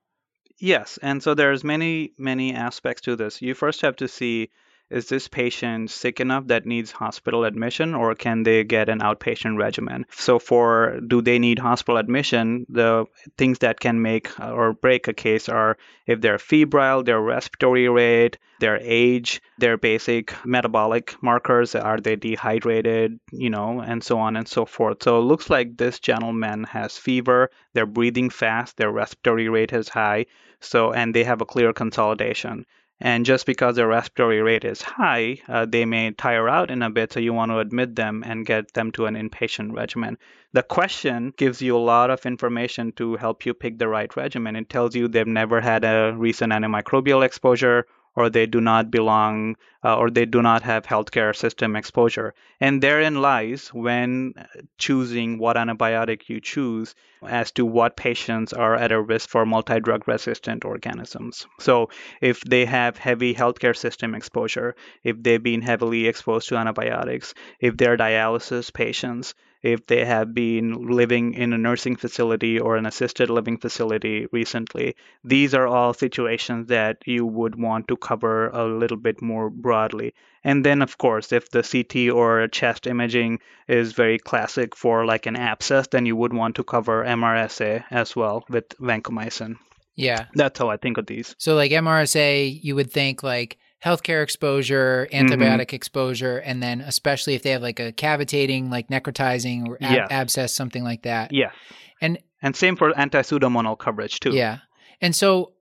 Yes, 0.59 0.99
and 1.03 1.23
so 1.23 1.35
there's 1.35 1.65
many 1.65 2.13
many 2.17 2.55
aspects 2.55 3.03
to 3.03 3.17
this. 3.17 3.43
You 3.43 3.55
first 3.55 3.81
have 3.83 3.97
to 3.97 4.07
see 4.07 4.51
is 4.91 5.09
this 5.09 5.29
patient 5.29 5.91
sick 5.91 6.21
enough 6.21 6.47
that 6.49 6.67
needs 6.67 6.93
hospital 6.93 7.45
admission 7.45 7.95
or 7.95 8.15
can 8.15 8.43
they 8.43 8.65
get 8.65 8.89
an 8.89 9.01
outpatient 9.01 9.59
regimen? 9.59 10.07
So 10.11 10.39
for 10.39 11.01
do 11.07 11.23
they 11.23 11.39
need 11.39 11.59
hospital 11.59 11.97
admission 11.97 12.67
the 12.69 13.07
things 13.39 13.61
that 13.61 13.81
can 13.81 14.03
make 14.03 14.39
or 14.39 14.73
break 14.75 15.09
a 15.09 15.13
case 15.13 15.49
are 15.49 15.77
if 16.07 16.21
they're 16.21 16.39
febrile 16.39 17.03
their 17.03 17.21
respiratory 17.21 17.89
rate 17.89 18.39
their 18.61 18.79
age 18.83 19.41
their 19.59 19.77
basic 19.77 20.35
metabolic 20.47 21.21
markers 21.23 21.75
are 21.75 21.99
they 21.99 22.17
dehydrated 22.17 23.19
you 23.33 23.51
know 23.51 23.81
and 23.81 24.05
so 24.05 24.19
on 24.19 24.37
and 24.37 24.47
so 24.47 24.65
forth. 24.67 25.03
So 25.03 25.19
it 25.19 25.23
looks 25.23 25.51
like 25.51 25.77
this 25.77 25.99
gentleman 25.99 26.65
has 26.65 26.99
fever 26.99 27.51
they're 27.73 27.87
breathing 27.87 28.31
fast 28.31 28.77
their 28.77 28.93
respiratory 28.93 29.49
rate 29.49 29.73
is 29.73 29.89
high 29.89 30.27
so 30.61 30.93
and 30.93 31.15
they 31.15 31.25
have 31.25 31.41
a 31.41 31.47
clear 31.47 31.73
consolidation 31.73 32.67
and 33.01 33.27
just 33.27 33.45
because 33.45 33.77
their 33.77 33.89
respiratory 33.89 34.41
rate 34.41 34.65
is 34.65 34.81
high, 34.81 35.39
uh, 35.49 35.67
they 35.67 35.85
may 35.85 36.13
tire 36.13 36.49
out 36.49 36.71
in 36.71 36.83
a 36.83 36.91
bit, 36.91 37.13
so 37.13 37.21
you 37.21 37.33
want 37.33 37.51
to 37.51 37.59
admit 37.59 37.97
them 37.97 38.23
and 38.25 38.47
get 38.47 38.73
them 38.75 38.93
to 38.93 39.07
an 39.07 39.15
inpatient 39.15 39.73
regimen. 39.73 40.17
The 40.53 40.63
question 40.63 41.33
gives 41.37 41.61
you 41.61 41.77
a 41.77 41.79
lot 41.79 42.11
of 42.11 42.25
information 42.25 42.93
to 42.93 43.17
help 43.17 43.45
you 43.45 43.55
pick 43.55 43.79
the 43.79 43.89
right 43.89 44.15
regimen. 44.17 44.55
It 44.57 44.69
tells 44.69 44.95
you 44.95 45.09
they've 45.09 45.27
never 45.27 45.61
had 45.61 45.85
a 45.85 46.15
recent 46.17 46.53
antimicrobial 46.53 47.25
exposure 47.25 47.87
or 48.17 48.31
they 48.31 48.47
do 48.47 48.61
not 48.61 48.91
belong 48.91 49.57
uh, 49.85 49.97
or 49.97 50.11
they 50.11 50.25
do 50.25 50.41
not 50.41 50.63
have 50.63 50.87
healthcare 50.87 51.35
system 51.35 51.77
exposure. 51.77 52.35
And 52.61 52.83
therein 52.83 53.21
lies 53.21 53.69
when 53.69 54.35
choosing 54.79 55.39
what 55.39 55.57
antibiotic 55.57 56.29
you 56.29 56.41
choose 56.41 56.95
as 57.27 57.51
to 57.53 57.67
what 57.67 57.97
patients 57.97 58.53
are 58.53 58.75
at 58.75 58.93
a 58.93 59.01
risk 59.01 59.29
for 59.29 59.45
multi 59.45 59.81
drug 59.81 60.09
resistant 60.09 60.65
organisms. 60.65 61.47
So, 61.61 61.91
if 62.21 62.41
they 62.43 62.65
have 62.65 62.97
heavy 62.97 63.35
healthcare 63.35 63.77
system 63.77 64.15
exposure, 64.15 64.75
if 65.03 65.23
they've 65.23 65.43
been 65.43 65.63
heavily 65.63 66.07
exposed 66.07 66.49
to 66.49 66.57
antibiotics, 66.57 67.35
if 67.61 67.77
they're 67.77 67.97
dialysis 67.97 68.73
patients, 68.73 69.35
if 69.65 69.87
they 69.87 70.05
have 70.05 70.35
been 70.35 70.95
living 70.95 71.33
in 71.33 71.55
a 71.55 71.59
nursing 71.59 71.97
facility 71.97 72.61
or 72.61 72.77
an 72.77 72.85
assisted 72.85 73.31
living 73.31 73.57
facility 73.57 74.27
recently. 74.31 74.95
These 75.25 75.55
are 75.55 75.67
all 75.67 75.95
situations 75.95 76.69
that 76.69 76.99
you 77.07 77.25
would 77.25 77.59
want 77.59 77.89
to 77.89 77.97
cover 77.97 78.49
a 78.49 78.67
little 78.67 78.99
bit 78.99 79.23
more 79.23 79.49
broadly. 79.49 80.13
And 80.45 80.67
then, 80.67 80.83
of 80.83 80.99
course, 80.99 81.33
if 81.33 81.49
the 81.49 81.63
CT 81.63 82.15
or 82.15 82.47
chest 82.49 82.87
imaging 82.87 83.39
is 83.67 83.95
very 83.95 84.19
classic 84.19 84.77
for 84.77 85.07
like 85.07 85.25
an 85.25 85.37
abscess, 85.37 85.87
then 85.87 86.05
you 86.05 86.15
would 86.15 86.35
want 86.35 86.57
to 86.57 86.65
cover 86.65 87.03
MRSA 87.03 87.85
as 87.91 88.15
well 88.15 88.45
with 88.51 88.69
vancomycin. 88.79 89.57
Yeah. 89.97 90.27
That's 90.35 90.59
how 90.59 90.69
I 90.69 90.77
think 90.77 90.99
of 90.99 91.07
these. 91.07 91.35
So, 91.39 91.55
like 91.55 91.71
MRSA, 91.71 92.63
you 92.63 92.75
would 92.75 92.91
think 92.91 93.23
like 93.23 93.57
healthcare 93.85 94.23
exposure, 94.23 95.09
Mm-hmm. 95.13 95.27
antibiotic 95.33 95.73
exposure, 95.73 96.39
and 96.39 96.63
then 96.63 96.81
especially 96.81 97.35
if 97.35 97.43
they 97.43 97.51
have 97.51 97.63
like 97.63 97.81
a 97.81 97.93
cavitating, 97.93 98.71
like 98.71 98.89
necrotizing 98.89 99.69
or 99.69 99.79
ab- 99.81 99.95
Yeah. 99.95 100.07
abscess, 100.11 100.53
something 100.55 100.83
like 100.85 101.03
that. 101.03 101.33
Yes. 101.33 101.53
And 102.01 102.19
And 102.43 102.57
same 102.57 102.77
for 102.77 102.97
anti-pseudomonal 102.99 103.79
coverage 103.79 104.21
too. 104.21 104.31
yeah. 104.35 104.59
And 105.01 105.15
so 105.15 105.53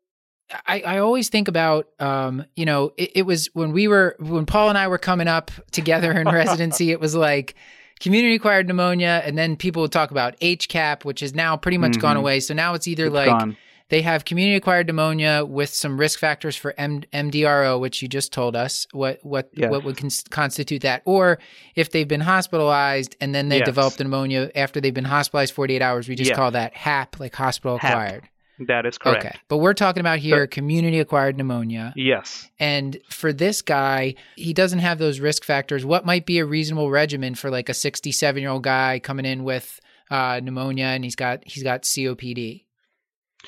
I, 0.67 0.81
I 0.81 0.97
always 0.99 1.29
think 1.29 1.47
about, 1.47 1.87
um, 1.99 2.45
you 2.55 2.65
know, 2.65 2.91
it, 2.97 3.11
it 3.15 3.21
was 3.23 3.49
when 3.53 3.71
we 3.71 3.87
were, 3.87 4.15
when 4.19 4.45
Paul 4.45 4.69
and 4.69 4.77
I 4.77 4.87
were 4.87 4.97
coming 4.97 5.27
up 5.27 5.51
together 5.71 6.11
in 6.11 6.27
residency, 6.43 6.91
it 6.91 6.99
was 6.99 7.15
like 7.15 7.55
community 7.99 8.35
acquired 8.35 8.67
pneumonia. 8.67 9.21
And 9.25 9.37
then 9.37 9.55
people 9.55 9.81
would 9.83 9.91
talk 9.91 10.11
about 10.11 10.37
HCAP, 10.41 11.05
which 11.05 11.23
is 11.23 11.33
now 11.33 11.57
pretty 11.57 11.77
much 11.77 11.97
gone 11.99 12.17
Mhm. 12.17 12.19
away. 12.19 12.39
So 12.41 12.53
now 12.53 12.73
it's 12.73 12.87
either 12.87 13.05
It's 13.07 13.13
like, 13.15 13.29
gone. 13.29 13.57
They 13.93 14.01
have 14.01 14.25
community 14.25 14.55
acquired 14.55 14.87
pneumonia 14.87 15.45
with 15.47 15.69
some 15.69 15.99
risk 15.99 16.17
factors 16.17 16.55
for 16.55 16.73
M- 16.79 17.03
MDRO, 17.13 17.79
which 17.79 18.01
you 18.01 18.07
just 18.07 18.33
told 18.33 18.55
us 18.55 18.87
what 18.91 19.19
what 19.23 19.49
what 19.55 19.83
would 19.83 19.97
cons- 19.97 20.23
constitute 20.31 20.81
that, 20.81 21.03
or 21.05 21.37
if 21.75 21.91
they've 21.91 22.07
been 22.07 22.21
hospitalized 22.21 23.15
and 23.21 23.35
then 23.35 23.49
they 23.49 23.59
Yes. 23.59 23.65
developed 23.67 23.99
pneumonia 23.99 24.49
after 24.55 24.81
they've 24.81 24.93
been 24.93 25.05
hospitalized 25.05 25.53
48 25.53 25.81
hours, 25.83 26.09
we 26.09 26.15
just 26.15 26.33
call 26.33 26.49
that 26.51 26.73
HAP, 26.73 27.19
like 27.19 27.35
hospital 27.35 27.77
HAP. 27.77 27.91
acquired. 27.91 28.23
That 28.67 28.85
is 28.85 28.97
correct. 28.97 29.25
Okay, 29.25 29.35
but 29.47 29.57
we're 29.57 29.73
talking 29.73 30.01
about 30.01 30.19
here 30.19 30.43
So- 30.43 30.47
community 30.47 30.99
acquired 30.99 31.37
pneumonia, 31.37 31.93
Yes. 31.95 32.49
and 32.59 32.97
for 33.09 33.31
this 33.33 33.61
guy, 33.61 34.15
he 34.35 34.53
doesn't 34.53 34.79
have 34.79 34.97
those 34.99 35.19
risk 35.19 35.43
factors. 35.43 35.85
What 35.85 36.03
might 36.05 36.25
be 36.25 36.39
a 36.39 36.45
reasonable 36.45 36.89
regimen 36.89 37.35
for 37.35 37.49
like 37.51 37.67
a 37.69 37.73
67 37.73 38.41
year 38.41 38.51
old 38.51 38.63
guy 38.63 38.99
coming 38.99 39.25
in 39.25 39.43
with 39.43 39.79
uh, 40.11 40.39
pneumonia 40.43 40.85
and 40.85 41.03
he's 41.03 41.15
got 41.15 41.43
he's 41.45 41.63
got 41.63 41.81
COPD? 41.83 42.65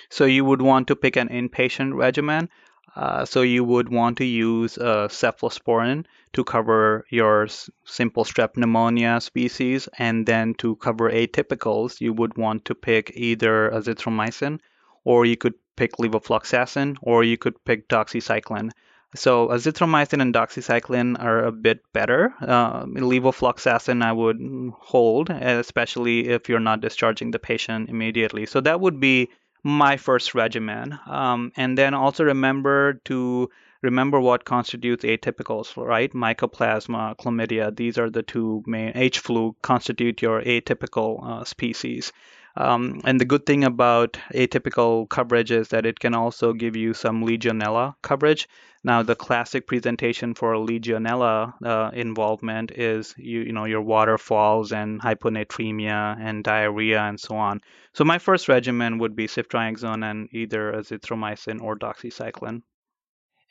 So 0.10 0.26
you 0.26 0.46
would 0.46 0.62
want 0.62 0.88
to 0.88 0.96
pick 0.96 1.16
an 1.16 1.30
inpatient 1.30 1.96
regimen. 1.96 2.50
Uh, 2.96 3.26
so 3.26 3.42
you 3.42 3.64
would 3.64 3.90
want 3.90 4.18
to 4.18 4.26
use 4.26 4.78
uh, 4.78 5.08
cephalosporin 5.10 6.06
to 6.32 6.44
cover 6.46 7.06
your 7.10 7.48
simple 7.84 8.24
strep 8.24 8.56
pneumonia 8.56 9.20
species, 9.20 9.90
and 9.98 10.26
then 10.26 10.54
to 10.56 10.78
cover 10.78 11.12
atypicals, 11.12 12.00
you 12.00 12.14
would 12.14 12.38
want 12.38 12.64
to 12.66 12.74
pick 12.74 13.12
either 13.16 13.70
azithromycin, 13.72 14.60
or 15.04 15.26
you 15.26 15.36
could 15.36 15.56
pick 15.76 15.98
levofloxacin, 15.98 16.96
or 17.02 17.26
you 17.26 17.38
could 17.38 17.56
pick 17.66 17.90
doxycycline. 17.90 18.72
So 19.14 19.48
azithromycin 19.50 20.22
and 20.22 20.34
doxycycline 20.34 21.22
are 21.22 21.46
a 21.46 21.52
bit 21.52 21.82
better. 21.92 22.34
Uh, 22.42 22.86
levofloxacin 22.86 24.04
I 24.04 24.12
would 24.14 24.40
hold, 24.80 25.30
especially 25.30 26.30
if 26.30 26.48
you're 26.48 26.60
not 26.60 26.82
discharging 26.82 27.32
the 27.32 27.40
patient 27.40 27.90
immediately. 27.90 28.46
So 28.46 28.62
that 28.62 28.80
would 28.80 29.00
be 29.02 29.30
my 29.66 29.98
first 29.98 30.36
regimen. 30.36 31.00
Um, 31.08 31.52
and 31.58 31.76
then 31.76 31.96
also 31.96 32.24
remember 32.24 33.02
to 33.06 33.50
remember 33.82 34.20
what 34.20 34.46
constitutes 34.46 35.04
atypicals, 35.04 35.76
right? 35.76 36.14
Mycoplasma, 36.14 37.18
chlamydia, 37.18 37.76
these 37.76 37.98
are 37.98 38.12
the 38.12 38.22
two 38.22 38.64
main. 38.68 38.92
H 38.94 39.18
flu 39.20 39.56
constitute 39.64 40.22
your 40.22 40.40
atypical 40.42 41.28
uh, 41.28 41.44
species. 41.46 42.14
Um, 42.58 43.02
and 43.04 43.20
the 43.20 43.26
good 43.26 43.46
thing 43.46 43.64
about 43.64 44.14
atypical 44.34 45.10
coverage 45.10 45.52
is 45.52 45.68
that 45.70 45.86
it 45.86 46.00
can 46.00 46.14
also 46.16 46.54
give 46.54 46.76
you 46.76 46.94
some 46.94 47.24
Legionella 47.26 47.96
coverage. 48.02 48.48
Now, 48.84 49.02
the 49.04 49.16
classic 49.16 49.68
presentation 49.68 50.36
for 50.36 50.54
Legionella 50.54 51.54
uh, 51.66 51.92
involvement 51.94 52.72
is 52.72 53.14
you, 53.18 53.42
you 53.42 53.52
know 53.52 53.66
your 53.66 53.82
waterfalls 53.82 54.72
and 54.72 55.02
hyponatremia 55.02 56.18
and 56.20 56.44
diarrhea 56.44 57.02
and 57.02 57.20
so 57.20 57.36
on. 57.36 57.62
So 57.94 58.04
my 58.04 58.20
first 58.20 58.48
regimen 58.48 59.00
would 59.00 59.16
be 59.16 59.28
ceftriaxone 59.28 60.10
and 60.10 60.30
either 60.32 60.72
azithromycin 60.74 61.62
or 61.62 61.76
doxycycline. 61.76 62.62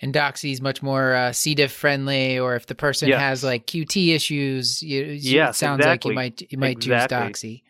and 0.00 0.14
Doxy 0.14 0.52
is 0.52 0.60
much 0.60 0.82
more 0.82 1.14
uh, 1.14 1.32
C. 1.32 1.54
diff 1.54 1.72
friendly, 1.72 2.38
or 2.38 2.54
if 2.56 2.66
the 2.66 2.74
person 2.74 3.08
Yes. 3.08 3.20
has 3.20 3.44
like 3.44 3.66
QT 3.66 4.14
issues, 4.14 4.82
you, 4.82 5.02
you- 5.02 5.08
it 5.08 5.20
Yes, 5.22 5.58
sounds 5.58 5.84
like 5.84 6.04
you 6.04 6.14
might 6.14 6.42
you 6.50 6.58
might 6.58 6.80
choose 6.80 6.86
Exactly. 7.04 7.16
Doxy. 7.18 7.62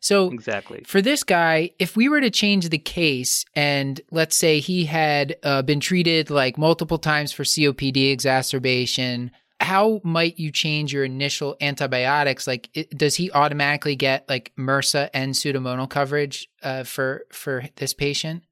So 0.00 0.30
Exactly. 0.32 0.82
for 0.86 1.02
this 1.02 1.22
guy, 1.22 1.70
if 1.78 1.96
we 1.96 2.08
were 2.08 2.20
to 2.20 2.30
change 2.30 2.68
the 2.70 2.78
case 2.78 3.44
and 3.54 4.00
let's 4.10 4.34
say 4.34 4.58
he 4.58 4.86
had 4.86 5.36
uh, 5.42 5.62
been 5.62 5.80
treated 5.80 6.30
like 6.30 6.56
multiple 6.56 6.98
times 6.98 7.32
for 7.32 7.44
COPD 7.44 8.10
exacerbation, 8.10 9.30
how 9.60 10.00
might 10.02 10.38
you 10.38 10.50
change 10.50 10.92
your 10.92 11.04
initial 11.04 11.54
antibiotics? 11.60 12.46
Like, 12.46 12.70
it, 12.72 12.96
does 12.96 13.16
he 13.16 13.30
automatically 13.32 13.94
get 13.94 14.26
like 14.28 14.52
MRSA 14.58 15.10
and 15.12 15.34
pseudomonal 15.34 15.88
coverage 15.88 16.48
uh, 16.62 16.84
for 16.84 17.26
for 17.30 17.64
this 17.76 17.92
patient? 17.92 18.42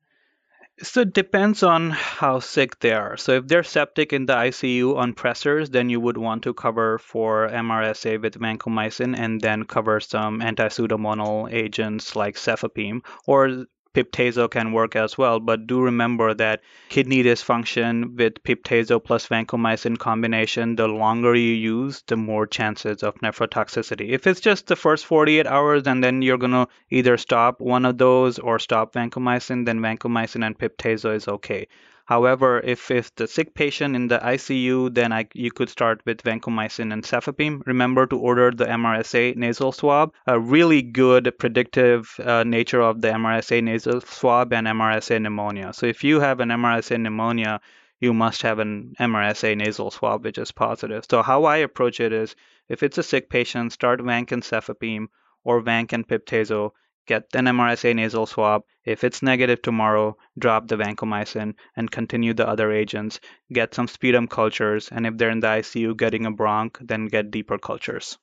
So 0.80 1.00
it 1.00 1.12
depends 1.12 1.62
on 1.62 1.90
how 1.90 2.38
sick 2.38 2.78
they 2.78 2.92
are. 2.92 3.16
So 3.16 3.32
if 3.32 3.48
they're 3.48 3.64
septic 3.64 4.12
in 4.12 4.26
the 4.26 4.34
ICU 4.34 4.96
on 4.96 5.12
pressors, 5.14 5.70
then 5.70 5.90
you 5.90 5.98
would 5.98 6.16
want 6.16 6.44
to 6.44 6.54
cover 6.54 6.98
for 6.98 7.48
MRSA 7.48 8.22
with 8.22 8.38
vancomycin 8.38 9.18
and 9.18 9.40
then 9.40 9.64
cover 9.64 9.98
some 9.98 10.40
anti-pseudomonal 10.40 11.52
agents 11.52 12.14
like 12.14 12.36
cefepime 12.36 13.02
or 13.26 13.66
Piptazo 13.98 14.48
can 14.48 14.70
work 14.70 14.94
as 14.94 15.18
well, 15.18 15.40
but 15.40 15.66
do 15.66 15.80
remember 15.80 16.32
that 16.32 16.60
kidney 16.88 17.24
dysfunction 17.24 18.16
with 18.16 18.40
Piptazo 18.44 19.02
plus 19.02 19.26
vancomycin 19.26 19.98
combination, 19.98 20.76
the 20.76 20.86
longer 20.86 21.34
you 21.34 21.54
use, 21.54 22.04
the 22.06 22.16
more 22.16 22.46
chances 22.46 23.02
of 23.02 23.16
nephrotoxicity. 23.16 24.10
If 24.10 24.28
it's 24.28 24.38
just 24.38 24.68
the 24.68 24.76
first 24.76 25.04
48 25.04 25.48
hours 25.48 25.82
and 25.88 26.04
then 26.04 26.22
you're 26.22 26.38
going 26.38 26.52
to 26.52 26.68
either 26.90 27.16
stop 27.16 27.60
one 27.60 27.84
of 27.84 27.98
those 27.98 28.38
or 28.38 28.60
stop 28.60 28.92
vancomycin, 28.92 29.66
then 29.66 29.80
vancomycin 29.80 30.46
and 30.46 30.56
Piptazo 30.56 31.16
is 31.16 31.26
okay. 31.26 31.66
However, 32.08 32.58
if 32.64 32.90
it's 32.90 33.10
the 33.10 33.26
sick 33.26 33.52
patient 33.52 33.94
in 33.94 34.08
the 34.08 34.18
ICU, 34.18 34.94
then 34.94 35.12
I, 35.12 35.28
you 35.34 35.50
could 35.50 35.68
start 35.68 36.00
with 36.06 36.22
vancomycin 36.22 36.90
and 36.90 37.04
cefepime. 37.04 37.62
Remember 37.66 38.06
to 38.06 38.16
order 38.16 38.50
the 38.50 38.64
MRSA 38.64 39.36
nasal 39.36 39.72
swab. 39.72 40.14
A 40.26 40.40
really 40.40 40.80
good 40.80 41.30
predictive 41.38 42.18
uh, 42.24 42.44
nature 42.44 42.80
of 42.80 43.02
the 43.02 43.08
MRSA 43.08 43.62
nasal 43.62 44.00
swab 44.00 44.54
and 44.54 44.66
MRSA 44.66 45.20
pneumonia. 45.20 45.74
So 45.74 45.84
if 45.84 46.02
you 46.02 46.18
have 46.20 46.40
an 46.40 46.48
MRSA 46.48 46.98
pneumonia, 46.98 47.60
you 48.00 48.14
must 48.14 48.40
have 48.40 48.58
an 48.58 48.94
MRSA 48.98 49.58
nasal 49.58 49.90
swab, 49.90 50.24
which 50.24 50.38
is 50.38 50.50
positive. 50.50 51.04
So 51.10 51.22
how 51.22 51.44
I 51.44 51.58
approach 51.58 52.00
it 52.00 52.14
is, 52.14 52.34
if 52.70 52.82
it's 52.82 52.96
a 52.96 53.02
sick 53.02 53.28
patient, 53.28 53.74
start 53.74 54.00
vanc 54.00 54.32
and 54.32 54.42
cefepime 54.42 55.08
or 55.44 55.60
vanc 55.60 55.92
and 55.92 56.08
piptazo 56.08 56.72
get 57.08 57.24
an 57.34 57.46
MRSA 57.46 57.96
nasal 57.96 58.26
swab. 58.26 58.62
If 58.84 59.02
it's 59.02 59.22
negative 59.22 59.60
tomorrow, 59.62 60.16
drop 60.38 60.68
the 60.68 60.76
vancomycin 60.76 61.54
and 61.74 61.90
continue 61.90 62.34
the 62.34 62.48
other 62.48 62.70
agents. 62.70 63.18
Get 63.52 63.74
some 63.74 63.88
sputum 63.88 64.28
cultures, 64.28 64.88
and 64.92 65.06
if 65.06 65.16
they're 65.16 65.30
in 65.30 65.40
the 65.40 65.48
ICU 65.48 65.96
getting 65.96 66.26
a 66.26 66.32
bronch, 66.32 66.76
then 66.86 67.06
get 67.06 67.32
deeper 67.32 67.58
cultures. 67.58 68.18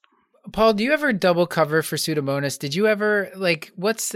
Paul, 0.51 0.73
do 0.73 0.83
you 0.83 0.93
ever 0.93 1.11
double 1.11 1.47
cover 1.47 1.81
for 1.81 1.95
Pseudomonas? 1.95 2.59
Did 2.59 2.75
you 2.75 2.87
ever 2.87 3.31
like 3.35 3.71
what's 3.75 4.15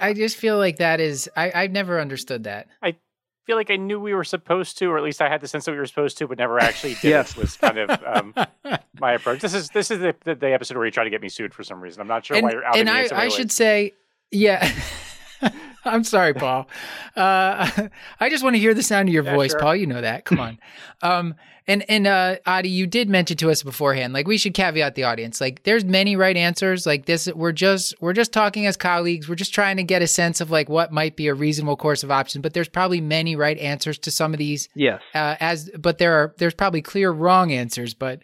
I 0.00 0.12
just 0.12 0.36
feel 0.36 0.58
like 0.58 0.76
that 0.76 1.00
is 1.00 1.28
I, 1.36 1.50
I've 1.54 1.72
never 1.72 2.00
understood 2.00 2.44
that. 2.44 2.68
I 2.82 2.96
feel 3.46 3.56
like 3.56 3.70
I 3.70 3.76
knew 3.76 4.00
we 4.00 4.12
were 4.12 4.24
supposed 4.24 4.76
to, 4.78 4.86
or 4.86 4.98
at 4.98 5.04
least 5.04 5.22
I 5.22 5.28
had 5.28 5.40
the 5.40 5.46
sense 5.46 5.64
that 5.64 5.72
we 5.72 5.78
were 5.78 5.86
supposed 5.86 6.18
to, 6.18 6.26
but 6.26 6.36
never 6.36 6.58
actually 6.58 6.94
did. 6.94 7.10
Yes. 7.10 7.30
It 7.30 7.38
was 7.38 7.56
kind 7.56 7.78
of 7.78 8.02
um, 8.04 8.34
my 9.00 9.12
approach. 9.12 9.40
This 9.40 9.54
is 9.54 9.70
this 9.70 9.90
is 9.90 10.00
the, 10.00 10.14
the, 10.24 10.34
the 10.34 10.52
episode 10.52 10.76
where 10.76 10.84
you 10.84 10.92
try 10.92 11.04
to 11.04 11.10
get 11.10 11.22
me 11.22 11.28
sued 11.28 11.54
for 11.54 11.62
some 11.62 11.80
reason. 11.80 12.00
I'm 12.00 12.08
not 12.08 12.26
sure 12.26 12.36
and, 12.36 12.44
why 12.44 12.50
you're 12.50 12.64
outing 12.64 12.80
and 12.80 12.88
me 12.88 12.94
I, 12.94 13.02
in 13.02 13.08
so 13.08 13.14
many 13.14 13.26
I 13.26 13.28
should 13.30 13.52
say, 13.52 13.94
yeah. 14.30 14.72
I'm 15.92 16.04
sorry, 16.04 16.34
Paul. 16.34 16.68
Uh, 17.14 17.88
I 18.20 18.28
just 18.30 18.42
want 18.44 18.54
to 18.56 18.60
hear 18.60 18.74
the 18.74 18.82
sound 18.82 19.08
of 19.08 19.12
your 19.14 19.24
Yeah, 19.24 19.34
voice, 19.34 19.52
sure. 19.52 19.60
Paul. 19.60 19.76
You 19.76 19.86
know 19.86 20.00
that. 20.00 20.24
Come 20.24 20.40
on. 20.40 20.58
Um, 21.02 21.34
and 21.68 21.84
and 21.90 22.06
uh, 22.06 22.36
Adi, 22.46 22.68
you 22.70 22.86
did 22.86 23.10
mention 23.10 23.36
to 23.38 23.50
us 23.50 23.62
beforehand. 23.62 24.14
Like 24.14 24.26
we 24.26 24.38
should 24.38 24.54
caveat 24.54 24.94
the 24.94 25.02
audience. 25.04 25.40
Like 25.40 25.62
there's 25.64 25.84
many 25.84 26.16
right 26.16 26.36
answers. 26.36 26.86
Like 26.86 27.04
this, 27.06 27.28
we're 27.34 27.52
just 27.52 27.94
we're 28.00 28.12
just 28.14 28.32
talking 28.32 28.66
as 28.66 28.76
colleagues. 28.76 29.28
We're 29.28 29.34
just 29.34 29.52
trying 29.52 29.76
to 29.76 29.82
get 29.82 30.00
a 30.00 30.06
sense 30.06 30.40
of 30.40 30.50
like 30.50 30.68
what 30.68 30.90
might 30.92 31.16
be 31.16 31.26
a 31.26 31.34
reasonable 31.34 31.76
course 31.76 32.02
of 32.02 32.10
option. 32.10 32.40
But 32.40 32.54
there's 32.54 32.68
probably 32.68 33.00
many 33.00 33.36
right 33.36 33.58
answers 33.58 33.98
to 33.98 34.10
some 34.10 34.32
of 34.32 34.38
these. 34.38 34.68
Yes. 34.74 35.02
Uh, 35.14 35.36
as 35.40 35.68
but 35.78 35.98
there 35.98 36.14
are 36.14 36.34
there's 36.38 36.54
probably 36.54 36.82
clear 36.82 37.10
wrong 37.10 37.52
answers. 37.52 37.94
But 37.94 38.22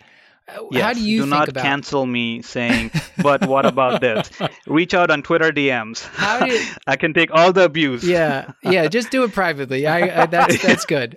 Yes. 0.70 0.82
how 0.82 0.92
do 0.92 1.00
you 1.00 1.22
do 1.22 1.26
not 1.26 1.48
about 1.48 1.62
cancel 1.62 2.04
me 2.04 2.42
saying, 2.54 2.90
but 3.22 3.46
what 3.46 3.64
about 3.64 4.00
this? 4.00 4.28
Reach 4.66 4.92
out 4.92 5.10
on 5.10 5.22
Twitter 5.22 5.50
DMs. 5.52 6.04
How 6.14 6.44
do- 6.44 6.64
I 6.86 6.96
can 6.96 7.14
take 7.14 7.30
all 7.32 7.52
the 7.52 7.64
abuse. 7.64 8.04
yeah 8.04 8.52
yeah 8.62 8.86
just 8.88 9.10
do 9.10 9.22
it 9.24 9.32
privately 9.32 9.86
i, 9.86 10.22
I 10.22 10.26
that's 10.26 10.60
that's 10.66 10.84
good 10.84 11.14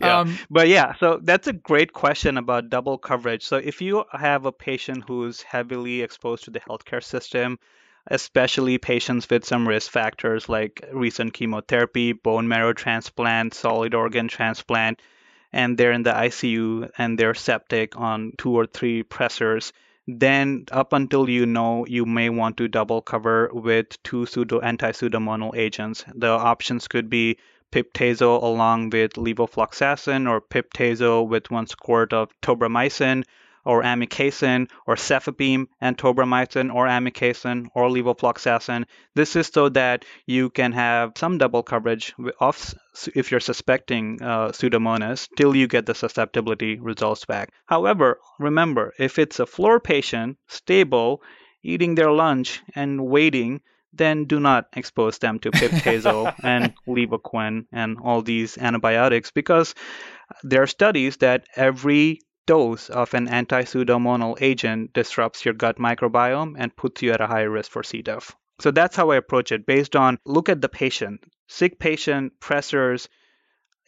Yeah. 0.00 0.20
um 0.20 0.38
But 0.50 0.68
yeah, 0.68 0.94
so 1.00 1.18
that's 1.22 1.48
a 1.48 1.52
great 1.52 1.92
question 1.92 2.38
about 2.38 2.70
double 2.70 2.98
coverage. 2.98 3.42
So 3.44 3.56
if 3.56 3.80
you 3.82 4.04
have 4.12 4.46
a 4.46 4.52
patient 4.52 5.04
who's 5.08 5.42
heavily 5.42 6.02
exposed 6.02 6.44
to 6.44 6.50
the 6.52 6.60
healthcare 6.60 7.02
system, 7.02 7.58
especially 8.08 8.78
patients 8.78 9.28
with 9.28 9.44
some 9.44 9.66
risk 9.66 9.90
factors 9.90 10.48
like 10.48 10.84
recent 10.92 11.32
chemotherapy, 11.34 12.12
bone 12.12 12.46
marrow 12.46 12.72
transplant, 12.72 13.54
solid 13.54 13.92
organ 13.94 14.28
transplant, 14.28 15.02
and 15.56 15.78
they're 15.78 15.92
in 15.92 16.02
the 16.02 16.12
ICU 16.12 16.90
and 16.98 17.18
they're 17.18 17.34
septic 17.34 17.96
on 17.96 18.32
two 18.36 18.52
or 18.54 18.66
three 18.66 19.02
pressors, 19.02 19.72
then 20.06 20.66
up 20.70 20.92
until 20.92 21.30
you 21.30 21.46
know 21.46 21.86
you 21.86 22.04
may 22.04 22.28
want 22.28 22.58
to 22.58 22.68
double 22.68 23.00
cover 23.00 23.48
with 23.54 24.00
two 24.02 24.26
pseudo 24.26 24.60
anti-pseudomonal 24.60 25.56
agents. 25.56 26.04
The 26.14 26.28
options 26.28 26.88
could 26.88 27.08
be 27.08 27.38
piptazo 27.72 28.42
along 28.42 28.90
with 28.90 29.14
levofloxacin 29.14 30.28
or 30.28 30.42
piptazo 30.42 31.26
with 31.26 31.50
one 31.50 31.66
squirt 31.66 32.12
of 32.12 32.28
tobramycin 32.42 33.24
or 33.66 33.82
amikacin 33.82 34.70
or 34.86 34.94
cefepime 34.94 35.66
and 35.80 35.98
tobramycin 35.98 36.72
or 36.72 36.86
amikacin 36.86 37.66
or 37.74 37.88
levofloxacin. 37.88 38.84
This 39.14 39.36
is 39.36 39.48
so 39.48 39.68
that 39.70 40.04
you 40.24 40.50
can 40.50 40.72
have 40.72 41.12
some 41.16 41.36
double 41.36 41.62
coverage 41.62 42.14
of 42.40 42.74
if 43.14 43.30
you're 43.30 43.40
suspecting 43.40 44.22
uh, 44.22 44.48
pseudomonas 44.48 45.28
till 45.36 45.54
you 45.54 45.66
get 45.66 45.84
the 45.84 45.94
susceptibility 45.94 46.78
results 46.78 47.24
back. 47.24 47.52
However, 47.66 48.20
remember 48.38 48.94
if 48.98 49.18
it's 49.18 49.40
a 49.40 49.46
floor 49.46 49.80
patient, 49.80 50.38
stable, 50.46 51.22
eating 51.62 51.96
their 51.96 52.12
lunch 52.12 52.62
and 52.74 53.06
waiting, 53.06 53.60
then 53.92 54.24
do 54.26 54.38
not 54.38 54.68
expose 54.74 55.18
them 55.18 55.38
to 55.40 55.50
piptazo 55.50 56.32
and 56.42 56.74
Levaquin 56.86 57.66
and 57.72 57.98
all 58.02 58.22
these 58.22 58.58
antibiotics 58.58 59.30
because 59.30 59.74
there 60.42 60.62
are 60.62 60.66
studies 60.66 61.16
that 61.18 61.46
every 61.56 62.20
dose 62.46 62.88
of 62.88 63.12
an 63.14 63.28
anti-pseudomonal 63.28 64.40
agent 64.40 64.92
disrupts 64.92 65.44
your 65.44 65.54
gut 65.54 65.78
microbiome 65.78 66.54
and 66.56 66.74
puts 66.74 67.02
you 67.02 67.12
at 67.12 67.20
a 67.20 67.26
higher 67.26 67.50
risk 67.50 67.70
for 67.70 67.82
C. 67.82 68.02
diff. 68.02 68.34
So 68.60 68.70
that's 68.70 68.96
how 68.96 69.10
I 69.10 69.16
approach 69.16 69.52
it 69.52 69.66
based 69.66 69.94
on 69.96 70.18
look 70.24 70.48
at 70.48 70.60
the 70.60 70.68
patient, 70.68 71.24
sick 71.46 71.78
patient, 71.78 72.40
pressors, 72.40 73.08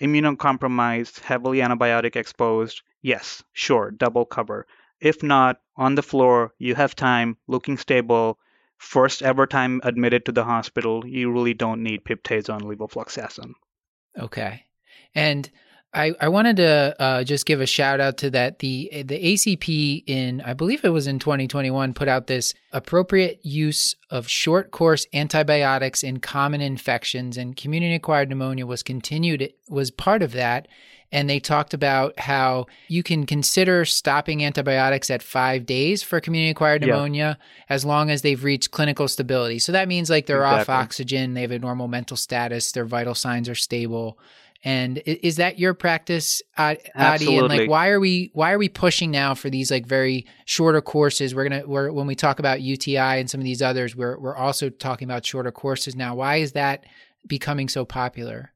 immunocompromised, 0.01 1.21
heavily 1.21 1.59
antibiotic 1.59 2.17
exposed. 2.17 2.83
Yes, 3.01 3.43
sure, 3.53 3.91
double 3.91 4.27
cover. 4.27 4.67
If 5.01 5.23
not, 5.23 5.61
on 5.77 5.95
the 5.95 6.03
floor, 6.03 6.53
you 6.59 6.75
have 6.75 6.95
time, 6.95 7.37
looking 7.47 7.79
stable, 7.79 8.39
first 8.77 9.23
ever 9.23 9.47
time 9.47 9.81
admitted 9.85 10.27
to 10.27 10.33
the 10.33 10.45
hospital, 10.45 11.07
you 11.07 11.33
really 11.33 11.55
don't 11.55 11.83
need 11.83 12.05
piptazo 12.05 12.55
and 12.57 12.65
levofloxacin. 12.65 13.53
okay 14.19 14.65
and 15.15 15.51
I, 15.95 16.13
I 16.21 16.29
wanted 16.29 16.57
to 16.57 16.95
uh, 16.99 17.25
just 17.25 17.47
give 17.47 17.63
a 17.63 17.67
shout 17.67 17.99
out 17.99 18.19
to 18.19 18.31
that 18.31 18.59
the 18.59 18.91
the 19.07 19.35
ACP 19.35 20.05
in 20.07 20.43
I 20.43 20.53
believe 20.53 20.85
it 20.85 20.91
was 20.91 21.07
in 21.07 21.19
2021 21.19 21.95
put 21.95 22.09
out 22.09 22.27
this 22.27 22.53
appropriate 22.73 23.41
use 23.43 23.97
of 24.11 24.29
short 24.29 24.71
course 24.71 25.07
antibiotics 25.15 26.03
in 26.03 26.21
common 26.21 26.61
infections 26.61 27.37
and 27.39 27.57
community 27.57 27.95
acquired 27.95 28.29
pneumonia 28.29 28.67
was 28.67 28.83
continued 28.83 29.53
was 29.69 29.91
part 29.91 30.23
of 30.23 30.33
that 30.33 30.69
and 31.11 31.29
they 31.31 31.41
talked 31.41 31.73
about 31.73 32.19
how 32.21 32.67
you 32.89 33.03
can 33.03 33.25
consider 33.25 33.87
stopping 33.87 34.45
antibiotics 34.45 35.09
at 35.11 35.23
five 35.23 35.65
days 35.65 36.03
for 36.03 36.21
community 36.21 36.51
acquired 36.51 36.83
Yeah. 36.85 36.93
pneumonia 36.93 37.39
as 37.71 37.85
long 37.87 38.11
as 38.11 38.21
they've 38.21 38.45
reached 38.45 38.73
clinical 38.73 39.09
stability. 39.09 39.59
So 39.59 39.73
that 39.73 39.89
means 39.89 40.11
like 40.11 40.27
they're 40.27 40.45
off 40.45 40.69
oxygen, 40.69 41.33
they 41.33 41.41
have 41.41 41.51
a 41.51 41.59
normal 41.59 41.89
mental 41.89 42.17
status, 42.19 42.73
their 42.73 42.85
vital 42.85 43.15
signs 43.15 43.49
are 43.49 43.55
stable. 43.55 44.19
And 44.65 44.99
is 45.07 45.37
that 45.37 45.59
your 45.59 45.73
practice, 45.73 46.43
Ad- 46.57 46.81
Adi? 46.95 47.37
And 47.37 47.49
like, 47.49 47.71
why 47.71 47.91
are 47.91 48.01
we 48.01 48.31
why 48.35 48.53
are 48.53 48.59
we 48.59 48.69
pushing 48.69 49.11
now 49.11 49.35
for 49.35 49.51
these 49.51 49.71
like 49.71 49.87
very 49.87 50.27
shorter 50.47 50.81
courses? 50.81 51.35
We're 51.35 51.49
gonna 51.49 51.63
we're, 51.67 51.93
when 51.93 52.09
we 52.09 52.17
talk 52.17 52.41
about 52.41 52.61
UTI 52.61 52.97
and 52.97 53.31
some 53.31 53.41
of 53.41 53.45
these 53.45 53.63
others, 53.63 53.95
we're 53.95 54.19
we're 54.19 54.37
also 54.37 54.69
talking 54.69 55.07
about 55.07 55.25
shorter 55.25 55.53
courses 55.53 55.95
now. 55.95 56.17
Why 56.17 56.37
is 56.37 56.53
that 56.53 56.85
becoming 57.29 57.69
so 57.69 57.85
popular? 57.85 58.53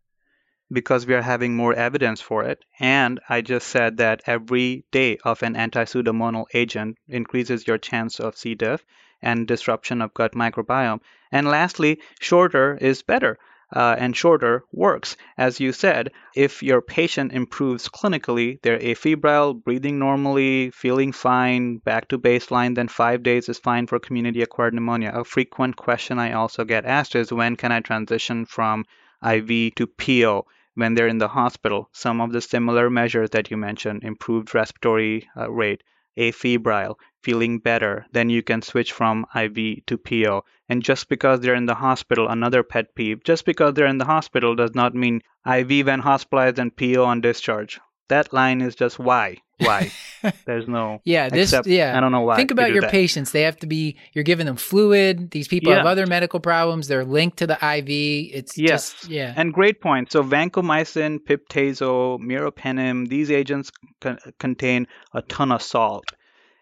because 0.72 1.07
we 1.07 1.14
are 1.14 1.22
having 1.22 1.55
more 1.55 1.74
evidence 1.74 2.20
for 2.20 2.44
it. 2.44 2.64
And 2.80 3.20
I 3.28 3.42
just 3.42 3.68
said 3.68 3.98
that 3.98 4.22
every 4.26 4.84
day 4.90 5.18
of 5.24 5.42
an 5.42 5.55
anti-pseudomonal 5.55 6.46
agent 6.55 6.96
increases 7.09 7.66
your 7.66 7.78
chance 7.78 8.18
of 8.18 8.36
C. 8.36 8.55
diff 8.55 8.84
and 9.20 9.46
disruption 9.46 10.00
of 10.00 10.14
gut 10.14 10.32
microbiome. 10.32 11.00
And 11.30 11.46
lastly, 11.46 12.00
shorter 12.20 12.76
is 12.80 13.03
better. 13.03 13.38
Uh, 13.73 13.97
and 13.99 14.14
shorter 14.14 14.64
works. 14.70 15.16
As 15.39 15.59
you 15.59 15.73
said, 15.73 16.11
if 16.37 16.62
your 16.62 16.83
patient 16.83 17.33
improves 17.33 17.89
clinically, 17.89 18.61
they're 18.62 18.79
afebrile, 18.79 19.55
breathing 19.55 19.99
normally, 19.99 20.70
feeling 20.70 21.12
fine, 21.12 21.79
back 21.79 22.09
to 22.09 22.18
baseline, 22.18 22.75
then 22.75 22.89
five 22.89 23.23
days 23.23 23.49
is 23.49 23.59
fine 23.59 23.87
for 23.87 23.99
community 23.99 24.43
acquired 24.43 24.75
pneumonia. 24.75 25.12
A 25.14 25.25
frequent 25.25 25.77
question 25.77 26.18
I 26.18 26.33
also 26.33 26.64
get 26.64 26.85
asked 26.85 27.14
is 27.14 27.33
when 27.33 27.57
can 27.57 27.73
I 27.73 27.81
transition 27.81 28.45
from 28.45 28.85
IV 29.25 29.75
to 29.77 29.87
PO? 29.87 30.47
when 30.75 30.95
they're 30.95 31.09
in 31.09 31.18
the 31.18 31.29
hospital. 31.29 31.89
Some 31.93 32.20
of 32.20 32.33
the 32.33 32.41
similar 32.41 32.89
measures 32.89 33.31
that 33.31 33.51
you 33.51 33.57
mentioned, 33.57 34.05
improved 34.05 34.55
respiratory 34.55 35.29
uh, 35.37 35.51
rate, 35.51 35.83
afebrile, 36.16 36.96
feeling 37.22 37.58
better, 37.58 38.06
then 38.12 38.28
you 38.28 38.42
can 38.42 38.62
switch 38.62 38.92
from 38.92 39.26
IV 39.34 39.86
to 39.86 39.96
PO. 39.98 40.44
And 40.68 40.82
just 40.82 41.08
because 41.08 41.40
they're 41.40 41.54
in 41.54 41.66
the 41.66 41.74
hospital, 41.74 42.28
another 42.28 42.62
pet 42.62 42.94
peeve, 42.94 43.24
just 43.24 43.44
because 43.44 43.74
they're 43.74 43.86
in 43.86 43.98
the 43.98 44.04
hospital 44.04 44.54
does 44.54 44.74
not 44.74 44.94
mean 44.94 45.22
IV 45.46 45.86
when 45.86 46.00
hospitalized 46.00 46.58
and 46.58 46.76
PO 46.76 47.04
on 47.04 47.20
discharge. 47.20 47.80
That 48.09 48.32
line 48.32 48.61
is 48.61 48.74
just 48.74 48.98
why. 48.98 49.38
Why? 49.59 49.92
There's 50.44 50.66
no. 50.66 51.00
Yeah, 51.05 51.28
this. 51.28 51.50
except- 51.50 51.68
yeah, 51.68 51.96
I 51.96 52.00
don't 52.00 52.11
know 52.12 52.22
why. 52.22 52.36
Think 52.36 52.50
about 52.50 52.72
your 52.72 52.80
that. 52.82 52.90
patients. 52.90 53.30
They 53.30 53.42
have 53.42 53.57
to 53.59 53.66
be. 53.66 53.96
You're 54.12 54.24
giving 54.24 54.46
them 54.46 54.57
fluid. 54.57 55.30
These 55.30 55.46
people 55.48 55.72
have 55.72 55.86
other 55.86 56.07
medical 56.07 56.40
problems. 56.40 56.88
They're 56.88 57.05
linked 57.05 57.36
to 57.38 57.46
the 57.46 57.55
IV. 57.55 57.86
It's 58.34 58.59
Yes. 58.59 58.92
just 58.92 59.09
yeah. 59.09 59.32
And 59.36 59.53
great 59.55 59.80
point. 59.80 60.11
So 60.11 60.22
vancomycin, 60.24 61.20
piptazo, 61.20 62.18
meropenem, 62.18 63.09
these 63.09 63.30
agents 63.30 63.70
con- 64.00 64.18
contain 64.40 64.88
a 65.14 65.22
ton 65.22 65.53
of 65.53 65.62
salt. 65.62 66.05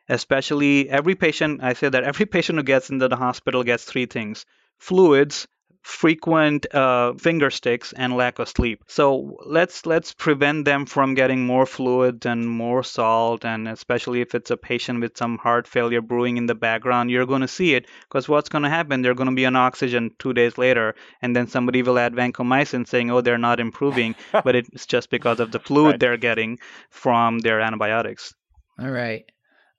Especially 0.09 0.88
every 0.91 1.14
patient, 1.14 1.61
I 1.62 1.72
say 1.74 1.88
that 1.88 2.03
every 2.05 2.26
patient 2.36 2.59
who 2.59 2.62
gets 2.64 2.91
into 2.91 3.09
the 3.09 3.16
hospital 3.16 3.62
gets 3.62 3.84
three 3.84 4.07
things: 4.07 4.45
fluids, 4.78 5.47
frequent 5.83 6.72
uh, 6.74 7.14
finger 7.14 7.51
sticks, 7.51 7.93
and 7.93 8.16
lack 8.16 8.39
of 8.39 8.49
sleep. 8.49 8.83
So 8.87 9.37
let's 9.47 9.87
let's 9.87 10.12
prevent 10.12 10.64
them 10.64 10.87
from 10.87 11.14
getting 11.14 11.47
more 11.47 11.66
fluid 11.66 12.26
and 12.26 12.49
more 12.49 12.83
salt, 12.83 13.45
and 13.45 13.68
especially 13.68 14.20
if 14.20 14.35
it's 14.35 14.51
a 14.51 14.57
patient 14.57 15.01
with 15.01 15.16
some 15.16 15.39
heart 15.39 15.66
failure 15.66 16.01
brewing 16.03 16.37
in 16.37 16.47
the 16.47 16.55
background, 16.55 17.11
you're 17.11 17.26
going 17.26 17.41
to 17.43 17.49
see 17.49 17.74
it 17.74 17.87
because 18.03 18.28
what's 18.28 18.49
going 18.49 18.64
to 18.64 18.70
happen? 18.70 19.03
They're 19.03 19.14
going 19.14 19.31
to 19.31 19.35
be 19.35 19.47
on 19.47 19.57
oxygen 19.57 20.11
two 20.18 20.33
days 20.33 20.59
later, 20.59 20.95
and 21.22 21.35
then 21.35 21.49
somebody 21.49 21.83
will 21.83 21.99
add 21.99 22.14
vancomycin 22.14 22.87
saying, 22.87 23.11
"Oh, 23.11 23.20
they're 23.20 23.39
not 23.39 23.61
improving," 23.61 24.14
but 24.33 24.55
it's 24.57 24.87
just 24.87 25.11
because 25.11 25.41
of 25.41 25.51
the 25.53 25.61
fluid 25.61 25.93
Right. 25.93 26.01
they're 26.01 26.16
getting 26.16 26.59
from 26.91 27.39
their 27.41 27.61
antibiotics. 27.61 28.35
All 28.78 28.91
right. 28.91 29.24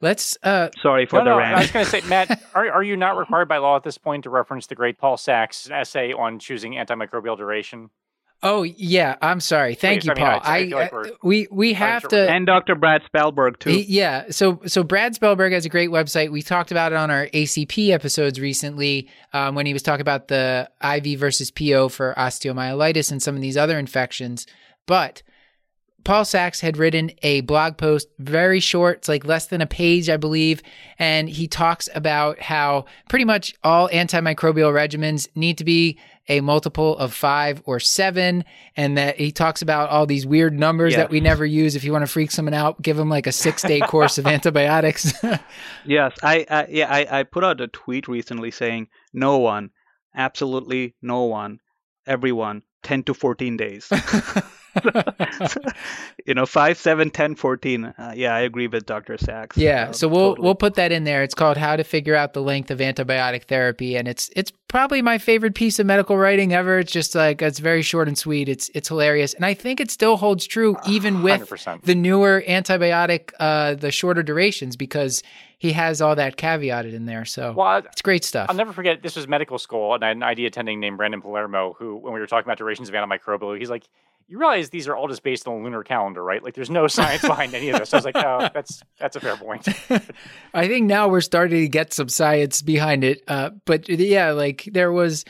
Let's. 0.01 0.37
uh 0.43 0.69
Sorry 0.81 1.05
for 1.05 1.17
no, 1.19 1.23
the 1.23 1.29
no, 1.31 1.37
rant. 1.37 1.55
I 1.55 1.59
was 1.61 1.71
going 1.71 1.85
to 1.85 1.91
say, 1.91 2.01
Matt, 2.07 2.41
are, 2.55 2.69
are 2.71 2.83
you 2.83 2.97
not 2.97 3.17
required 3.17 3.47
by 3.47 3.57
law 3.57 3.75
at 3.75 3.83
this 3.83 3.97
point 3.97 4.23
to 4.23 4.29
reference 4.29 4.67
the 4.67 4.75
great 4.75 4.97
Paul 4.97 5.17
Sax 5.17 5.69
essay 5.69 6.11
on 6.13 6.39
choosing 6.39 6.73
antimicrobial 6.73 7.37
duration? 7.37 7.89
Oh 8.43 8.63
yeah. 8.63 9.17
I'm 9.21 9.39
sorry. 9.39 9.75
Thank 9.75 10.01
Please, 10.01 10.07
you, 10.07 10.11
I 10.13 10.15
mean, 10.15 10.25
Paul. 10.25 10.39
I- 10.43 10.57
I 10.57 10.57
I, 10.57 10.63
like 10.63 10.93
uh, 10.93 10.95
we're- 10.95 11.11
we 11.21 11.47
we 11.51 11.73
have 11.73 12.07
to. 12.07 12.27
and 12.27 12.47
Dr. 12.47 12.73
Brad 12.73 13.03
Spellberg 13.13 13.59
too. 13.59 13.69
He- 13.69 13.83
yeah. 13.83 14.31
So 14.31 14.59
so 14.65 14.83
Brad 14.83 15.13
Spellberg 15.13 15.51
has 15.51 15.65
a 15.67 15.69
great 15.69 15.91
website. 15.91 16.31
We 16.31 16.41
talked 16.41 16.71
about 16.71 16.91
it 16.91 16.95
on 16.95 17.11
our 17.11 17.27
ACP 17.27 17.91
episodes 17.91 18.39
recently 18.39 19.07
um, 19.33 19.53
when 19.53 19.67
he 19.67 19.73
was 19.73 19.83
talking 19.83 20.01
about 20.01 20.27
the 20.27 20.67
IV 20.83 21.19
versus 21.19 21.51
PO 21.51 21.89
for 21.89 22.15
osteomyelitis 22.17 23.11
and 23.11 23.21
some 23.21 23.35
of 23.35 23.41
these 23.41 23.57
other 23.57 23.77
infections. 23.77 24.47
But 24.87 25.21
Paul 26.03 26.25
Sax 26.25 26.59
had 26.61 26.77
written 26.77 27.11
a 27.21 27.41
blog 27.41 27.77
post, 27.77 28.07
very 28.19 28.59
short, 28.59 28.97
it's 28.99 29.07
like 29.07 29.25
less 29.25 29.47
than 29.47 29.61
a 29.61 29.67
page, 29.67 30.09
I 30.09 30.17
believe. 30.17 30.61
And 30.99 31.29
he 31.29 31.47
talks 31.47 31.87
about 31.93 32.39
how 32.39 32.85
pretty 33.09 33.25
much 33.25 33.53
all 33.63 33.89
antimicrobial 33.89 34.71
regimens 34.73 35.27
need 35.35 35.57
to 35.59 35.63
be 35.63 35.99
a 36.29 36.39
multiple 36.39 36.97
of 36.97 37.13
five 37.13 37.61
or 37.65 37.79
seven. 37.79 38.43
And 38.77 38.97
that 38.97 39.17
he 39.17 39.31
talks 39.31 39.61
about 39.61 39.89
all 39.89 40.05
these 40.05 40.25
weird 40.25 40.57
numbers 40.57 40.93
Yeah. 40.93 40.99
that 40.99 41.09
we 41.09 41.19
never 41.19 41.45
use. 41.45 41.75
If 41.75 41.83
you 41.83 41.91
want 41.91 42.03
to 42.05 42.11
freak 42.11 42.31
someone 42.31 42.53
out, 42.53 42.81
give 42.81 42.95
them 42.97 43.09
like 43.09 43.27
a 43.27 43.31
six 43.31 43.61
day 43.63 43.79
course 43.87 44.17
of 44.17 44.27
antibiotics. 44.27 45.13
Yes, 45.85 46.13
I, 46.21 46.45
I 46.49 46.67
yeah, 46.69 46.87
I, 46.93 47.19
I 47.19 47.23
put 47.23 47.43
out 47.43 47.59
a 47.59 47.67
tweet 47.67 48.07
recently 48.07 48.51
saying 48.51 48.87
no 49.13 49.39
one, 49.39 49.71
absolutely 50.15 50.95
no 51.01 51.23
one, 51.23 51.59
everyone, 52.05 52.61
10 52.83 53.03
to 53.03 53.13
14 53.15 53.57
days. 53.57 53.91
you 56.25 56.33
know, 56.33 56.45
5, 56.45 56.77
7, 56.77 57.09
10, 57.09 57.35
14. 57.35 57.85
Uh, 57.85 58.13
yeah, 58.15 58.35
I 58.35 58.41
agree 58.41 58.67
with 58.67 58.85
Dr. 58.85 59.17
Sax. 59.17 59.57
Yeah, 59.57 59.87
Uh, 59.89 59.91
so 59.93 60.07
we'll 60.07 60.29
totally. 60.31 60.45
we'll 60.45 60.55
put 60.55 60.75
that 60.75 60.91
in 60.91 61.03
there. 61.03 61.23
It's 61.23 61.33
called 61.35 61.57
How 61.57 61.75
to 61.75 61.83
Figure 61.83 62.15
Out 62.15 62.33
the 62.33 62.41
Length 62.41 62.71
of 62.71 62.79
Antibiotic 62.79 63.43
Therapy, 63.45 63.95
and 63.97 64.07
it's 64.07 64.29
it's 64.35 64.51
probably 64.67 65.01
my 65.01 65.17
favorite 65.17 65.55
piece 65.55 65.79
of 65.79 65.85
medical 65.85 66.17
writing 66.17 66.53
ever. 66.53 66.79
It's 66.79 66.91
just 66.91 67.15
like 67.15 67.41
it's 67.41 67.59
very 67.59 67.81
short 67.81 68.07
and 68.07 68.17
sweet. 68.17 68.47
It's 68.49 68.69
it's 68.73 68.87
hilarious, 68.87 69.33
and 69.33 69.45
I 69.45 69.53
think 69.53 69.79
it 69.79 69.91
still 69.91 70.17
holds 70.17 70.45
true 70.47 70.77
even 70.87 71.23
with 71.23 71.41
100%. 71.49 71.83
the 71.83 71.95
newer 71.95 72.43
antibiotic, 72.47 73.31
uh, 73.39 73.75
the 73.75 73.91
shorter 73.91 74.23
durations, 74.23 74.75
because 74.75 75.23
he 75.57 75.73
has 75.73 76.01
all 76.01 76.15
that 76.15 76.37
caveated 76.37 76.93
in 76.93 77.05
there. 77.05 77.23
So 77.25 77.53
Well, 77.55 77.67
I- 77.67 77.77
it's 77.79 78.01
great 78.01 78.23
stuff. 78.23 78.47
I'll 78.49 78.55
never 78.55 78.73
forget. 78.73 79.03
This 79.03 79.15
was 79.15 79.27
medical 79.27 79.59
school, 79.59 79.93
and 79.93 80.03
I 80.03 80.07
had 80.09 80.17
an 80.17 80.23
ID 80.23 80.45
attending 80.47 80.79
named 80.79 80.97
Brandon 80.97 81.21
Palermo, 81.21 81.75
who, 81.77 81.97
when 81.97 82.13
we 82.13 82.19
were 82.19 82.25
talking 82.27 82.47
about 82.47 82.57
durations 82.57 82.89
of 82.89 82.95
antimicrobial, 82.95 83.57
he's 83.59 83.69
like, 83.69 83.83
"You 84.27 84.39
realize 84.39 84.69
these 84.69 84.87
are 84.87 84.95
all 84.95 85.07
just 85.07 85.23
based 85.23 85.47
on 85.47 85.57
the 85.57 85.63
lunar 85.63 85.83
calendar, 85.83 86.23
right? 86.23 86.43
Like, 86.43 86.53
there's 86.53 86.69
no 86.69 86.87
science 86.87 87.21
behind 87.21 87.53
any 87.53 87.69
of 87.69 87.79
this." 87.79 87.93
I 87.93 87.97
was 87.97 88.05
like, 88.05 88.15
"Oh, 88.17 88.49
that's 88.53 88.81
that's 88.99 89.15
a 89.15 89.19
fair 89.19 89.37
point." 89.37 89.67
I 90.53 90.67
think 90.67 90.87
now 90.87 91.07
we're 91.07 91.21
starting 91.21 91.61
to 91.61 91.69
get 91.69 91.93
some 91.93 92.09
science 92.09 92.61
behind 92.61 93.03
it. 93.03 93.23
Uh, 93.27 93.51
but 93.65 93.87
yeah, 93.89 94.31
like 94.31 94.69
there 94.71 94.91
was 94.91 95.25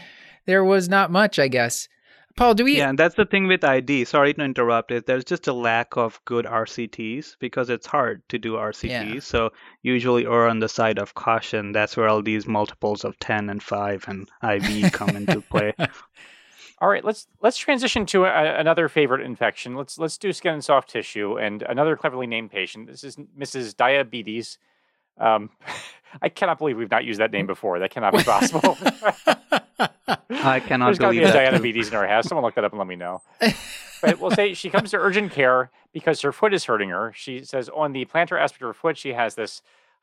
there 0.45 0.63
was 0.63 0.89
not 0.89 1.11
much, 1.11 1.39
I 1.39 1.47
guess. 1.47 1.87
Paul, 2.35 2.53
do 2.53 2.63
we? 2.63 2.77
Yeah, 2.77 2.89
and 2.89 2.97
that's 2.97 3.15
the 3.15 3.25
thing 3.25 3.47
with 3.47 3.63
ID. 3.63 4.05
Sorry 4.05 4.33
to 4.33 4.41
interrupt. 4.41 4.91
Is 4.91 5.03
there's 5.03 5.25
just 5.25 5.47
a 5.47 5.53
lack 5.53 5.97
of 5.97 6.19
good 6.25 6.45
RCTs 6.45 7.35
because 7.39 7.69
it's 7.69 7.85
hard 7.85 8.27
to 8.29 8.39
do 8.39 8.53
RCTs. 8.53 9.13
Yeah. 9.13 9.19
So 9.19 9.51
usually 9.83 10.25
err 10.25 10.47
on 10.47 10.59
the 10.59 10.69
side 10.69 10.97
of 10.97 11.13
caution. 11.13 11.71
That's 11.71 11.97
where 11.97 12.07
all 12.07 12.21
these 12.21 12.47
multiples 12.47 13.03
of 13.03 13.19
10 13.19 13.49
and 13.49 13.61
5 13.61 14.05
and 14.07 14.29
IV 14.43 14.91
come 14.93 15.15
into 15.15 15.41
play. 15.41 15.73
All 16.81 16.89
right, 16.89 17.05
let's 17.05 17.27
let's 17.41 17.59
transition 17.59 18.07
to 18.07 18.25
a, 18.25 18.59
another 18.59 18.89
favorite 18.89 19.21
infection. 19.21 19.75
Let's 19.75 19.99
let's 19.99 20.17
do 20.17 20.33
skin 20.33 20.53
and 20.55 20.63
soft 20.63 20.89
tissue, 20.89 21.37
and 21.37 21.61
another 21.61 21.95
cleverly 21.95 22.25
named 22.25 22.49
patient. 22.49 22.87
This 22.87 23.03
is 23.03 23.17
Mrs. 23.37 23.77
Diabetes. 23.77 24.57
Um, 25.19 25.51
I 26.23 26.29
cannot 26.29 26.57
believe 26.57 26.77
we've 26.77 26.89
not 26.89 27.05
used 27.05 27.19
that 27.19 27.31
name 27.31 27.45
before. 27.45 27.77
That 27.77 27.91
cannot 27.91 28.13
be 28.13 28.23
possible. 28.23 28.77
I 30.31 30.59
cannot 30.59 30.87
There's 30.87 30.97
got 30.97 31.07
to 31.07 31.11
be 31.11 31.19
believe 31.19 31.29
a 31.29 31.33
that. 31.33 31.51
diabetes 31.51 31.87
in 31.89 31.93
our 31.93 32.07
house. 32.07 32.27
Someone 32.27 32.43
look 32.43 32.55
that 32.55 32.63
up 32.63 32.71
and 32.71 32.79
let 32.79 32.87
me 32.87 32.95
know. 32.95 33.21
but 34.01 34.19
we'll 34.19 34.31
say 34.31 34.55
she 34.55 34.71
comes 34.71 34.89
to 34.89 34.97
urgent 34.97 35.31
care 35.31 35.69
because 35.93 36.21
her 36.21 36.31
foot 36.31 36.51
is 36.51 36.65
hurting 36.65 36.89
her. 36.89 37.13
She 37.15 37.43
says 37.45 37.69
on 37.69 37.93
the 37.93 38.05
plantar 38.05 38.41
aspect 38.41 38.63
of 38.63 38.67
her 38.67 38.73
foot, 38.73 38.97
she 38.97 39.13
has 39.13 39.35
this 39.35 39.61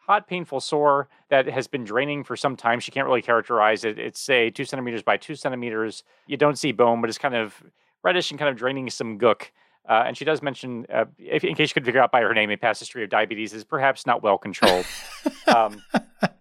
hot, 0.08 0.26
painful 0.26 0.58
sore 0.58 1.06
that 1.28 1.46
has 1.46 1.68
been 1.68 1.84
draining 1.84 2.24
for 2.24 2.34
some 2.34 2.56
time. 2.56 2.80
She 2.80 2.90
can't 2.90 3.06
really 3.06 3.20
characterize 3.20 3.84
it. 3.84 3.98
It's 3.98 4.18
say 4.18 4.48
two 4.48 4.64
centimeters 4.64 5.02
by 5.02 5.18
two 5.18 5.34
centimeters. 5.34 6.02
You 6.26 6.38
don't 6.38 6.58
see 6.58 6.72
bone, 6.72 7.02
but 7.02 7.10
it's 7.10 7.18
kind 7.18 7.34
of 7.34 7.62
reddish 8.02 8.30
and 8.30 8.38
kind 8.38 8.48
of 8.48 8.56
draining 8.56 8.88
some 8.88 9.18
gook. 9.18 9.50
Uh, 9.86 10.04
and 10.06 10.16
she 10.16 10.24
does 10.24 10.40
mention, 10.40 10.86
uh, 10.92 11.04
if, 11.18 11.44
in 11.44 11.54
case 11.54 11.70
you 11.70 11.74
could 11.74 11.84
figure 11.84 12.00
out 12.00 12.10
by 12.10 12.22
her 12.22 12.32
name, 12.32 12.50
a 12.50 12.56
past 12.56 12.80
history 12.80 13.04
of 13.04 13.10
diabetes 13.10 13.52
is 13.52 13.64
perhaps 13.64 14.06
not 14.06 14.22
well 14.22 14.38
controlled. 14.38 14.86
um, 15.54 15.82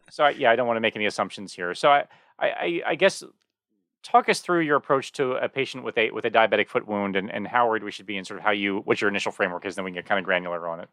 so 0.09 0.24
I, 0.24 0.30
yeah, 0.30 0.49
I 0.49 0.55
don't 0.55 0.68
want 0.68 0.78
to 0.78 0.82
make 0.82 0.95
any 0.95 1.05
assumptions 1.05 1.53
here. 1.53 1.74
So 1.74 1.89
I, 1.89 2.05
I, 2.39 2.82
I, 2.88 2.95
guess 2.95 3.22
talk 4.01 4.30
us 4.30 4.39
through 4.39 4.61
your 4.61 4.78
approach 4.78 5.11
to 5.13 5.34
a 5.34 5.49
patient 5.49 5.84
with 5.84 5.97
a 5.97 6.11
with 6.11 6.24
a 6.24 6.32
diabetic 6.32 6.70
foot 6.70 6.88
wound 6.88 7.18
and, 7.18 7.30
and 7.32 7.47
how 7.47 7.68
worried 7.68 7.84
we 7.84 7.91
should 7.91 8.05
be 8.05 8.18
and 8.18 8.26
sort 8.26 8.38
of 8.39 8.45
how 8.45 8.51
you 8.51 8.80
what 8.86 9.01
your 9.01 9.09
initial 9.09 9.32
framework 9.32 9.65
is, 9.65 9.76
then 9.76 9.84
we 9.84 9.91
can 9.91 9.95
get 9.95 10.05
kind 10.05 10.20
of 10.20 10.26
granular 10.26 10.68
on 10.68 10.80
it. 10.80 10.89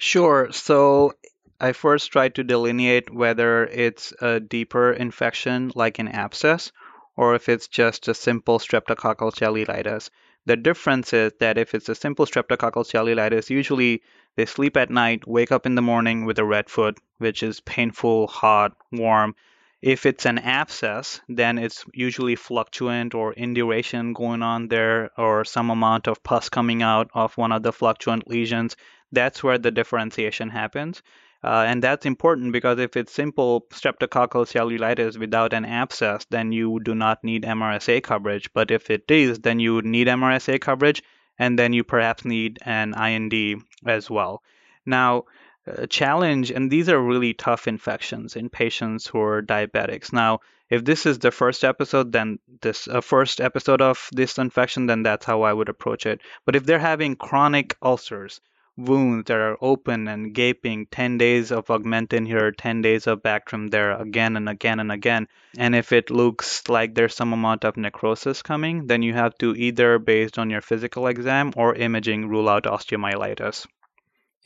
Sure. 0.00 0.50
So 0.50 1.12
I 1.60 1.72
first 1.72 2.10
try 2.10 2.30
to 2.30 2.42
delineate 2.42 3.12
whether 3.14 3.66
it's 3.66 4.12
a 4.20 4.40
deeper 4.40 4.92
infection 4.92 5.70
like 5.74 5.98
an 5.98 6.08
abscess 6.08 6.72
or 7.16 7.34
if 7.34 7.48
it's 7.48 7.68
just 7.68 8.08
a 8.08 8.14
simple 8.14 8.58
streptococcal 8.58 9.32
cellulitis. 9.32 10.10
The 10.46 10.56
difference 10.56 11.12
is 11.12 11.34
that 11.38 11.58
if 11.58 11.74
it's 11.74 11.88
a 11.90 11.94
simple 11.94 12.24
streptococcal 12.26 12.86
cellulitis, 12.90 13.50
usually 13.50 14.02
they 14.36 14.46
sleep 14.46 14.76
at 14.78 14.90
night, 14.90 15.28
wake 15.28 15.52
up 15.52 15.66
in 15.66 15.74
the 15.74 15.82
morning 15.82 16.24
with 16.24 16.38
a 16.38 16.44
red 16.44 16.70
foot, 16.70 16.98
which 17.18 17.42
is 17.42 17.60
painful, 17.60 18.26
hot, 18.26 18.72
warm. 18.90 19.34
If 19.82 20.06
it's 20.06 20.24
an 20.24 20.38
abscess, 20.38 21.20
then 21.28 21.58
it's 21.58 21.84
usually 21.92 22.36
fluctuant 22.36 23.14
or 23.14 23.34
induration 23.34 24.14
going 24.14 24.42
on 24.42 24.68
there, 24.68 25.10
or 25.18 25.44
some 25.44 25.68
amount 25.68 26.08
of 26.08 26.22
pus 26.22 26.48
coming 26.48 26.82
out 26.82 27.10
of 27.12 27.36
one 27.36 27.52
of 27.52 27.62
the 27.62 27.72
fluctuant 27.72 28.26
lesions. 28.26 28.76
That's 29.12 29.42
where 29.42 29.58
the 29.58 29.70
differentiation 29.70 30.50
happens. 30.50 31.02
Uh, 31.42 31.64
and 31.66 31.82
that's 31.82 32.04
important 32.04 32.52
because 32.52 32.78
if 32.78 32.96
it's 32.96 33.12
simple 33.12 33.62
streptococcal 33.70 34.46
cellulitis 34.46 35.16
without 35.18 35.54
an 35.54 35.64
abscess, 35.64 36.26
then 36.28 36.52
you 36.52 36.80
do 36.80 36.94
not 36.94 37.24
need 37.24 37.44
MRSA 37.44 38.02
coverage. 38.02 38.52
But 38.52 38.70
if 38.70 38.90
it 38.90 39.10
is, 39.10 39.38
then 39.38 39.58
you 39.58 39.74
would 39.74 39.86
need 39.86 40.06
MRSA 40.06 40.60
coverage, 40.60 41.02
and 41.38 41.58
then 41.58 41.72
you 41.72 41.82
perhaps 41.82 42.26
need 42.26 42.58
an 42.62 42.94
IND 42.94 43.62
as 43.86 44.10
well. 44.10 44.42
Now, 44.84 45.24
a 45.66 45.86
challenge, 45.86 46.50
and 46.50 46.70
these 46.70 46.88
are 46.88 47.00
really 47.00 47.32
tough 47.32 47.68
infections 47.68 48.36
in 48.36 48.50
patients 48.50 49.06
who 49.06 49.20
are 49.20 49.42
diabetics. 49.42 50.12
Now, 50.12 50.40
if 50.68 50.84
this 50.84 51.06
is 51.06 51.18
the 51.18 51.30
first 51.30 51.64
episode, 51.64 52.12
then 52.12 52.38
this 52.60 52.86
uh, 52.86 53.00
first 53.00 53.40
episode 53.40 53.80
of 53.80 54.08
this 54.12 54.38
infection, 54.38 54.86
then 54.86 55.02
that's 55.02 55.26
how 55.26 55.42
I 55.42 55.52
would 55.52 55.68
approach 55.68 56.06
it. 56.06 56.20
But 56.44 56.54
if 56.54 56.64
they're 56.64 56.78
having 56.78 57.16
chronic 57.16 57.76
ulcers, 57.82 58.40
wounds 58.76 59.26
that 59.26 59.36
are 59.38 59.56
open 59.60 60.08
and 60.08 60.34
gaping 60.34 60.86
10 60.86 61.18
days 61.18 61.50
of 61.52 61.66
augmentin 61.66 62.26
here 62.26 62.50
10 62.50 62.82
days 62.82 63.06
of 63.06 63.22
bactrim 63.22 63.70
there 63.70 63.92
again 63.92 64.36
and 64.36 64.48
again 64.48 64.80
and 64.80 64.90
again 64.90 65.26
and 65.58 65.74
if 65.74 65.92
it 65.92 66.10
looks 66.10 66.68
like 66.68 66.94
there's 66.94 67.14
some 67.14 67.32
amount 67.32 67.64
of 67.64 67.76
necrosis 67.76 68.42
coming 68.42 68.86
then 68.86 69.02
you 69.02 69.12
have 69.12 69.36
to 69.38 69.54
either 69.56 69.98
based 69.98 70.38
on 70.38 70.48
your 70.48 70.60
physical 70.62 71.06
exam 71.08 71.52
or 71.56 71.74
imaging 71.74 72.28
rule 72.28 72.48
out 72.48 72.64
osteomyelitis 72.64 73.66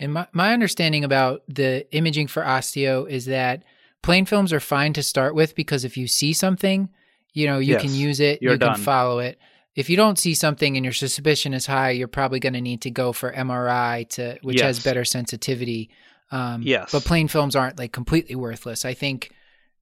And 0.00 0.12
my, 0.12 0.26
my 0.32 0.52
understanding 0.52 1.04
about 1.04 1.42
the 1.48 1.86
imaging 1.94 2.26
for 2.26 2.42
osteo 2.42 3.08
is 3.08 3.26
that 3.26 3.62
plain 4.02 4.26
films 4.26 4.52
are 4.52 4.60
fine 4.60 4.92
to 4.94 5.02
start 5.02 5.34
with 5.34 5.54
because 5.54 5.84
if 5.84 5.96
you 5.96 6.06
see 6.08 6.32
something, 6.32 6.88
you 7.32 7.46
know, 7.46 7.58
you 7.58 7.78
can 7.78 7.94
use 7.94 8.20
it, 8.20 8.42
you're 8.42 8.52
you 8.54 8.58
can 8.58 8.68
done. 8.74 8.80
follow 8.80 9.18
it. 9.20 9.38
If 9.74 9.90
you 9.90 9.96
don't 9.96 10.18
see 10.18 10.34
something 10.34 10.76
and 10.76 10.84
your 10.84 10.92
suspicion 10.92 11.52
is 11.54 11.66
high, 11.66 11.90
you're 11.90 12.08
probably 12.08 12.40
going 12.40 12.52
to 12.52 12.60
need 12.60 12.82
to 12.82 12.90
go 12.90 13.12
for 13.12 13.32
MRI 13.32 14.08
to 14.10 14.38
which 14.42 14.60
has 14.66 14.82
better 14.82 15.04
sensitivity. 15.04 15.90
Um, 16.30 16.62
Yes. 16.62 16.90
but 16.92 17.04
plain 17.04 17.28
films 17.28 17.54
aren't 17.54 17.78
like 17.78 17.92
completely 17.92 18.34
worthless. 18.34 18.84
I 18.84 18.94
think 18.94 19.30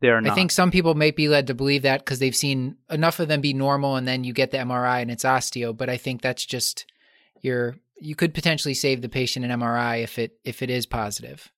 They're 0.00 0.20
not. 0.20 0.32
I 0.32 0.34
think 0.34 0.50
some 0.50 0.70
people 0.70 0.94
may 0.94 1.10
be 1.10 1.28
led 1.28 1.46
to 1.46 1.54
believe 1.54 1.82
that 1.82 2.00
because 2.00 2.18
they've 2.18 2.36
seen 2.36 2.76
enough 2.90 3.20
of 3.20 3.28
them 3.28 3.40
be 3.40 3.54
normal, 3.54 3.96
and 3.96 4.06
then 4.08 4.24
you 4.24 4.32
get 4.32 4.50
the 4.50 4.58
MRI 4.58 5.02
and 5.02 5.10
it's 5.10 5.24
osteo. 5.24 5.76
But 5.76 5.88
I 5.88 5.96
think 5.96 6.20
that's 6.22 6.44
just 6.44 6.86
your 7.40 7.76
you 8.00 8.16
could 8.16 8.34
potentially 8.34 8.74
save 8.74 9.00
the 9.00 9.08
patient 9.08 9.44
an 9.44 9.60
MRI 9.60 10.02
if 10.02 10.18
it 10.18 10.38
if 10.44 10.62
it 10.62 10.70
is 10.70 10.86
positive. 10.86 11.50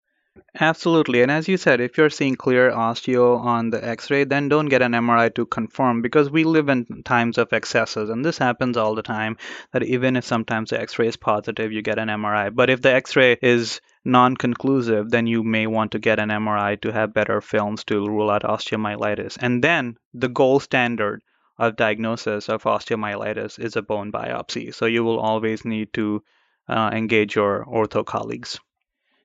Absolutely. 0.60 1.22
And 1.22 1.30
as 1.30 1.46
you 1.46 1.56
said, 1.56 1.80
if 1.80 1.96
you're 1.96 2.10
seeing 2.10 2.34
clear 2.34 2.70
osteo 2.72 3.38
on 3.38 3.70
the 3.70 3.84
x 3.86 4.10
ray, 4.10 4.24
then 4.24 4.48
don't 4.48 4.66
get 4.66 4.82
an 4.82 4.92
MRI 4.92 5.32
to 5.34 5.46
confirm 5.46 6.02
because 6.02 6.28
we 6.28 6.42
live 6.42 6.68
in 6.68 7.04
times 7.04 7.38
of 7.38 7.52
excesses. 7.52 8.10
And 8.10 8.24
this 8.24 8.38
happens 8.38 8.76
all 8.76 8.96
the 8.96 9.02
time 9.02 9.36
that 9.72 9.84
even 9.84 10.16
if 10.16 10.24
sometimes 10.24 10.70
the 10.70 10.80
x 10.80 10.98
ray 10.98 11.06
is 11.06 11.16
positive, 11.16 11.70
you 11.70 11.82
get 11.82 12.00
an 12.00 12.08
MRI. 12.08 12.52
But 12.52 12.68
if 12.68 12.82
the 12.82 12.92
x 12.92 13.14
ray 13.14 13.36
is 13.42 13.80
non 14.04 14.36
conclusive, 14.36 15.08
then 15.10 15.28
you 15.28 15.44
may 15.44 15.68
want 15.68 15.92
to 15.92 16.00
get 16.00 16.18
an 16.18 16.30
MRI 16.30 16.80
to 16.80 16.92
have 16.92 17.14
better 17.14 17.40
films 17.40 17.84
to 17.84 18.04
rule 18.04 18.30
out 18.30 18.42
osteomyelitis. 18.42 19.36
And 19.40 19.62
then 19.62 19.96
the 20.14 20.28
gold 20.28 20.64
standard 20.64 21.22
of 21.58 21.76
diagnosis 21.76 22.48
of 22.48 22.64
osteomyelitis 22.64 23.60
is 23.60 23.76
a 23.76 23.82
bone 23.82 24.10
biopsy. 24.10 24.74
So 24.74 24.86
you 24.86 25.04
will 25.04 25.20
always 25.20 25.64
need 25.64 25.92
to 25.92 26.24
uh, 26.68 26.90
engage 26.92 27.36
your 27.36 27.64
ortho 27.66 28.04
colleagues. 28.04 28.58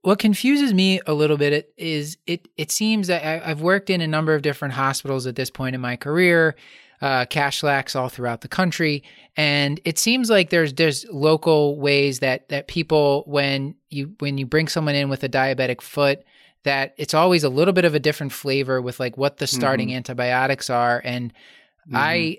What 0.01 0.19
confuses 0.19 0.73
me 0.73 1.01
a 1.05 1.13
little 1.13 1.37
bit 1.37 1.73
is 1.77 2.17
it 2.25 2.47
it 2.57 2.71
seems 2.71 3.07
that 3.07 3.25
I, 3.25 3.51
I've 3.51 3.61
worked 3.61 3.89
in 3.89 4.01
a 4.01 4.07
number 4.07 4.33
of 4.33 4.41
different 4.41 4.73
hospitals 4.73 5.27
at 5.27 5.35
this 5.35 5.49
point 5.49 5.75
in 5.75 5.81
my 5.81 5.97
career, 5.97 6.55
uh, 7.01 7.25
cash 7.25 7.63
lax 7.63 7.95
all 7.95 8.07
throughout 8.07 8.41
the 8.41 8.47
country, 8.47 9.03
and 9.35 9.79
it 9.83 9.99
seems 9.99 10.29
like 10.29 10.51
there's 10.51 10.73
there's 10.73 11.05
local 11.11 11.77
ways 11.77 12.19
that 12.19 12.47
that 12.49 12.67
people 12.67 13.23
when 13.27 13.75
you 13.89 14.13
when 14.19 14.37
you 14.37 14.45
bring 14.45 14.69
someone 14.69 14.95
in 14.95 15.09
with 15.09 15.23
a 15.23 15.29
diabetic 15.29 15.81
foot 15.81 16.23
that 16.63 16.93
it's 16.97 17.13
always 17.13 17.43
a 17.43 17.49
little 17.49 17.73
bit 17.73 17.85
of 17.85 17.95
a 17.95 17.99
different 17.99 18.31
flavor 18.31 18.81
with 18.81 18.99
like 18.99 19.17
what 19.17 19.37
the 19.37 19.47
starting 19.47 19.93
antibiotics 19.95 20.69
are. 20.69 21.01
And 21.03 21.33
I, 21.93 22.37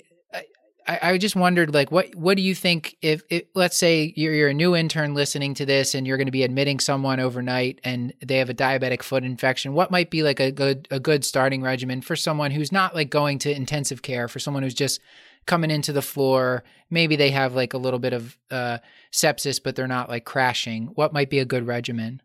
I 0.90 1.12
I 1.12 1.18
just 1.18 1.36
wondered 1.36 1.72
like 1.72 1.92
what 1.92 2.14
what 2.16 2.36
do 2.36 2.42
you 2.42 2.54
think 2.54 2.96
if, 3.00 3.22
let's 3.54 3.76
say 3.76 4.12
you're 4.16 4.34
you're 4.34 4.48
a 4.48 4.54
new 4.54 4.74
intern 4.74 5.14
listening 5.14 5.54
to 5.54 5.66
this 5.66 5.94
and 5.94 6.06
you're 6.06 6.16
going 6.16 6.26
to 6.26 6.32
be 6.32 6.42
admitting 6.42 6.80
someone 6.80 7.20
overnight 7.20 7.80
and 7.84 8.12
they 8.24 8.38
have 8.38 8.50
a 8.50 8.54
diabetic 8.54 9.02
foot 9.02 9.22
infection 9.22 9.72
what 9.72 9.90
might 9.90 10.10
be 10.10 10.22
like 10.22 10.40
a 10.40 10.50
good 10.50 10.88
a 10.90 10.98
good 10.98 11.24
starting 11.24 11.62
regimen 11.62 12.02
for 12.02 12.16
someone 12.16 12.50
who's 12.50 12.72
not 12.72 12.94
like 12.94 13.08
going 13.08 13.38
to 13.38 13.54
intensive 13.54 14.02
care 14.02 14.26
for 14.26 14.40
someone 14.40 14.62
who's 14.62 14.74
just 14.74 15.00
coming 15.46 15.70
into 15.70 15.92
the 15.92 16.02
floor? 16.02 16.64
Maybe 16.90 17.16
they 17.16 17.30
have 17.30 17.54
like 17.54 17.72
a 17.72 17.78
little 17.78 17.98
bit 17.98 18.12
of 18.12 18.36
uh, 18.50 18.78
sepsis 19.12 19.62
but 19.62 19.76
they're 19.76 19.86
not 19.88 20.08
like 20.08 20.24
crashing. 20.24 20.88
What 20.94 21.12
might 21.12 21.30
be 21.30 21.38
a 21.38 21.44
good 21.44 21.66
regimen 21.66 22.20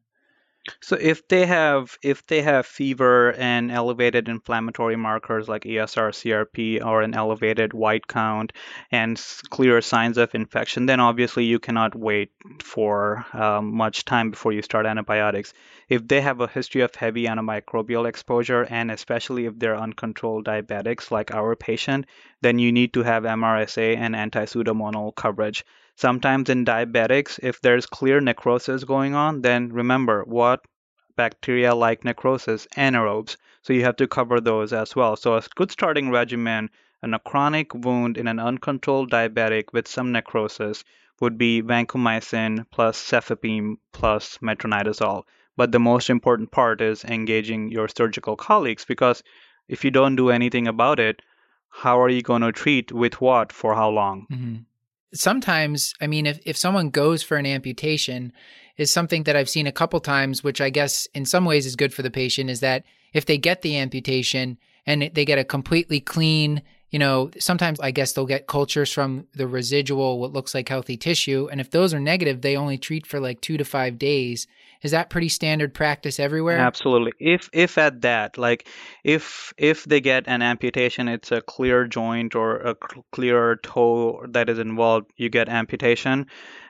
So 0.82 0.97
if 0.99 1.28
they 1.28 1.45
have 1.45 1.97
if 2.01 2.26
they 2.26 2.41
have 2.41 2.66
fever 2.66 3.34
and 3.34 3.72
elevated 3.72 4.28
inflammatory 4.28 4.95
markers 4.95 5.47
like 5.47 5.63
ESR 5.63 6.09
CRP 6.11 6.84
or 6.84 7.01
an 7.01 7.13
elevated 7.13 7.74
white 7.74 8.07
count 8.07 8.51
and 8.91 9.22
clear 9.49 9.82
signs 9.82 10.18
of 10.18 10.34
infection, 10.34 10.88
then 10.88 10.99
obviously 10.99 11.45
you 11.45 11.59
cannot 11.59 11.95
wait 11.95 12.32
for 12.63 13.26
um, 13.34 13.76
much 13.76 14.05
time 14.05 14.32
before 14.32 14.53
you 14.53 14.61
start 14.63 14.86
antibiotics. 14.86 15.53
If 15.88 16.07
they 16.07 16.22
have 16.22 16.41
a 16.41 16.47
history 16.47 16.82
of 16.82 16.95
heavy 16.95 17.26
antimicrobial 17.26 18.07
exposure 18.07 18.63
and 18.63 18.89
especially 18.89 19.45
if 19.45 19.59
they're 19.59 19.78
uncontrolled 19.78 20.45
diabetics 20.45 21.11
like 21.11 21.32
our 21.32 21.55
patient, 21.55 22.07
then 22.41 22.57
you 22.57 22.72
need 22.72 22.93
to 22.93 23.03
have 23.03 23.24
MRSA 23.24 23.97
and 23.97 24.16
anti-pseudomonal 24.16 25.16
coverage. 25.16 25.63
Sometimes 25.98 26.50
in 26.50 26.66
diabetics, 26.66 27.39
if 27.41 27.62
there's 27.62 27.86
clear 27.86 28.20
necrosis 28.20 28.84
going 28.84 29.16
on, 29.16 29.41
then 29.41 29.70
remember 29.70 30.24
what 30.26 30.66
bacteria 31.16 31.74
like 31.74 32.04
necrosis, 32.04 32.68
anaerobes. 32.76 33.38
So 33.62 33.72
you 33.72 33.84
have 33.84 33.96
to 33.98 34.08
cover 34.08 34.41
those 34.41 34.74
as 34.74 34.96
well. 34.96 35.16
So 35.16 35.36
a 35.36 35.43
good 35.56 35.72
starting 35.72 36.12
regimen 36.12 36.70
in 37.02 37.14
a 37.14 37.20
chronic 37.20 37.74
wound 37.74 38.18
in 38.18 38.28
an 38.28 38.39
uncontrolled 38.39 39.12
diabetic 39.12 39.72
with 39.72 39.88
some 39.88 40.12
necrosis 40.12 40.84
would 41.22 41.38
be 41.38 41.62
vancomycin 41.62 42.66
plus 42.72 42.98
cefepime 42.98 43.78
plus 43.93 44.38
metronidazole. 44.39 45.24
But 45.56 45.72
the 45.72 45.80
most 45.80 46.10
important 46.10 46.52
part 46.52 46.82
is 46.82 47.06
engaging 47.06 47.70
your 47.72 47.88
surgical 47.88 48.36
colleagues 48.36 48.84
because 48.84 49.24
if 49.70 49.86
you 49.86 49.91
don't 49.91 50.18
do 50.18 50.30
anything 50.30 50.68
about 50.68 51.00
it, 51.00 51.22
how 51.70 52.02
are 52.02 52.10
you 52.10 52.22
going 52.22 52.41
to 52.41 52.52
treat 52.52 52.91
with 52.91 53.22
what 53.22 53.54
for 53.54 53.76
how 53.76 53.89
long? 53.89 54.28
Mm-hmm. 54.32 54.56
Sometimes, 55.16 55.93
I 56.01 56.07
mean, 56.07 56.26
if, 56.26 56.39
if 56.45 56.57
someone 56.57 56.89
goes 56.89 57.24
for 57.24 57.38
an 57.38 57.45
amputation, 57.45 58.34
is 58.78 58.91
something 58.91 59.24
that 59.24 59.36
I've 59.36 59.49
seen 59.49 59.68
a 59.68 59.72
couple 59.72 59.99
times, 59.99 60.43
which 60.43 60.59
I 60.59 60.70
guess 60.70 61.07
in 61.13 61.26
some 61.26 61.45
ways 61.45 61.66
is 61.66 61.76
good 61.76 61.93
for 61.93 62.01
the 62.01 62.11
patient, 62.11 62.49
is 62.49 62.59
that 62.59 62.84
if 63.13 63.26
they 63.26 63.38
get 63.38 63.61
the 63.61 63.78
amputation 63.78 64.57
and 64.86 65.09
they 65.13 65.26
get 65.26 65.39
a 65.39 65.43
completely 65.43 65.99
clean, 65.99 66.61
you 66.91 66.99
know, 66.99 67.31
sometimes 67.39 67.79
I 67.79 67.91
guess 67.91 68.13
they'll 68.13 68.25
get 68.25 68.47
cultures 68.47 68.91
from 68.91 69.27
the 69.33 69.47
residual, 69.47 70.19
what 70.19 70.33
looks 70.33 70.53
like 70.53 70.69
healthy 70.69 70.97
tissue. 70.97 71.49
And 71.51 71.59
if 71.59 71.71
those 71.71 71.93
are 71.93 71.99
negative, 71.99 72.41
they 72.41 72.55
only 72.55 72.77
treat 72.77 73.05
for 73.05 73.19
like 73.19 73.41
two 73.41 73.57
to 73.57 73.65
five 73.65 73.97
days. 73.97 74.47
Is 74.81 74.91
that 74.91 75.09
pretty 75.09 75.29
standard 75.29 75.73
practice 75.73 76.19
everywhere? 76.19 76.57
Absolutely. 76.57 77.13
If 77.19 77.49
if 77.53 77.77
at 77.77 78.01
that, 78.01 78.38
like 78.38 78.67
if 79.03 79.51
if 79.57 79.86
they 79.86 79.99
get 79.99 80.27
an 80.27 80.41
amputation, 80.41 81.07
it's 81.07 81.31
a 81.31 81.41
clear 81.41 81.88
joint 81.88 82.36
or 82.36 82.57
a 82.57 82.75
cl- 82.75 83.05
clear 83.11 83.55
toe 83.57 84.25
that 84.29 84.47
is 84.47 84.59
involved, 84.59 85.11
you 85.17 85.29
get 85.29 85.49
amputation, 85.49 86.27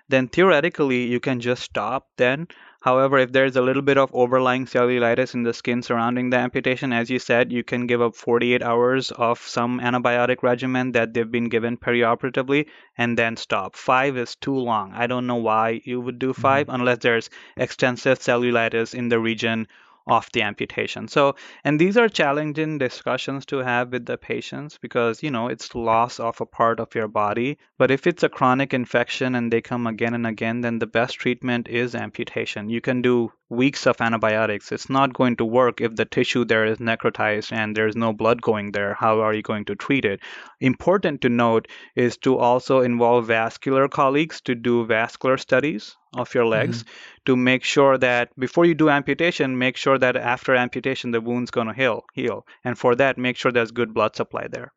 then 0.08 0.28
theoretically 0.28 1.04
you 1.04 1.20
can 1.20 1.40
just 1.40 1.64
stop 1.64 2.08
then. 2.18 2.48
However, 2.86 3.18
if 3.18 3.32
there's 3.32 3.56
a 3.56 3.64
little 3.64 3.82
bit 3.82 3.98
of 3.98 4.14
overlying 4.14 4.68
cellulitis 4.68 5.34
in 5.34 5.42
the 5.42 5.56
skin 5.56 5.82
surrounding 5.82 6.30
the 6.30 6.38
amputation, 6.38 6.94
as 6.94 7.10
you 7.10 7.18
said, 7.18 7.52
you 7.52 7.64
can 7.64 7.88
give 7.88 8.00
up 8.00 8.16
48 8.16 8.62
hours 8.62 9.10
of 9.10 9.40
some 9.40 9.80
antibiotic 9.80 10.44
regimen 10.44 10.92
that 10.92 11.12
they've 11.12 11.32
been 11.32 11.50
given 11.50 11.78
perioperatively 11.78 12.68
and 12.96 13.18
then 13.18 13.38
stop. 13.38 13.76
Five 13.76 14.18
is 14.18 14.36
too 14.36 14.56
long. 14.56 14.94
I 14.94 15.08
don't 15.08 15.26
know 15.26 15.38
why 15.38 15.82
you 15.84 16.00
would 16.00 16.20
do 16.20 16.32
mm-hmm. 16.32 16.42
5 16.44 16.70
unless 16.70 17.00
there's 17.00 17.32
extensive 17.58 18.20
cellulitis 18.20 18.94
in 18.94 19.10
the 19.10 19.20
region 19.20 19.68
of 20.08 20.30
the 20.34 20.42
amputation. 20.42 21.08
So, 21.08 21.36
and 21.64 21.80
these 21.80 21.98
are 21.98 22.08
challenging 22.08 22.78
discussions 22.78 23.46
to 23.48 23.58
have 23.58 23.92
with 23.92 24.06
the 24.06 24.18
patients 24.18 24.78
because, 24.80 25.24
you 25.24 25.32
know, 25.32 25.48
it's 25.48 25.74
loss 25.74 26.20
of 26.20 26.40
a 26.42 26.46
part 26.46 26.80
of 26.80 26.94
your 26.94 27.08
body. 27.08 27.58
But 27.78 27.92
if 27.92 28.06
it's 28.06 28.24
a 28.24 28.30
chronic 28.30 28.74
infection 28.74 29.36
and 29.36 29.52
they 29.52 29.62
come 29.62 29.88
again 29.88 30.14
and 30.14 30.28
again, 30.28 30.62
then 30.62 30.80
the 30.80 30.88
best 30.88 31.16
treatment 31.16 31.68
is 31.68 31.96
amputation. 31.96 32.70
You 32.70 32.82
can 32.82 33.02
do 33.02 33.32
weeks 33.50 33.86
of 33.86 34.02
antibiotics. 34.02 34.72
It's 34.72 34.90
not 34.90 35.14
going 35.14 35.36
to 35.38 35.46
work 35.46 35.82
if 35.82 35.96
the 35.96 36.06
tissue 36.06 36.46
there 36.46 36.66
is 36.66 36.78
necrotized 36.78 37.52
and 37.52 37.76
there's 37.76 37.96
no 37.96 38.14
blood 38.14 38.42
going 38.42 38.72
there. 38.72 38.94
How 38.96 39.22
are 39.22 39.34
you 39.34 39.42
going 39.42 39.66
to 39.66 39.76
treat 39.76 40.06
it? 40.06 40.20
Important 40.60 41.22
to 41.22 41.30
note 41.30 41.68
is 41.96 42.18
to 42.18 42.38
also 42.38 42.82
involve 42.82 43.28
vascular 43.28 43.88
colleagues 43.88 44.42
to 44.42 44.56
do 44.56 44.86
vascular 44.86 45.38
studies 45.38 45.96
of 46.16 46.34
your 46.34 46.44
mm-hmm. 46.44 46.52
legs 46.52 46.86
to 47.26 47.36
make 47.36 47.64
sure 47.64 47.98
that 47.98 48.30
before 48.40 48.66
you 48.66 48.74
do 48.74 48.90
amputation, 48.90 49.58
make 49.58 49.78
sure 49.78 49.98
that 49.98 50.16
after 50.16 50.56
amputation 50.56 51.12
the 51.12 51.22
wound's 51.22 51.52
going 51.52 51.68
to 51.68 51.74
heal. 51.74 52.04
Heal, 52.14 52.46
and 52.64 52.78
for 52.78 52.96
that, 52.96 53.18
make 53.18 53.38
sure 53.38 53.52
there's 53.52 53.72
good 53.72 53.94
blood 53.94 54.16
supply 54.16 54.48
there. 54.50 54.74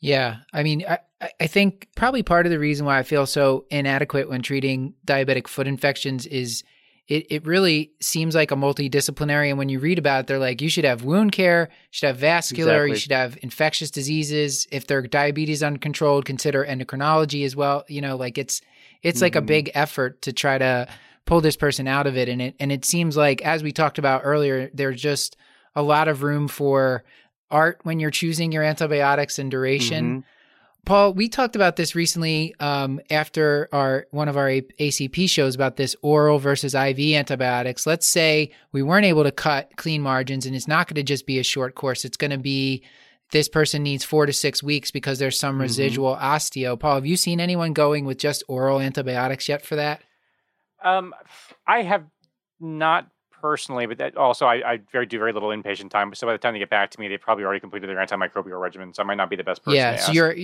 Yeah, 0.00 0.38
I 0.52 0.64
mean, 0.64 0.84
I, 0.88 0.98
I- 1.40 1.46
think 1.46 1.88
probably 1.94 2.24
part 2.24 2.44
of 2.44 2.50
the 2.50 2.58
reason 2.58 2.84
why 2.84 2.98
I 2.98 3.04
feel 3.04 3.24
so 3.24 3.66
inadequate 3.70 4.28
when 4.28 4.42
treating 4.42 4.94
diabetic 5.06 5.46
foot 5.46 5.68
infections 5.68 6.26
is 6.26 6.64
it, 7.08 7.26
it 7.30 7.46
really 7.46 7.92
seems 8.00 8.34
like 8.34 8.50
a 8.50 8.56
multidisciplinary. 8.56 9.48
And 9.48 9.58
when 9.58 9.68
you 9.68 9.78
read 9.78 9.98
about 9.98 10.20
it, 10.20 10.26
they're 10.26 10.38
like, 10.38 10.62
you 10.62 10.68
should 10.68 10.84
have 10.84 11.04
wound 11.04 11.32
care, 11.32 11.68
you 11.70 11.88
should 11.90 12.06
have 12.08 12.16
vascular, 12.16 12.86
you 12.86 12.96
should 12.96 13.12
have 13.12 13.38
infectious 13.42 13.90
diseases. 13.90 14.66
If 14.72 14.86
their 14.86 15.02
diabetes 15.02 15.62
uncontrolled, 15.62 16.24
consider 16.24 16.64
endocrinology 16.64 17.44
as 17.44 17.54
well. 17.54 17.84
You 17.88 18.00
know, 18.00 18.16
like 18.16 18.38
it's 18.38 18.60
it's 19.02 19.20
like 19.20 19.36
a 19.36 19.42
Mhm. 19.42 19.46
big 19.46 19.70
effort 19.74 20.22
to 20.22 20.32
try 20.32 20.58
to 20.58 20.88
pull 21.26 21.40
this 21.40 21.56
person 21.56 21.86
out 21.86 22.06
of 22.06 22.16
it. 22.16 22.28
And 22.28 22.40
it 22.42 22.54
and 22.58 22.70
it 22.72 22.84
seems 22.84 23.16
like 23.16 23.42
as 23.42 23.62
we 23.62 23.72
talked 23.72 23.98
about 23.98 24.22
earlier, 24.24 24.70
there's 24.74 25.00
just 25.00 25.36
a 25.74 25.82
lot 25.82 26.08
of 26.08 26.22
room 26.22 26.48
for 26.48 27.04
art 27.50 27.80
when 27.82 28.00
you're 28.00 28.10
choosing 28.10 28.50
your 28.52 28.62
antibiotics 28.62 29.38
and 29.38 29.50
duration. 29.50 30.20
Mhm. 30.20 30.24
Paul, 30.84 31.12
we 31.14 31.28
talked 31.28 31.54
about 31.54 31.76
this 31.76 31.94
recently 31.94 32.54
um, 32.58 33.00
after 33.08 33.68
our 33.72 34.06
one 34.10 34.28
of 34.28 34.36
our 34.36 34.50
A- 34.50 34.62
ACP 34.80 35.28
shows 35.28 35.54
about 35.54 35.76
this 35.76 35.94
oral 36.02 36.40
versus 36.40 36.74
IV 36.74 37.14
antibiotics. 37.14 37.86
Let's 37.86 38.06
say 38.08 38.50
we 38.72 38.82
weren't 38.82 39.06
able 39.06 39.22
to 39.22 39.30
cut 39.30 39.70
clean 39.76 40.02
margins, 40.02 40.44
and 40.44 40.56
it's 40.56 40.66
not 40.66 40.88
going 40.88 40.96
to 40.96 41.04
just 41.04 41.24
be 41.24 41.38
a 41.38 41.44
short 41.44 41.76
course. 41.76 42.04
It's 42.04 42.16
going 42.16 42.32
to 42.32 42.38
be 42.38 42.82
this 43.32 43.48
person 43.48 43.82
needs 43.82 44.04
four 44.04 44.24
to 44.26 44.32
six 44.32 44.62
weeks 44.62 44.90
because 44.90 45.18
there's 45.18 45.38
some 45.38 45.58
Mhm. 45.58 45.62
residual 45.62 46.16
osteo. 46.16 46.78
Paul, 46.78 46.94
have 46.96 47.06
you 47.06 47.16
seen 47.16 47.40
anyone 47.40 47.72
going 47.72 48.04
with 48.04 48.18
just 48.18 48.44
oral 48.46 48.78
antibiotics 48.80 49.48
yet 49.48 49.64
for 49.64 49.74
that? 49.76 50.00
Um, 50.84 51.14
I 51.66 51.82
have 51.82 52.04
not 52.60 53.08
personally, 53.40 53.86
but 53.86 53.98
that 53.98 54.16
also 54.16 54.46
I, 54.46 54.72
I 54.74 54.78
very 54.92 55.06
do 55.06 55.18
very 55.18 55.32
little 55.32 55.48
inpatient 55.48 55.90
time. 55.90 56.14
So 56.14 56.26
by 56.26 56.32
the 56.32 56.38
time 56.38 56.52
they 56.52 56.60
get 56.60 56.70
back 56.70 56.90
to 56.92 57.00
me, 57.00 57.08
they've 57.08 57.20
probably 57.20 57.44
already 57.44 57.60
completed 57.60 57.88
their 57.88 57.96
antimicrobial 57.96 58.60
regimen. 58.60 58.94
So 58.94 59.02
I 59.02 59.06
might 59.06 59.16
not 59.16 59.30
be 59.30 59.36
the 59.36 59.44
best 59.44 59.64
person. 59.64 59.76
yeah. 59.76 59.92
to 59.92 59.98
So 59.98 60.04
ask. 60.04 60.14
you're 60.14 60.34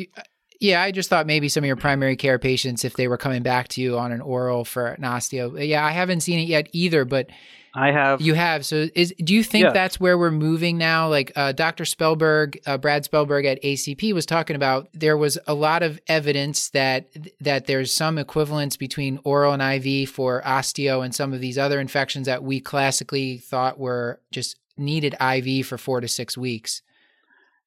Yeah, 0.61 0.83
I 0.83 0.91
just 0.91 1.09
thought 1.09 1.27
maybe 1.27 1.49
some 1.49 1.63
of 1.63 1.69
your 1.69 1.77
primary 1.77 2.17
care 2.17 2.39
patients, 2.39 2.85
if 2.85 2.95
they 2.95 3.07
were 3.07 3.17
coming 3.19 3.43
back 3.43 3.69
to 3.69 3.81
you 3.81 3.97
on 3.99 4.11
an 4.11 4.21
oral 4.21 4.65
for 4.65 4.89
an 4.89 5.03
osteo. 5.03 5.67
Yeah, 5.67 5.85
I 5.85 5.93
haven't 5.93 6.21
seen 6.21 6.41
it 6.41 6.49
yet 6.49 6.69
either, 6.73 7.05
but 7.05 7.29
I 7.75 7.93
have. 7.93 8.21
you 8.21 8.35
have. 8.35 8.67
So, 8.67 8.89
is 8.97 9.15
do 9.23 9.35
you 9.35 9.45
think 9.45 9.67
Yeah. 9.67 9.73
that's 9.73 10.01
where 10.01 10.19
we're 10.19 10.33
moving 10.33 10.77
now? 10.77 11.09
Like 11.09 11.31
uh, 11.37 11.53
Dr. 11.53 11.85
Spellberg, 11.85 12.57
uh, 12.67 12.77
Brad 12.77 13.05
Spellberg 13.05 13.45
at 13.45 13.63
ACP 13.63 14.13
was 14.13 14.27
talking 14.27 14.57
about, 14.57 14.89
there 14.93 15.17
was 15.17 15.39
a 15.47 15.55
lot 15.55 15.85
of 15.85 16.01
evidence 16.09 16.71
that 16.71 17.07
that 17.41 17.67
there's 17.67 17.95
some 17.95 18.19
equivalence 18.19 18.77
between 18.77 19.21
oral 19.23 19.53
and 19.53 19.63
IV 19.87 20.09
for 20.11 20.43
osteo 20.45 21.05
and 21.05 21.15
some 21.15 21.33
of 21.33 21.41
these 21.41 21.57
other 21.59 21.79
infections 21.79 22.27
that 22.27 22.43
we 22.43 22.59
classically 22.59 23.39
thought 23.39 23.79
were 23.79 24.19
just 24.33 24.57
needed 24.77 25.15
IV 25.21 25.67
for 25.67 25.79
four 25.79 26.01
to 26.01 26.09
six 26.09 26.37
weeks. 26.37 26.83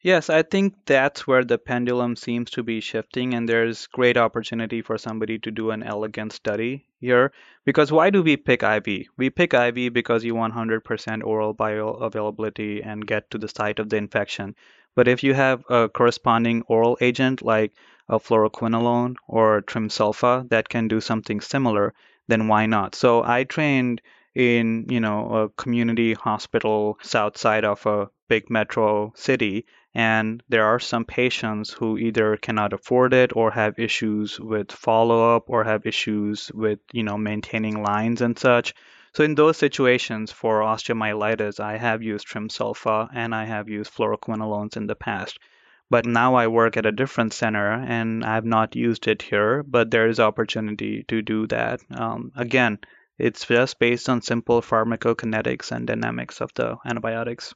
Yes, 0.04 0.32
I 0.32 0.42
think 0.42 0.74
that's 0.86 1.28
where 1.28 1.44
the 1.44 1.60
pendulum 1.60 2.16
seems 2.16 2.50
to 2.52 2.64
be 2.64 2.82
shifting, 2.82 3.36
and 3.36 3.48
there's 3.48 3.86
great 3.86 4.18
opportunity 4.18 4.82
for 4.82 4.98
somebody 4.98 5.38
to 5.40 5.52
do 5.52 5.70
an 5.70 5.84
elegant 5.84 6.34
study 6.34 6.88
here. 7.00 7.32
Because 7.66 7.92
why 7.92 8.10
do 8.10 8.24
we 8.24 8.36
pick 8.36 8.64
IV? 8.64 9.10
We 9.16 9.30
pick 9.30 9.54
IV 9.54 9.94
because 9.94 10.24
you 10.24 10.34
want 10.34 10.56
100% 10.56 11.24
oral 11.24 11.54
bioavailability 11.54 12.84
and 12.84 13.06
get 13.06 13.30
to 13.30 13.38
the 13.38 13.48
site 13.48 13.78
of 13.78 13.90
the 13.90 13.98
infection. 13.98 14.56
But 14.96 15.08
if 15.08 15.24
you 15.24 15.36
have 15.36 15.64
a 15.70 15.88
corresponding 15.88 16.64
oral 16.64 16.98
agent 17.00 17.44
like 17.44 17.72
a 18.10 18.20
fluoroquinolone 18.20 19.18
or 19.28 19.62
trimsulfa 19.62 20.50
that 20.50 20.68
can 20.68 20.88
do 20.88 21.00
something 21.00 21.42
similar, 21.42 21.94
then 22.28 22.48
why 22.48 22.66
not? 22.66 22.96
So 22.96 23.24
I 23.24 23.44
trained 23.44 24.02
in, 24.34 24.88
you 24.90 25.00
know, 25.00 25.30
a 25.32 25.50
community 25.62 26.14
hospital 26.14 26.98
south 27.04 27.38
side 27.38 27.66
of 27.66 27.86
a 27.86 28.10
big 28.28 28.50
metro 28.50 29.14
city 29.16 29.68
and 29.94 30.42
there 30.48 30.66
are 30.66 30.80
some 30.80 31.04
patients 31.04 31.72
who 31.72 31.98
either 31.98 32.38
cannot 32.38 32.72
afford 32.72 33.14
it 33.14 33.36
or 33.36 33.52
have 33.52 33.78
issues 33.78 34.40
with 34.40 34.72
follow 34.72 35.36
up 35.36 35.50
or 35.50 35.66
have 35.66 35.86
issues 35.86 36.50
with 36.54 36.80
you 36.94 37.04
know 37.04 37.18
maintaining 37.18 37.84
lines 37.84 38.22
and 38.22 38.40
such. 38.40 38.74
So 39.14 39.26
in 39.26 39.36
those 39.36 39.58
situations 39.58 40.32
for 40.32 40.62
osteomyelitis 40.62 41.60
i 41.60 41.76
have 41.78 42.02
used 42.02 42.26
trimsulfa 42.26 43.10
and 43.14 43.36
i 43.36 43.44
have 43.44 43.68
used 43.68 43.94
fluoroquinolones 43.94 44.78
in 44.78 44.88
the 44.88 44.96
past. 44.96 45.38
But 45.90 46.06
now 46.06 46.36
i 46.36 46.48
work 46.48 46.78
at 46.78 46.86
a 46.86 46.94
different 46.94 47.34
center 47.34 47.74
and 47.74 48.24
i 48.24 48.36
have 48.36 48.46
not 48.46 48.78
used 48.78 49.10
it 49.10 49.22
here 49.22 49.62
but 49.62 49.92
there 49.92 50.08
is 50.08 50.22
opportunity 50.22 51.04
to 51.10 51.22
do 51.22 51.48
that. 51.48 51.82
Um, 51.94 52.32
again 52.38 52.80
it's 53.18 53.46
just 53.46 53.78
based 53.78 54.08
on 54.08 54.22
simple 54.22 54.62
pharmacokinetics 54.62 55.74
and 55.74 55.86
dynamics 55.86 56.40
of 56.40 56.54
the 56.54 56.78
antibiotics 56.86 57.54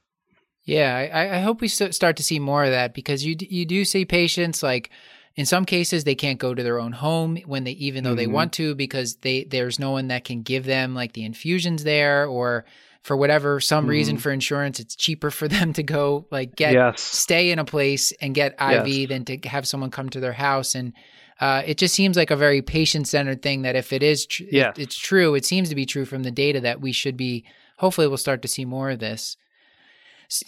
Yeah, 0.66 1.08
I, 1.14 1.36
I 1.36 1.40
hope 1.40 1.60
we 1.60 1.68
start 1.68 2.16
to 2.16 2.22
see 2.22 2.38
more 2.38 2.64
of 2.64 2.70
that 2.72 2.92
because 2.92 3.24
you 3.24 3.36
you 3.38 3.64
do 3.64 3.84
see 3.84 4.04
patients 4.04 4.62
like 4.62 4.90
in 5.36 5.46
some 5.46 5.64
cases 5.64 6.02
they 6.04 6.14
can't 6.16 6.38
go 6.40 6.54
to 6.54 6.62
their 6.62 6.80
own 6.80 6.92
home 6.92 7.36
when 7.46 7.64
they 7.64 7.70
even 7.72 8.02
though 8.04 8.14
they 8.16 8.26
Mhm. 8.26 8.32
want 8.32 8.52
to 8.54 8.74
because 8.74 9.16
they 9.16 9.44
there's 9.44 9.78
no 9.78 9.92
one 9.92 10.08
that 10.08 10.24
can 10.24 10.42
give 10.42 10.64
them 10.64 10.94
like 10.94 11.12
the 11.12 11.24
infusions 11.24 11.84
there 11.84 12.26
or 12.26 12.64
for 13.02 13.16
whatever 13.16 13.60
some 13.60 13.86
reason 13.86 14.16
Mhm. 14.16 14.20
for 14.20 14.32
insurance 14.32 14.80
it's 14.80 14.96
cheaper 14.96 15.30
for 15.30 15.46
them 15.56 15.72
to 15.74 15.82
go 15.84 16.26
like 16.32 16.56
get 16.56 16.72
yes 16.72 17.00
stay 17.00 17.50
in 17.52 17.58
a 17.60 17.64
place 17.64 18.12
and 18.20 18.34
get 18.34 18.54
IV 18.60 18.88
Yes. 18.88 19.08
than 19.08 19.24
to 19.26 19.48
have 19.48 19.68
someone 19.68 19.90
come 19.90 20.08
to 20.10 20.20
their 20.20 20.32
house 20.32 20.74
and 20.74 20.92
uh, 21.38 21.62
it 21.66 21.76
just 21.76 21.94
seems 21.94 22.16
like 22.16 22.30
a 22.30 22.36
very 22.36 22.62
patient-centered 22.62 23.42
thing 23.42 23.60
that 23.62 23.76
if 23.76 23.92
it 23.92 24.02
is 24.02 24.24
tr- 24.26 24.44
Yes. 24.50 24.74
it's 24.78 24.96
true 24.98 25.34
it 25.36 25.44
seems 25.44 25.68
to 25.68 25.74
be 25.76 25.86
true 25.86 26.06
from 26.06 26.22
the 26.24 26.30
data 26.32 26.60
that 26.60 26.80
we 26.80 26.90
should 26.92 27.16
be 27.16 27.44
hopefully 27.76 28.08
we'll 28.08 28.16
start 28.16 28.40
to 28.42 28.48
see 28.48 28.64
more 28.64 28.90
of 28.90 28.98
this 29.00 29.36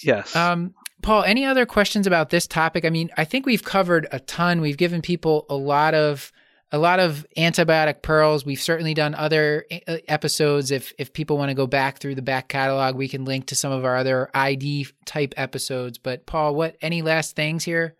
yes 0.02 0.34
um, 0.34 0.74
Paul, 1.02 1.22
any 1.22 1.44
other 1.44 1.64
questions 1.64 2.06
about 2.06 2.30
this 2.30 2.46
topic? 2.46 2.84
I 2.84 2.90
mean, 2.90 3.10
I 3.16 3.24
think 3.24 3.46
we've 3.46 3.62
covered 3.62 4.08
a 4.10 4.20
ton. 4.20 4.60
We've 4.60 4.76
given 4.76 5.00
people 5.00 5.46
a 5.48 5.54
lot 5.54 5.94
of 5.94 6.32
a 6.70 6.78
lot 6.78 7.00
of 7.00 7.26
antibiotic 7.36 8.02
pearls. 8.02 8.44
We've 8.44 8.60
certainly 8.60 8.92
done 8.92 9.14
other 9.14 9.64
uh, 9.86 9.98
episodes. 10.08 10.70
If 10.70 10.92
if 10.98 11.12
people 11.12 11.38
want 11.38 11.50
to 11.50 11.54
go 11.54 11.66
back 11.66 11.98
through 11.98 12.16
the 12.16 12.22
back 12.22 12.48
catalog, 12.48 12.96
we 12.96 13.08
can 13.08 13.24
link 13.24 13.46
to 13.46 13.54
some 13.54 13.72
of 13.72 13.84
our 13.84 13.96
other 13.96 14.28
ID 14.34 14.88
type 15.04 15.34
episodes. 15.36 15.98
But 15.98 16.26
Paul, 16.26 16.54
what 16.54 16.76
any 16.82 17.00
last 17.02 17.36
things 17.36 17.64
here? 17.64 17.94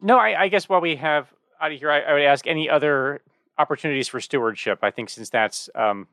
No, 0.00 0.18
I, 0.18 0.42
I 0.42 0.48
guess 0.48 0.68
while 0.68 0.80
we 0.80 0.96
have 0.96 1.32
out 1.60 1.72
of 1.72 1.78
here, 1.78 1.90
I, 1.90 2.00
I 2.00 2.12
would 2.14 2.22
ask 2.22 2.46
any 2.46 2.70
other 2.70 3.20
opportunities 3.58 4.08
for 4.08 4.20
stewardship. 4.20 4.78
I 4.82 4.90
think 4.90 5.10
since 5.10 5.28
that's 5.28 5.68
um, 5.74 6.08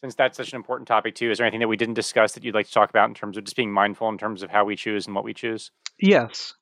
since 0.00 0.14
that's 0.14 0.36
such 0.36 0.52
an 0.52 0.56
important 0.56 0.88
topic 0.88 1.14
too, 1.14 1.30
is 1.30 1.38
there 1.38 1.46
anything 1.46 1.60
that 1.60 1.68
we 1.68 1.76
didn't 1.76 1.94
discuss 1.94 2.32
that 2.32 2.44
you'd 2.44 2.54
like 2.54 2.66
to 2.66 2.72
talk 2.72 2.90
about 2.90 3.08
in 3.08 3.14
terms 3.14 3.36
of 3.36 3.44
just 3.44 3.56
being 3.56 3.72
mindful 3.72 4.08
in 4.08 4.18
terms 4.18 4.42
of 4.42 4.50
how 4.50 4.64
we 4.64 4.76
choose 4.76 5.06
and 5.06 5.14
what 5.14 5.24
we 5.24 5.34
choose? 5.34 5.70
Yes. 5.98 6.54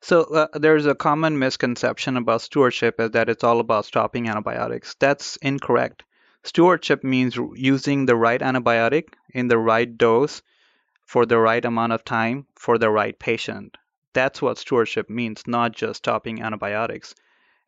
So 0.00 0.22
uh, 0.24 0.48
there's 0.58 0.84
a 0.84 0.94
common 0.94 1.38
misconception 1.38 2.16
about 2.16 2.42
stewardship 2.42 3.00
is 3.00 3.12
that 3.12 3.28
it's 3.28 3.44
all 3.44 3.60
about 3.60 3.86
stopping 3.86 4.28
antibiotics. 4.28 4.94
That's 4.98 5.36
incorrect. 5.36 6.02
Stewardship 6.44 7.04
means 7.04 7.38
using 7.54 8.04
the 8.04 8.16
right 8.16 8.40
antibiotic 8.40 9.14
in 9.32 9.48
the 9.48 9.58
right 9.58 9.96
dose 9.96 10.42
for 11.06 11.24
the 11.24 11.38
right 11.38 11.64
amount 11.64 11.92
of 11.92 12.04
time 12.04 12.46
for 12.56 12.78
the 12.78 12.90
right 12.90 13.18
patient. 13.18 13.78
That's 14.12 14.42
what 14.42 14.58
stewardship 14.58 15.08
means, 15.08 15.46
not 15.46 15.72
just 15.72 15.98
stopping 15.98 16.42
antibiotics. 16.42 17.14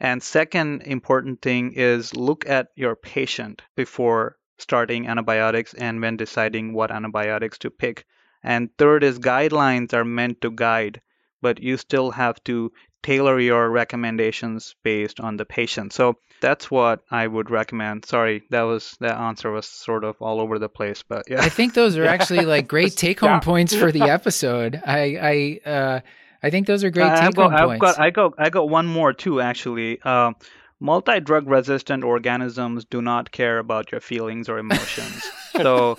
And 0.00 0.22
second 0.22 0.82
important 0.82 1.40
thing 1.40 1.72
is 1.72 2.16
look 2.16 2.48
at 2.48 2.68
your 2.74 2.96
patient 2.96 3.62
before 3.76 4.36
starting 4.58 5.06
antibiotics 5.06 5.74
and 5.74 6.00
when 6.00 6.16
deciding 6.16 6.72
what 6.72 6.90
antibiotics 6.90 7.58
to 7.58 7.70
pick. 7.70 8.04
And 8.42 8.68
third 8.76 9.02
is 9.02 9.18
guidelines 9.18 9.94
are 9.94 10.04
meant 10.04 10.40
to 10.42 10.50
guide, 10.50 11.00
but 11.40 11.60
you 11.60 11.76
still 11.76 12.10
have 12.10 12.42
to 12.44 12.72
tailor 13.02 13.38
your 13.38 13.70
recommendations 13.70 14.74
based 14.82 15.20
on 15.20 15.36
the 15.36 15.44
patient. 15.44 15.92
So 15.92 16.16
that's 16.40 16.70
what 16.70 17.00
I 17.10 17.26
would 17.26 17.50
recommend. 17.50 18.06
Sorry, 18.06 18.42
that 18.50 18.62
was 18.62 18.96
that 19.00 19.16
answer 19.16 19.50
was 19.50 19.66
sort 19.66 20.04
of 20.04 20.16
all 20.20 20.40
over 20.40 20.58
the 20.58 20.68
place, 20.68 21.02
but 21.06 21.22
yeah. 21.28 21.40
I 21.42 21.48
think 21.48 21.74
those 21.74 21.96
are 21.96 22.04
actually 22.16 22.44
like 22.44 22.66
great 22.68 22.96
take 22.96 23.20
home 23.20 23.40
stop. 23.40 23.44
points 23.44 23.74
for 23.74 23.92
the 23.92 24.02
episode. 24.18 24.80
I 24.84 25.60
I 25.66 25.70
uh, 25.70 26.00
I 26.42 26.50
think 26.50 26.66
those 26.66 26.84
are 26.84 26.90
great 26.90 27.14
take 27.16 27.36
home 27.36 27.54
I've 27.54 27.66
points. 27.68 27.80
got, 27.80 28.00
I 28.00 28.10
got, 28.10 28.34
I 28.38 28.50
got 28.50 28.68
one 28.68 28.86
more 28.86 29.12
too. 29.14 29.40
Actually, 29.40 30.00
uh, 30.02 30.32
multi-drug 30.80 31.48
resistant 31.48 32.04
organisms 32.04 32.84
do 32.84 33.00
not 33.00 33.30
care 33.30 33.58
about 33.58 33.92
your 33.92 34.00
feelings 34.00 34.48
or 34.48 34.58
emotions. 34.58 35.22
so, 35.52 35.96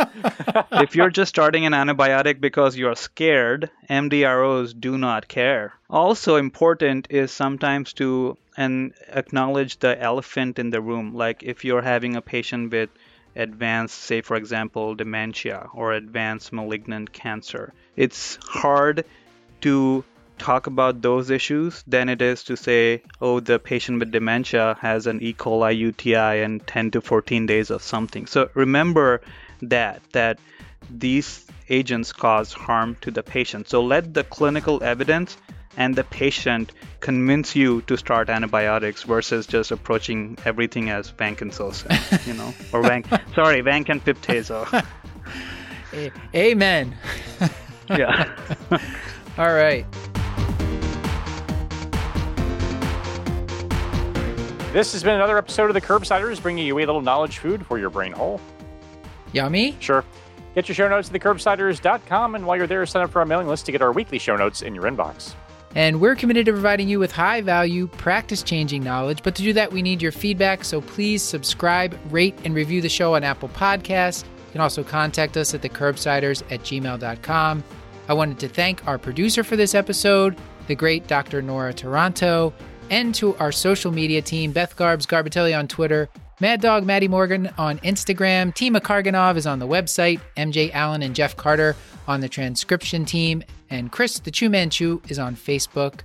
if 0.71 0.95
you're 0.95 1.09
just 1.09 1.30
starting 1.30 1.65
an 1.65 1.73
antibiotic 1.73 2.39
because 2.39 2.78
you're 2.78 2.95
scared, 2.95 3.69
MDROs 3.89 4.80
do 4.80 4.97
not 4.97 5.28
care. 5.28 5.73
Also 5.89 6.36
important 6.36 7.07
is 7.09 7.32
sometimes 7.32 7.93
to 7.93 8.38
and 8.57 8.93
acknowledge 9.09 9.80
the 9.80 10.01
elephant 10.01 10.59
in 10.59 10.69
the 10.69 10.82
room. 10.82 11.13
Like 11.13 11.43
if 11.43 11.65
you're 11.65 11.82
having 11.82 12.15
a 12.15 12.21
patient 12.21 12.71
with 12.71 12.89
advanced, 13.36 13.95
say 13.95 14.21
for 14.21 14.36
example, 14.36 14.95
dementia 14.95 15.67
or 15.73 15.93
advanced 15.93 16.53
malignant 16.53 17.11
cancer, 17.11 17.73
it's 17.95 18.38
hard 18.41 19.05
to 19.61 20.03
talk 20.38 20.67
about 20.67 21.01
those 21.01 21.29
issues 21.29 21.83
than 21.88 22.09
it 22.09 22.21
is 22.21 22.43
to 22.43 22.55
say, 22.57 23.01
oh, 23.21 23.39
the 23.39 23.59
patient 23.59 23.99
with 23.99 24.11
dementia 24.11 24.77
has 24.81 25.07
an 25.07 25.21
E. 25.21 25.33
coli 25.33 25.77
UTI 25.77 26.43
and 26.43 26.65
10 26.67 26.91
to 26.91 27.01
14 27.01 27.45
days 27.45 27.69
of 27.69 27.81
something. 27.81 28.25
So 28.27 28.49
remember 28.53 29.21
that 29.61 30.01
that 30.11 30.39
these 30.89 31.45
agents 31.69 32.13
cause 32.13 32.53
harm 32.53 32.95
to 33.01 33.11
the 33.11 33.23
patient. 33.23 33.69
So 33.69 33.81
let 33.81 34.13
the 34.13 34.23
clinical 34.23 34.83
evidence 34.83 35.38
and 35.77 35.95
the 35.95 36.03
patient 36.03 36.71
convince 36.99 37.55
you 37.55 37.81
to 37.83 37.97
start 37.97 38.29
antibiotics 38.29 39.03
versus 39.03 39.45
just 39.45 39.71
approaching 39.71 40.38
everything 40.45 40.89
as 40.89 41.11
vancomycin, 41.11 42.25
you 42.27 42.33
know, 42.33 42.53
or 42.71 42.81
vanc. 42.81 43.05
sorry, 43.36 43.61
vancomycin. 43.61 44.86
A- 45.93 46.11
Amen. 46.33 46.95
yeah. 47.89 48.29
All 49.38 49.53
right. 49.53 49.86
This 54.76 54.91
has 54.91 55.03
been 55.03 55.15
another 55.15 55.38
episode 55.38 55.69
of 55.69 55.73
the 55.73 55.80
Curbsiders, 55.80 56.41
bringing 56.41 56.67
you 56.67 56.78
a 56.78 56.86
little 56.86 56.99
knowledge 56.99 57.38
food 57.38 57.65
for 57.65 57.80
your 57.80 57.89
brain 57.89 58.11
hole. 58.11 58.41
Yummy. 59.32 59.73
Sure. 59.80 60.03
Get 60.53 60.67
your 60.67 60.76
show 60.76 60.89
notes 60.89 61.09
at 61.09 61.15
thecurbsiders.com, 61.15 62.36
and 62.36 62.45
while 62.45 62.57
you're 62.57 62.67
there, 62.67 62.86
sign 62.86 63.03
up 63.03 63.09
for 63.09 63.19
our 63.19 63.26
mailing 63.26 63.47
list 63.47 63.65
to 63.67 63.71
get 63.71 63.82
our 63.82 63.93
weekly 63.93 64.19
show 64.19 64.36
notes 64.36 64.63
in 64.63 64.76
your 64.76 64.84
inbox. 64.84 65.34
And 65.76 66.01
we're 66.01 66.17
committed 66.17 66.45
to 66.47 66.51
providing 66.51 66.89
you 66.89 66.99
with 66.99 67.13
high 67.13 67.39
value, 67.39 67.88
practice 67.88 68.43
changing 68.43 68.84
knowledge. 68.84 69.23
But 69.23 69.34
to 69.36 69.43
do 69.43 69.53
that, 69.53 69.71
we 69.71 69.82
need 69.82 70.01
your 70.01 70.11
feedback. 70.11 70.65
So 70.65 70.82
please 70.82 71.23
subscribe, 71.23 71.97
rate, 72.11 72.38
and 72.43 72.53
review 72.53 72.82
the 72.82 72.89
show 72.89 73.15
on 73.15 73.23
Apple 73.23 73.47
Podcasts. 73.47 74.26
You 74.26 74.51
can 74.51 74.59
also 74.59 74.84
contact 74.84 75.38
us 75.38 75.53
at 75.53 75.61
thecurbsiders 75.61 76.43
at 76.51 76.59
gmail.com. 76.63 77.63
I 78.09 78.13
wanted 78.13 78.39
to 78.39 78.49
thank 78.49 78.86
our 78.86 78.97
producer 78.97 79.41
for 79.41 79.55
this 79.55 79.73
episode, 79.73 80.36
the 80.67 80.76
great 80.76 81.07
Dr. 81.07 81.41
Nora 81.41 81.73
Taranto, 81.73 82.53
and 82.89 83.13
to 83.15 83.36
our 83.38 83.51
social 83.51 83.91
media 83.91 84.21
team, 84.21 84.51
Beth 84.51 84.75
Garbs 84.75 85.05
Garbitelli 85.05 85.57
on 85.57 85.67
Twitter, 85.67 86.09
Mad 86.39 86.61
Dog 86.61 86.86
Maddie 86.86 87.07
Morgan 87.07 87.49
on 87.57 87.79
Instagram, 87.79 88.53
Tima 88.53 88.81
Karganov 88.81 89.38
is 89.38 89.47
on 89.47 89.59
the 89.59 89.67
website, 89.67 90.19
MJ 90.36 90.71
Allen 90.73 91.01
and 91.01 91.15
Jeff 91.15 91.38
Carter 91.38 91.75
on 92.07 92.19
the 92.19 92.29
transcription 92.29 93.05
team, 93.05 93.43
and 93.69 93.91
Chris 93.91 94.19
the 94.19 94.31
Chew 94.31 94.49
Man 94.49 94.69
Chew 94.69 95.01
is 95.07 95.17
on 95.17 95.36
Facebook. 95.36 96.01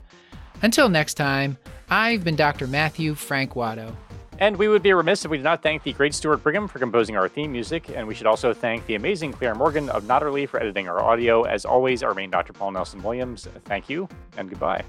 Until 0.62 0.88
next 0.88 1.14
time, 1.14 1.58
I've 1.88 2.22
been 2.22 2.36
Dr. 2.36 2.66
Matthew 2.66 3.14
Frank 3.14 3.54
Watto. 3.54 3.94
And 4.38 4.56
we 4.56 4.68
would 4.68 4.82
be 4.82 4.92
remiss 4.94 5.24
if 5.24 5.30
we 5.30 5.36
did 5.36 5.44
not 5.44 5.62
thank 5.62 5.82
the 5.82 5.92
great 5.92 6.14
Stuart 6.14 6.38
Brigham 6.38 6.66
for 6.66 6.78
composing 6.78 7.16
our 7.16 7.28
theme 7.28 7.52
music, 7.52 7.90
and 7.94 8.06
we 8.06 8.14
should 8.14 8.26
also 8.26 8.54
thank 8.54 8.86
the 8.86 8.94
amazing 8.94 9.32
Clair 9.32 9.54
Morgan 9.54 9.90
of 9.90 10.04
Nodderly 10.04 10.48
for 10.48 10.60
editing 10.60 10.88
our 10.88 11.02
audio. 11.02 11.42
As 11.42 11.66
always, 11.66 12.02
our 12.02 12.14
main 12.14 12.30
Dr. 12.30 12.52
Paul 12.54 12.70
Nelson 12.70 13.02
Williams, 13.02 13.48
thank 13.64 13.90
you 13.90 14.08
and 14.38 14.48
goodbye. 14.48 14.82